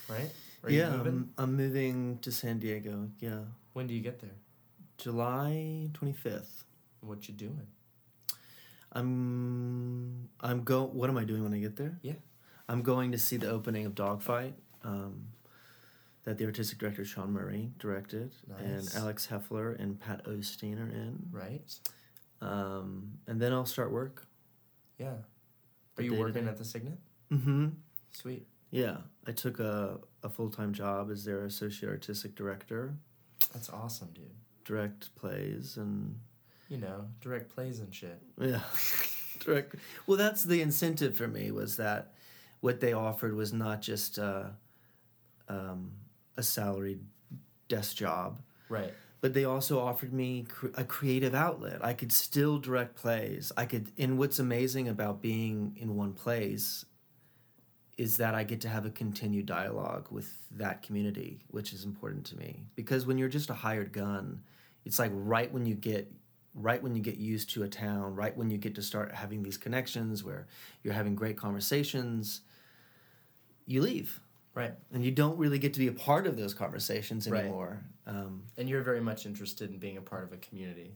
right? 0.10 0.32
Are 0.63 0.71
yeah, 0.71 0.91
you 0.91 0.97
moving? 0.97 1.29
I'm, 1.38 1.43
I'm 1.43 1.56
moving 1.56 2.17
to 2.23 2.32
San 2.32 2.58
Diego. 2.58 3.10
Yeah, 3.19 3.41
When 3.73 3.86
do 3.86 3.93
you 3.93 4.01
get 4.01 4.19
there? 4.19 4.36
July 4.97 5.89
25th. 5.93 6.63
What 7.01 7.27
you 7.27 7.36
doing? 7.36 7.67
I'm 8.93 10.29
I'm 10.39 10.63
go. 10.63 10.86
What 10.86 11.10
am 11.12 11.17
I 11.17 11.23
doing 11.23 11.43
when 11.43 11.53
I 11.53 11.60
get 11.60 11.75
there? 11.75 11.99
Yeah. 12.01 12.13
I'm 12.67 12.82
going 12.82 13.12
to 13.12 13.19
see 13.19 13.38
the 13.38 13.49
opening 13.49 13.86
of 13.86 13.93
Dogfight, 13.93 14.56
um, 14.84 15.27
that 16.23 16.38
the 16.39 16.45
artistic 16.45 16.79
director 16.79 17.06
Sean 17.06 17.32
Murray 17.32 17.69
directed, 17.77 18.34
and 18.58 18.89
Alex 18.95 19.27
Heffler 19.27 19.73
and 19.73 19.99
Pat 19.99 20.25
Osteen 20.25 20.79
are 20.79 20.89
in. 20.89 21.27
Right? 21.32 21.62
Um, 22.43 23.13
and 23.27 23.39
then 23.41 23.53
I'll 23.53 23.65
start 23.65 23.91
work. 23.91 24.27
Yeah. 24.97 25.13
Are 25.97 26.03
you 26.03 26.15
working 26.15 26.47
at 26.47 26.58
the 26.58 26.65
Cygnet? 26.65 26.97
Mm-hmm. 27.32 27.67
Sweet. 28.12 28.45
Yeah, 28.71 28.97
I 29.27 29.32
took 29.32 29.60
a, 29.60 29.99
a 30.23 30.29
full 30.29 30.49
time 30.49 30.73
job 30.73 31.10
as 31.12 31.23
their 31.23 31.45
associate 31.45 31.89
artistic 31.89 32.36
director, 32.36 32.95
That's 33.53 33.69
awesome, 33.69 34.10
dude. 34.13 34.25
direct 34.65 35.13
plays 35.15 35.77
and 35.77 36.19
You 36.69 36.77
know, 36.79 37.06
direct 37.21 37.49
plays 37.53 37.79
and 37.79 37.93
shit. 37.93 38.19
Yeah. 38.39 38.62
Direct. 39.39 39.75
Well, 40.08 40.17
that's 40.17 40.43
the 40.45 40.62
incentive 40.62 41.17
for 41.17 41.27
me 41.27 41.51
was 41.51 41.75
that 41.77 42.13
what 42.62 42.79
they 42.79 42.93
offered 42.93 43.36
was 43.36 43.51
not 43.51 43.82
just 43.82 44.17
uh, 44.17 44.45
um, 45.49 45.91
a 46.38 46.43
salaried 46.43 47.01
desk 47.67 47.95
job, 47.97 48.39
Right. 48.69 48.93
But 49.23 49.33
they 49.33 49.45
also 49.45 49.79
offered 49.79 50.12
me 50.12 50.43
cr- 50.49 50.67
a 50.73 50.83
creative 50.83 51.33
outlet. 51.33 51.79
I 51.81 51.93
could 51.93 52.12
still 52.12 52.57
direct 52.57 52.97
plays. 52.97 53.53
I 53.55 53.63
could, 53.63 53.89
and 53.97 54.17
what's 54.17 54.38
amazing 54.38 54.89
about 54.89 55.21
being 55.21 55.77
in 55.79 55.95
one 55.95 56.12
place 56.12 56.83
is 57.97 58.17
that 58.17 58.36
I 58.36 58.43
get 58.43 58.59
to 58.62 58.67
have 58.67 58.86
a 58.86 58.89
continued 58.89 59.45
dialogue 59.45 60.07
with 60.12 60.29
that 60.51 60.81
community, 60.81 61.39
which 61.51 61.71
is 61.71 61.86
important 61.86 62.25
to 62.25 62.38
me. 62.38 62.65
Because 62.75 63.05
when 63.05 63.17
you're 63.17 63.29
just 63.29 63.49
a 63.49 63.53
hired 63.53 63.93
gun, 63.93 64.41
it's 64.83 64.99
like 64.99 65.12
right 65.13 65.49
when 65.53 65.65
you 65.65 65.75
get 65.75 66.12
right 66.53 66.83
when 66.83 66.93
you 66.93 67.01
get 67.01 67.15
used 67.15 67.49
to 67.51 67.63
a 67.63 67.69
town, 67.69 68.13
right 68.15 68.36
when 68.36 68.51
you 68.51 68.57
get 68.57 68.75
to 68.75 68.81
start 68.81 69.13
having 69.13 69.41
these 69.41 69.57
connections 69.57 70.25
where 70.25 70.47
you're 70.83 70.93
having 70.93 71.15
great 71.15 71.38
conversations, 71.38 72.41
you 73.67 73.81
leave. 73.81 74.19
Right. 74.53 74.73
And 74.91 75.03
you 75.03 75.12
don't 75.12 75.38
really 75.38 75.59
get 75.59 75.73
to 75.75 75.79
be 75.79 75.88
a 75.88 75.93
part 75.93 76.27
of 76.27 76.36
those 76.36 76.53
conversations 76.53 77.25
anymore. 77.25 77.86
Um, 78.05 78.43
And 78.57 78.67
you're 78.69 78.81
very 78.83 78.99
much 79.01 79.25
interested 79.25 79.71
in 79.71 79.77
being 79.77 79.97
a 79.97 80.01
part 80.01 80.23
of 80.23 80.33
a 80.33 80.37
community. 80.37 80.93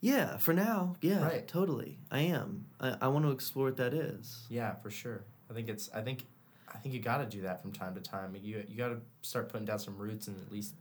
Yeah, 0.00 0.36
for 0.36 0.52
now, 0.52 0.94
yeah, 1.00 1.24
Right. 1.24 1.48
totally. 1.48 1.98
I 2.10 2.20
am. 2.20 2.66
I, 2.80 2.96
I 3.02 3.08
want 3.08 3.24
to 3.24 3.32
explore 3.32 3.66
what 3.66 3.76
that 3.78 3.94
is. 3.94 4.46
Yeah, 4.48 4.74
for 4.76 4.90
sure. 4.90 5.24
I 5.50 5.54
think 5.54 5.68
it's. 5.68 5.90
I 5.92 6.02
think. 6.02 6.26
I 6.72 6.76
think 6.76 6.94
you 6.94 7.00
got 7.00 7.18
to 7.18 7.24
do 7.24 7.42
that 7.42 7.62
from 7.62 7.72
time 7.72 7.94
to 7.94 8.00
time. 8.00 8.36
You 8.40 8.62
you 8.68 8.76
got 8.76 8.88
to 8.90 9.00
start 9.22 9.48
putting 9.48 9.64
down 9.66 9.78
some 9.78 9.96
roots 9.96 10.28
in 10.28 10.34
at 10.34 10.52
least 10.52 10.74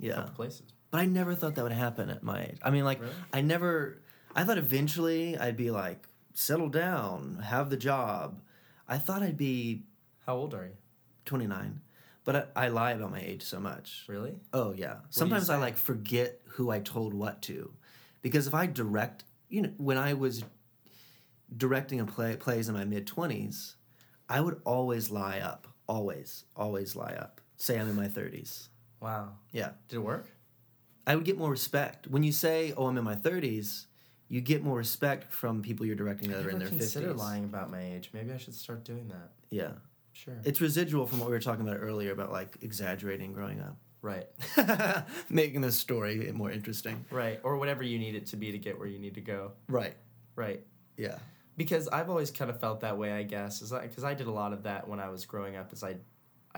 a 0.00 0.06
Yeah, 0.06 0.14
couple 0.16 0.32
places. 0.34 0.64
but 0.90 0.98
I 1.00 1.06
never 1.06 1.34
thought 1.34 1.54
that 1.54 1.62
would 1.62 1.72
happen 1.72 2.10
at 2.10 2.22
my 2.22 2.42
age. 2.42 2.58
I 2.62 2.70
mean, 2.70 2.84
like, 2.84 3.00
Really? 3.00 3.12
I 3.32 3.40
never. 3.40 4.02
I 4.34 4.44
thought 4.44 4.58
eventually 4.58 5.38
I'd 5.38 5.56
be 5.56 5.70
like, 5.70 6.06
settle 6.34 6.68
down, 6.68 7.38
have 7.44 7.70
the 7.70 7.76
job. 7.78 8.40
I 8.86 8.98
thought 8.98 9.22
I'd 9.22 9.36
be 9.38 9.84
How 10.26 10.36
old 10.36 10.52
are 10.54 10.66
you? 10.66 10.76
29, 11.24 11.80
but 12.28 12.52
I, 12.54 12.66
I 12.66 12.68
lie 12.68 12.90
about 12.90 13.10
my 13.10 13.22
age 13.22 13.42
so 13.42 13.58
much. 13.58 14.04
Really? 14.06 14.34
Oh 14.52 14.74
yeah. 14.76 14.96
you 14.96 15.00
Sometimes 15.08 15.48
I 15.48 15.56
like 15.56 15.78
forget 15.78 16.42
who 16.44 16.68
I 16.68 16.78
told 16.78 17.14
what 17.14 17.40
to, 17.44 17.72
because 18.20 18.46
if 18.46 18.52
I 18.52 18.66
direct, 18.66 19.24
you 19.48 19.62
know, 19.62 19.70
when 19.78 19.96
I 19.96 20.12
was 20.12 20.44
directing 21.56 22.00
a 22.00 22.04
play 22.04 22.36
plays 22.36 22.68
in 22.68 22.74
my 22.74 22.84
mid 22.84 23.06
twenties, 23.06 23.76
I 24.28 24.42
would 24.42 24.60
always 24.66 25.08
lie 25.08 25.40
up, 25.40 25.68
always, 25.86 26.44
always 26.54 26.94
lie 26.94 27.14
up. 27.18 27.40
Say 27.56 27.80
I'm 27.80 27.88
in 27.88 27.96
my 27.96 28.08
thirties. 28.08 28.68
Wow. 29.00 29.30
Yeah, 29.50 29.70
Did 29.88 29.96
it 29.96 30.00
work? 30.00 30.28
I 31.06 31.16
would 31.16 31.24
get 31.24 31.38
more 31.38 31.50
respect 31.50 32.08
when 32.08 32.24
you 32.24 32.32
say, 32.32 32.74
"Oh, 32.76 32.88
I'm 32.88 32.98
in 32.98 33.04
my 33.04 33.14
30s." 33.14 33.86
You 34.30 34.42
get 34.42 34.62
more 34.62 34.76
respect 34.76 35.32
from 35.32 35.62
people 35.62 35.86
you're 35.86 35.96
directing 35.96 36.30
that 36.30 36.42
I 36.42 36.44
are 36.44 36.50
in 36.50 36.58
their 36.58 36.68
considered 36.68 37.16
50s. 37.16 37.18
lying 37.18 37.44
about 37.44 37.70
my 37.70 37.82
age. 37.82 38.10
Maybe 38.12 38.30
I 38.30 38.36
should 38.36 38.54
start 38.54 38.84
doing 38.84 39.08
that. 39.08 39.30
Yeah, 39.48 39.70
Sure. 40.18 40.34
it's 40.44 40.60
residual 40.60 41.06
from 41.06 41.20
what 41.20 41.28
we 41.28 41.34
were 41.34 41.40
talking 41.40 41.66
about 41.66 41.78
earlier 41.80 42.10
about 42.12 42.32
like 42.32 42.58
exaggerating 42.62 43.32
growing 43.32 43.60
up, 43.60 43.76
right. 44.02 44.26
making 45.30 45.60
the 45.60 45.70
story 45.70 46.30
more 46.34 46.50
interesting. 46.50 47.04
Right. 47.10 47.38
Or 47.44 47.56
whatever 47.56 47.82
you 47.84 47.98
need 48.00 48.14
it 48.16 48.26
to 48.26 48.36
be 48.36 48.50
to 48.50 48.58
get 48.58 48.78
where 48.78 48.88
you 48.88 48.98
need 48.98 49.14
to 49.14 49.20
go. 49.20 49.52
Right. 49.68 49.94
Right. 50.34 50.64
Yeah. 50.96 51.18
because 51.56 51.86
I've 51.88 52.10
always 52.10 52.30
kind 52.32 52.50
of 52.50 52.58
felt 52.60 52.80
that 52.80 52.98
way. 52.98 53.12
I 53.12 53.22
guess 53.22 53.62
is 53.62 53.70
because 53.70 54.02
I 54.04 54.14
did 54.14 54.26
a 54.26 54.32
lot 54.32 54.52
of 54.52 54.64
that 54.64 54.88
when 54.88 54.98
I 55.00 55.08
was 55.08 55.24
growing 55.24 55.56
up. 55.56 55.72
Is 55.72 55.84
I, 55.84 55.96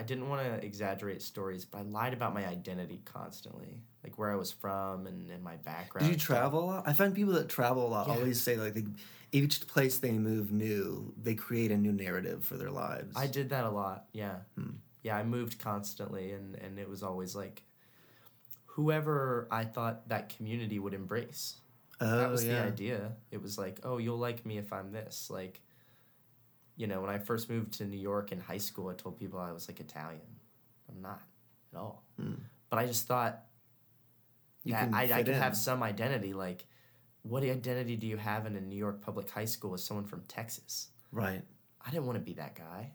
I 0.00 0.02
didn't 0.02 0.30
want 0.30 0.42
to 0.42 0.64
exaggerate 0.64 1.20
stories, 1.20 1.66
but 1.66 1.78
I 1.78 1.82
lied 1.82 2.14
about 2.14 2.32
my 2.32 2.46
identity 2.46 3.02
constantly, 3.04 3.82
like 4.02 4.16
where 4.18 4.30
I 4.30 4.34
was 4.34 4.50
from 4.50 5.06
and, 5.06 5.30
and 5.30 5.42
my 5.44 5.56
background. 5.56 6.06
Did 6.06 6.14
you 6.14 6.18
travel 6.18 6.64
a 6.64 6.66
lot? 6.66 6.88
I 6.88 6.94
find 6.94 7.14
people 7.14 7.34
that 7.34 7.50
travel 7.50 7.86
a 7.86 7.90
lot 7.90 8.08
Yeah. 8.08 8.14
always 8.14 8.40
say 8.40 8.56
like 8.56 8.72
they, 8.72 8.86
each 9.30 9.66
place 9.66 9.98
they 9.98 10.12
move 10.12 10.52
new, 10.52 11.12
they 11.22 11.34
create 11.34 11.70
a 11.70 11.76
new 11.76 11.92
narrative 11.92 12.42
for 12.44 12.56
their 12.56 12.70
lives. 12.70 13.14
I 13.14 13.26
did 13.26 13.50
that 13.50 13.64
a 13.64 13.70
lot. 13.70 14.06
Yeah, 14.14 14.36
Hmm. 14.56 14.76
yeah. 15.02 15.18
I 15.18 15.22
moved 15.22 15.58
constantly, 15.58 16.32
and 16.32 16.54
and 16.56 16.78
it 16.78 16.88
was 16.88 17.02
always 17.02 17.36
like, 17.36 17.62
whoever 18.66 19.48
I 19.50 19.64
thought 19.64 20.08
that 20.08 20.30
community 20.34 20.78
would 20.78 20.94
embrace. 20.94 21.56
Oh 22.00 22.16
that 22.16 22.30
was 22.30 22.42
yeah. 22.44 22.62
the 22.62 22.68
idea. 22.68 23.12
It 23.30 23.42
was 23.42 23.58
like, 23.58 23.80
oh, 23.82 23.98
you'll 23.98 24.16
like 24.18 24.46
me 24.46 24.56
if 24.56 24.72
I'm 24.72 24.92
this. 24.92 25.28
Like, 25.30 25.60
you 26.80 26.86
know, 26.86 27.02
when 27.02 27.10
I 27.10 27.18
first 27.18 27.50
moved 27.50 27.74
to 27.74 27.84
New 27.84 27.98
York 27.98 28.32
in 28.32 28.40
high 28.40 28.56
school, 28.68 28.88
I 28.88 28.94
told 28.94 29.18
people 29.18 29.38
I 29.38 29.52
was 29.52 29.68
like 29.68 29.80
Italian. 29.80 30.22
I'm 30.88 31.02
not 31.02 31.20
at 31.72 31.78
all. 31.78 32.04
Hmm. 32.18 32.36
But 32.70 32.78
I 32.78 32.86
just 32.86 33.06
thought 33.06 33.42
You 34.64 34.72
that 34.72 34.84
can 34.84 34.94
I, 34.94 35.12
I 35.12 35.22
could 35.22 35.34
have 35.34 35.56
some 35.58 35.82
identity. 35.82 36.32
Like, 36.32 36.64
what 37.20 37.42
identity 37.42 37.96
do 37.96 38.06
you 38.06 38.16
have 38.16 38.46
in 38.46 38.56
a 38.56 38.62
New 38.62 38.76
York 38.78 39.02
public 39.02 39.28
high 39.28 39.44
school 39.44 39.74
as 39.74 39.84
someone 39.84 40.06
from 40.06 40.22
Texas? 40.22 40.88
Right. 41.12 41.42
I 41.84 41.90
didn't 41.90 42.06
want 42.06 42.16
to 42.16 42.24
be 42.24 42.32
that 42.34 42.54
guy, 42.54 42.92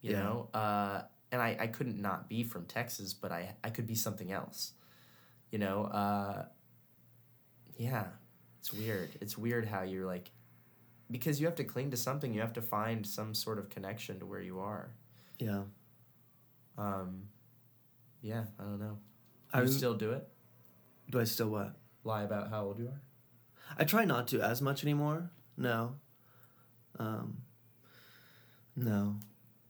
you 0.00 0.12
Yeah. 0.12 0.22
know. 0.22 0.48
Uh, 0.54 1.02
and 1.32 1.42
I, 1.42 1.56
I 1.58 1.66
couldn't 1.66 2.00
not 2.00 2.28
be 2.28 2.44
from 2.44 2.66
Texas, 2.66 3.14
but 3.14 3.32
I 3.32 3.56
I 3.64 3.70
could 3.70 3.86
be 3.88 3.96
something 3.96 4.30
else, 4.30 4.74
you 5.50 5.58
know. 5.58 5.84
Uh, 5.86 6.44
yeah, 7.76 8.06
it's 8.60 8.72
weird. 8.72 9.10
It's 9.20 9.36
weird 9.36 9.66
how 9.66 9.82
you're 9.82 10.06
like, 10.06 10.30
because 11.10 11.40
you 11.40 11.46
have 11.46 11.56
to 11.56 11.64
cling 11.64 11.90
to 11.90 11.96
something. 11.96 12.32
You 12.34 12.40
have 12.40 12.52
to 12.54 12.62
find 12.62 13.06
some 13.06 13.34
sort 13.34 13.58
of 13.58 13.68
connection 13.70 14.18
to 14.20 14.26
where 14.26 14.40
you 14.42 14.60
are. 14.60 14.90
Yeah. 15.38 15.62
Um, 16.76 17.24
yeah, 18.22 18.44
I 18.58 18.62
don't 18.64 18.78
know. 18.80 18.98
I 19.52 19.62
You 19.62 19.68
still 19.68 19.94
do 19.94 20.12
it? 20.12 20.28
Do 21.10 21.20
I 21.20 21.24
still 21.24 21.48
what? 21.48 21.74
Lie 22.04 22.22
about 22.22 22.50
how 22.50 22.64
old 22.64 22.78
you 22.78 22.88
are? 22.88 23.00
I 23.78 23.84
try 23.84 24.04
not 24.04 24.28
to 24.28 24.40
as 24.40 24.60
much 24.62 24.82
anymore. 24.82 25.30
No. 25.56 25.96
Um, 26.98 27.38
no. 28.76 29.16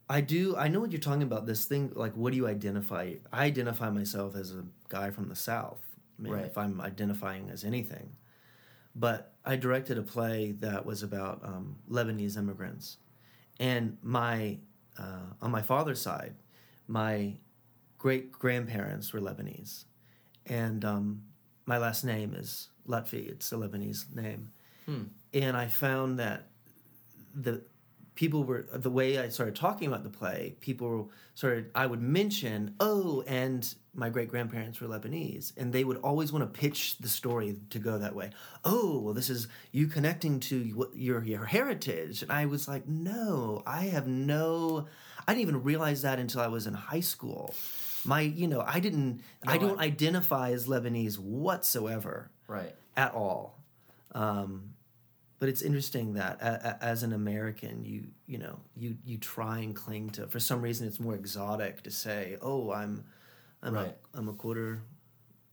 I 0.08 0.20
do. 0.20 0.56
I 0.56 0.68
know 0.68 0.80
what 0.80 0.90
you're 0.90 1.00
talking 1.00 1.22
about. 1.22 1.46
This 1.46 1.66
thing, 1.66 1.92
like, 1.94 2.14
what 2.16 2.30
do 2.32 2.36
you 2.36 2.46
identify? 2.46 3.14
I 3.32 3.44
identify 3.44 3.90
myself 3.90 4.36
as 4.36 4.52
a 4.52 4.64
guy 4.88 5.10
from 5.10 5.28
the 5.28 5.36
South. 5.36 5.80
I 6.18 6.22
mean, 6.22 6.32
Right. 6.32 6.46
if 6.46 6.56
I'm 6.56 6.80
identifying 6.80 7.50
as 7.50 7.64
anything. 7.64 8.16
But 8.98 9.32
I 9.44 9.56
directed 9.56 9.96
a 9.98 10.02
play 10.02 10.52
that 10.58 10.84
was 10.84 11.02
about 11.02 11.40
um, 11.44 11.76
Lebanese 11.88 12.36
immigrants, 12.36 12.96
and 13.60 13.96
my 14.02 14.58
uh, 14.98 15.34
on 15.40 15.50
my 15.52 15.62
father's 15.62 16.00
side, 16.00 16.34
my 16.88 17.34
great 17.96 18.32
grandparents 18.32 19.12
were 19.12 19.20
Lebanese, 19.20 19.84
and 20.46 20.84
um, 20.84 21.22
my 21.66 21.78
last 21.78 22.04
name 22.04 22.34
is 22.34 22.70
Lutfi. 22.88 23.28
It's 23.28 23.52
a 23.52 23.56
Lebanese 23.56 24.12
name, 24.14 24.50
Hmm. 24.86 25.02
and 25.32 25.56
I 25.56 25.68
found 25.68 26.18
that 26.18 26.48
the 27.34 27.62
people 28.18 28.42
were 28.42 28.66
the 28.72 28.90
way 28.90 29.16
I 29.16 29.28
started 29.28 29.54
talking 29.54 29.86
about 29.86 30.02
the 30.02 30.10
play. 30.10 30.56
People 30.58 31.12
started. 31.36 31.70
I 31.72 31.86
would 31.86 32.02
mention, 32.02 32.74
oh, 32.80 33.22
and 33.28 33.72
my 33.94 34.10
great 34.10 34.28
grandparents 34.28 34.80
were 34.80 34.88
Lebanese, 34.88 35.52
and 35.56 35.72
they 35.72 35.84
would 35.84 35.98
always 35.98 36.32
want 36.32 36.42
to 36.52 36.60
pitch 36.60 36.98
the 36.98 37.08
story 37.08 37.60
to 37.70 37.78
go 37.78 37.96
that 37.98 38.16
way. 38.16 38.30
Oh, 38.64 38.98
well, 38.98 39.14
this 39.14 39.30
is 39.30 39.46
you 39.70 39.86
connecting 39.86 40.40
to 40.40 40.56
your 40.96 41.22
your 41.22 41.44
heritage, 41.44 42.22
and 42.22 42.32
I 42.32 42.46
was 42.46 42.66
like, 42.66 42.88
no, 42.88 43.62
I 43.64 43.84
have 43.84 44.08
no. 44.08 44.88
I 45.28 45.34
didn't 45.34 45.42
even 45.42 45.62
realize 45.62 46.02
that 46.02 46.18
until 46.18 46.40
I 46.40 46.48
was 46.48 46.66
in 46.66 46.74
high 46.74 47.06
school. 47.14 47.54
My, 48.04 48.22
you 48.22 48.48
know, 48.48 48.64
I 48.66 48.80
didn't. 48.80 49.22
I 49.46 49.58
don't 49.58 49.78
identify 49.78 50.50
as 50.50 50.66
Lebanese 50.66 51.20
whatsoever 51.20 52.32
Right. 52.48 52.74
at 52.96 53.14
all. 53.14 53.60
Um, 54.12 54.74
but 55.38 55.48
it's 55.48 55.62
interesting 55.62 56.14
that 56.14 56.40
a, 56.42 56.68
a, 56.80 56.84
as 56.84 57.02
an 57.02 57.12
American, 57.12 57.84
you 57.84 58.08
you 58.26 58.38
know 58.38 58.58
you 58.76 58.96
you 59.04 59.18
try 59.18 59.58
and 59.60 59.74
cling 59.74 60.10
to. 60.10 60.26
For 60.26 60.40
some 60.40 60.60
reason, 60.62 60.86
it's 60.86 61.00
more 61.00 61.14
exotic 61.14 61.82
to 61.84 61.90
say, 61.90 62.36
"Oh, 62.42 62.72
I'm 62.72 63.04
I'm 63.62 63.74
Right. 63.74 63.96
a 64.14 64.18
I'm 64.18 64.28
a 64.28 64.32
quarter 64.34 64.82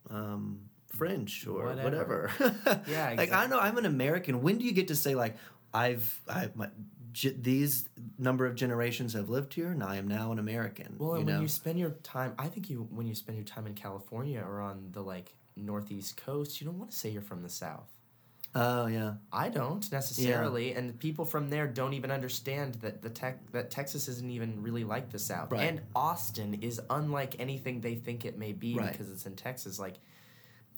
um, 0.10 0.62
French 0.90 1.46
or 1.48 1.66
Whatever. 1.66 2.30
whatever." 2.38 2.84
Yeah, 2.88 3.14
like 3.18 3.32
I 3.32 3.48
know 3.48 3.60
I'm 3.60 3.78
an 3.78 3.86
American. 3.86 4.42
When 4.42 4.58
do 4.58 4.66
you 4.66 4.72
get 4.72 4.88
to 4.90 4.96
say 4.96 5.16
like 5.16 5.36
I've 5.74 6.22
I've 6.28 6.56
my, 6.56 6.70
ge- 7.14 7.36
these 7.42 7.88
number 8.18 8.46
of 8.46 8.56
generations 8.56 9.14
have 9.14 9.30
lived 9.30 9.54
here, 9.54 9.72
and 9.72 9.84
I 9.84 9.98
am 9.98 10.08
now 10.08 10.32
an 10.32 10.40
American. 10.40 10.96
Well, 10.98 11.12
you 11.12 11.18
and 11.18 11.26
know? 11.28 11.34
when 11.34 11.42
you 11.42 11.48
spend 11.48 11.80
your 11.80 11.92
time, 12.04 12.34
I 12.40 12.48
think 12.48 12.70
you 12.70 12.88
when 12.92 13.08
you 13.08 13.16
spend 13.16 13.38
your 13.38 13.46
time 13.46 13.68
in 13.68 13.74
California 13.74 14.42
or 14.42 14.62
on 14.62 14.90
the 14.92 15.02
like 15.02 15.34
northeast 15.56 16.18
coast, 16.18 16.60
you 16.60 16.66
don't 16.66 16.78
want 16.80 16.92
to 16.92 16.98
say 16.98 17.10
you're 17.10 17.22
from 17.22 17.42
the 17.44 17.50
south. 17.50 17.90
Oh 18.56 18.88
yeah, 18.88 19.16
I 19.34 19.50
don't 19.50 19.90
necessarily, 19.92 20.74
and 20.74 20.98
people 20.98 21.26
from 21.26 21.50
there 21.50 21.68
don't 21.68 21.94
even 21.94 22.10
understand 22.10 22.76
that 22.76 23.02
the 23.02 23.10
tech 23.10 23.52
that 23.52 23.70
Texas 23.70 24.08
isn't 24.08 24.32
even 24.32 24.64
really 24.64 24.84
like 24.86 25.12
the 25.12 25.20
South, 25.20 25.52
Right. 25.52 25.68
and 25.68 25.82
Austin 25.96 26.56
is 26.56 26.80
unlike 26.90 27.36
anything 27.40 27.82
they 27.82 27.96
think 27.96 28.26
it 28.26 28.38
may 28.38 28.54
be 28.54 28.76
Right. 28.76 28.92
because 28.92 29.12
it's 29.12 29.26
in 29.26 29.36
Texas. 29.36 29.78
Like, 29.78 29.96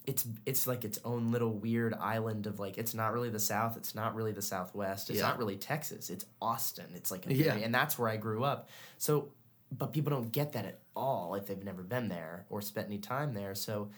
it's 0.06 0.26
it's 0.44 0.66
like 0.66 0.84
its 0.84 0.98
own 1.04 1.30
little 1.30 1.52
weird 1.52 1.94
island 1.94 2.46
of 2.46 2.58
like 2.58 2.78
it's 2.78 2.94
not 2.94 3.12
really 3.12 3.30
the 3.30 3.38
South, 3.38 3.76
it's 3.76 3.94
not 3.94 4.14
really 4.14 4.32
the 4.32 4.42
Southwest, 4.42 5.08
it's 5.10 5.18
Yeah. 5.20 5.28
not 5.28 5.38
really 5.38 5.56
Texas, 5.56 6.10
it's 6.10 6.26
Austin. 6.42 6.86
It's 6.94 7.10
like 7.10 7.26
a 7.26 7.34
Yeah. 7.34 7.54
and 7.54 7.74
that's 7.74 7.98
where 7.98 8.08
I 8.08 8.16
grew 8.16 8.42
up. 8.42 8.68
So, 8.98 9.28
but 9.70 9.92
people 9.92 10.10
don't 10.10 10.32
get 10.32 10.52
that 10.54 10.64
at 10.64 10.80
all 10.96 11.34
if 11.34 11.46
they've 11.46 11.62
never 11.62 11.82
been 11.82 12.08
there 12.08 12.46
or 12.50 12.60
spent 12.62 12.86
any 12.88 12.98
time 12.98 13.34
there. 13.34 13.54
So 13.54 13.90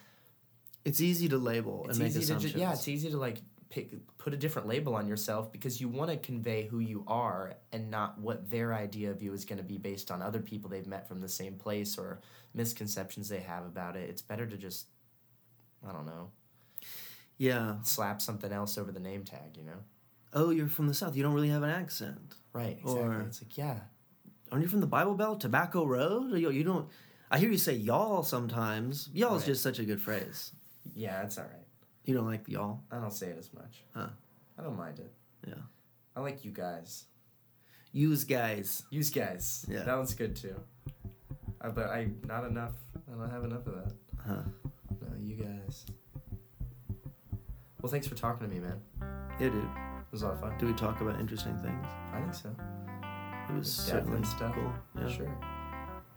it's 0.85 1.01
easy 1.01 1.29
to 1.29 1.39
label 1.39 1.85
it's 1.89 1.91
and 1.91 1.99
make 2.01 2.09
easy 2.11 2.19
to 2.19 2.25
assumptions. 2.25 2.53
ju- 2.55 2.59
yeah 2.59 2.73
it's 2.73 2.89
easy 2.89 3.09
to 3.11 3.17
like 3.17 3.41
pick 3.71 3.93
put 4.19 4.35
a 4.35 4.37
different 4.37 4.67
label 4.69 4.95
on 4.95 5.07
yourself 5.07 5.51
because 5.53 5.81
you 5.81 5.89
want 5.89 6.11
to 6.11 6.17
convey 6.17 6.67
who 6.67 6.81
you 6.81 7.05
are 7.07 7.55
and 7.73 7.91
not 7.91 8.19
what 8.21 8.51
their 8.51 8.75
idea 8.75 9.11
of 9.11 9.23
you 9.23 9.33
is 9.33 9.45
going 9.45 9.59
to 9.59 9.65
be 9.65 9.79
based 9.79 10.11
on 10.11 10.21
other 10.21 10.41
people 10.41 10.69
they've 10.69 10.87
met 10.87 11.07
from 11.09 11.21
the 11.21 11.29
same 11.29 11.55
place 11.55 11.97
or 11.97 12.21
misconceptions 12.53 13.29
they 13.29 13.39
have 13.41 13.65
about 13.65 13.97
it 13.97 14.11
it's 14.11 14.23
better 14.23 14.45
to 14.47 14.57
just 14.57 14.87
i 15.89 15.93
don't 15.93 16.05
know 16.07 16.31
yeah. 17.39 17.77
slap 17.83 18.21
something 18.21 18.53
else 18.53 18.77
over 18.77 18.93
the 18.93 19.01
name 19.01 19.25
tag 19.25 19.57
you 19.57 19.65
know 19.65 19.79
Oh, 20.33 20.51
you're 20.51 20.69
from 20.69 20.87
the 20.87 20.95
South. 20.95 21.17
You 21.17 21.25
don't 21.25 21.35
really 21.35 21.49
have 21.49 21.65
an 21.65 21.71
accent. 21.71 22.37
right 22.53 22.79
exactly 22.81 23.01
Or- 23.03 23.21
it's 23.23 23.43
like 23.43 23.57
yeah 23.59 23.81
Aren't 24.53 24.63
you 24.65 24.69
from 24.69 24.81
the 24.81 24.87
Bible 24.87 25.15
Belt, 25.15 25.41
Tobacco 25.41 25.85
Road? 25.85 26.33
You, 26.37 26.51
you 26.51 26.65
don't. 26.65 26.89
I 27.31 27.39
hear 27.39 27.49
you 27.51 27.57
say 27.59 27.75
y'all 27.75 28.25
sometimes. 28.25 29.09
Y'all 29.13 29.37
is 29.37 29.45
just 29.47 29.63
such 29.63 29.79
a 29.79 29.85
good 29.85 30.01
phrase. 30.03 30.53
yeah 30.95 31.23
it's 31.23 31.39
all 31.39 31.45
right 31.45 31.60
You 32.05 32.15
don't 32.15 32.27
like 32.27 32.45
the 32.45 32.53
y'all? 32.53 32.81
i 32.91 32.99
don't 32.99 33.13
say 33.13 33.29
it 33.29 33.37
as 33.39 33.53
much 33.55 33.85
Huh. 33.95 34.09
i 34.59 34.63
don't 34.63 34.77
mind 34.77 34.99
it 34.99 35.13
Yeah. 35.47 35.55
i 36.17 36.21
like 36.21 36.45
you 36.45 36.51
guys 36.51 37.05
Use 37.93 38.25
guys. 38.25 38.85
use 38.91 39.11
guys 39.11 39.65
Yeah. 39.69 39.83
that 39.83 39.97
one's 39.97 40.15
good 40.15 40.37
too 40.37 40.55
uh, 41.61 41.71
but 41.71 41.87
i 41.91 42.09
not 42.27 42.45
enough 42.45 42.73
i 43.09 43.17
don't 43.19 43.31
have 43.31 43.45
enough 43.45 43.67
of 43.67 43.75
that 43.75 43.93
Huh. 44.27 44.43
No, 45.01 45.09
you 45.19 45.35
guys. 45.35 45.87
Well, 47.81 47.91
thanks 47.91 48.07
for 48.07 48.15
talking 48.15 48.47
to 48.47 48.55
me, 48.55 48.61
man. 48.61 48.79
Yeah, 49.41 49.49
dude. 49.49 49.65
It 49.65 50.13
was 50.13 50.21
a 50.21 50.27
lot 50.27 50.35
of 50.35 50.41
fun. 50.41 50.53
Do 50.59 50.67
we 50.67 50.75
talk 50.75 51.01
about 51.01 51.19
interesting 51.19 51.57
things? 51.63 51.87
I 52.13 52.21
think 52.21 52.35
so. 52.35 52.51
It 53.49 53.55
was 53.57 53.75
Death 53.79 53.87
certainly 53.87 54.23
stuff. 54.25 54.55
cool. 54.55 54.73
Yeah. 55.01 55.09
Sure. 55.09 55.27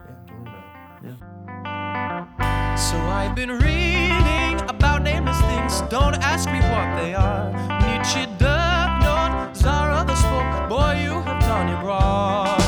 Yeah, 0.01 0.15
don't 0.27 0.43
worry 0.43 0.51
about 0.51 1.15
it. 2.75 2.79
So 2.79 2.97
I've 2.99 3.35
been 3.35 3.51
reading 3.51 4.32
about 4.69 5.03
nameless 5.03 5.39
things. 5.41 5.81
Don't 5.89 6.15
ask 6.15 6.49
me 6.49 6.59
what 6.59 7.01
they 7.01 7.13
are. 7.13 7.51
Nietzsche, 7.81 8.25
Dirk, 8.37 8.91
Nord, 9.03 9.55
Zara, 9.55 10.03
the 10.05 10.15
spoke. 10.15 10.69
Boy, 10.69 11.01
you 11.03 11.21
have 11.21 11.41
done 11.41 11.69
it 11.69 11.85
wrong. 11.85 12.62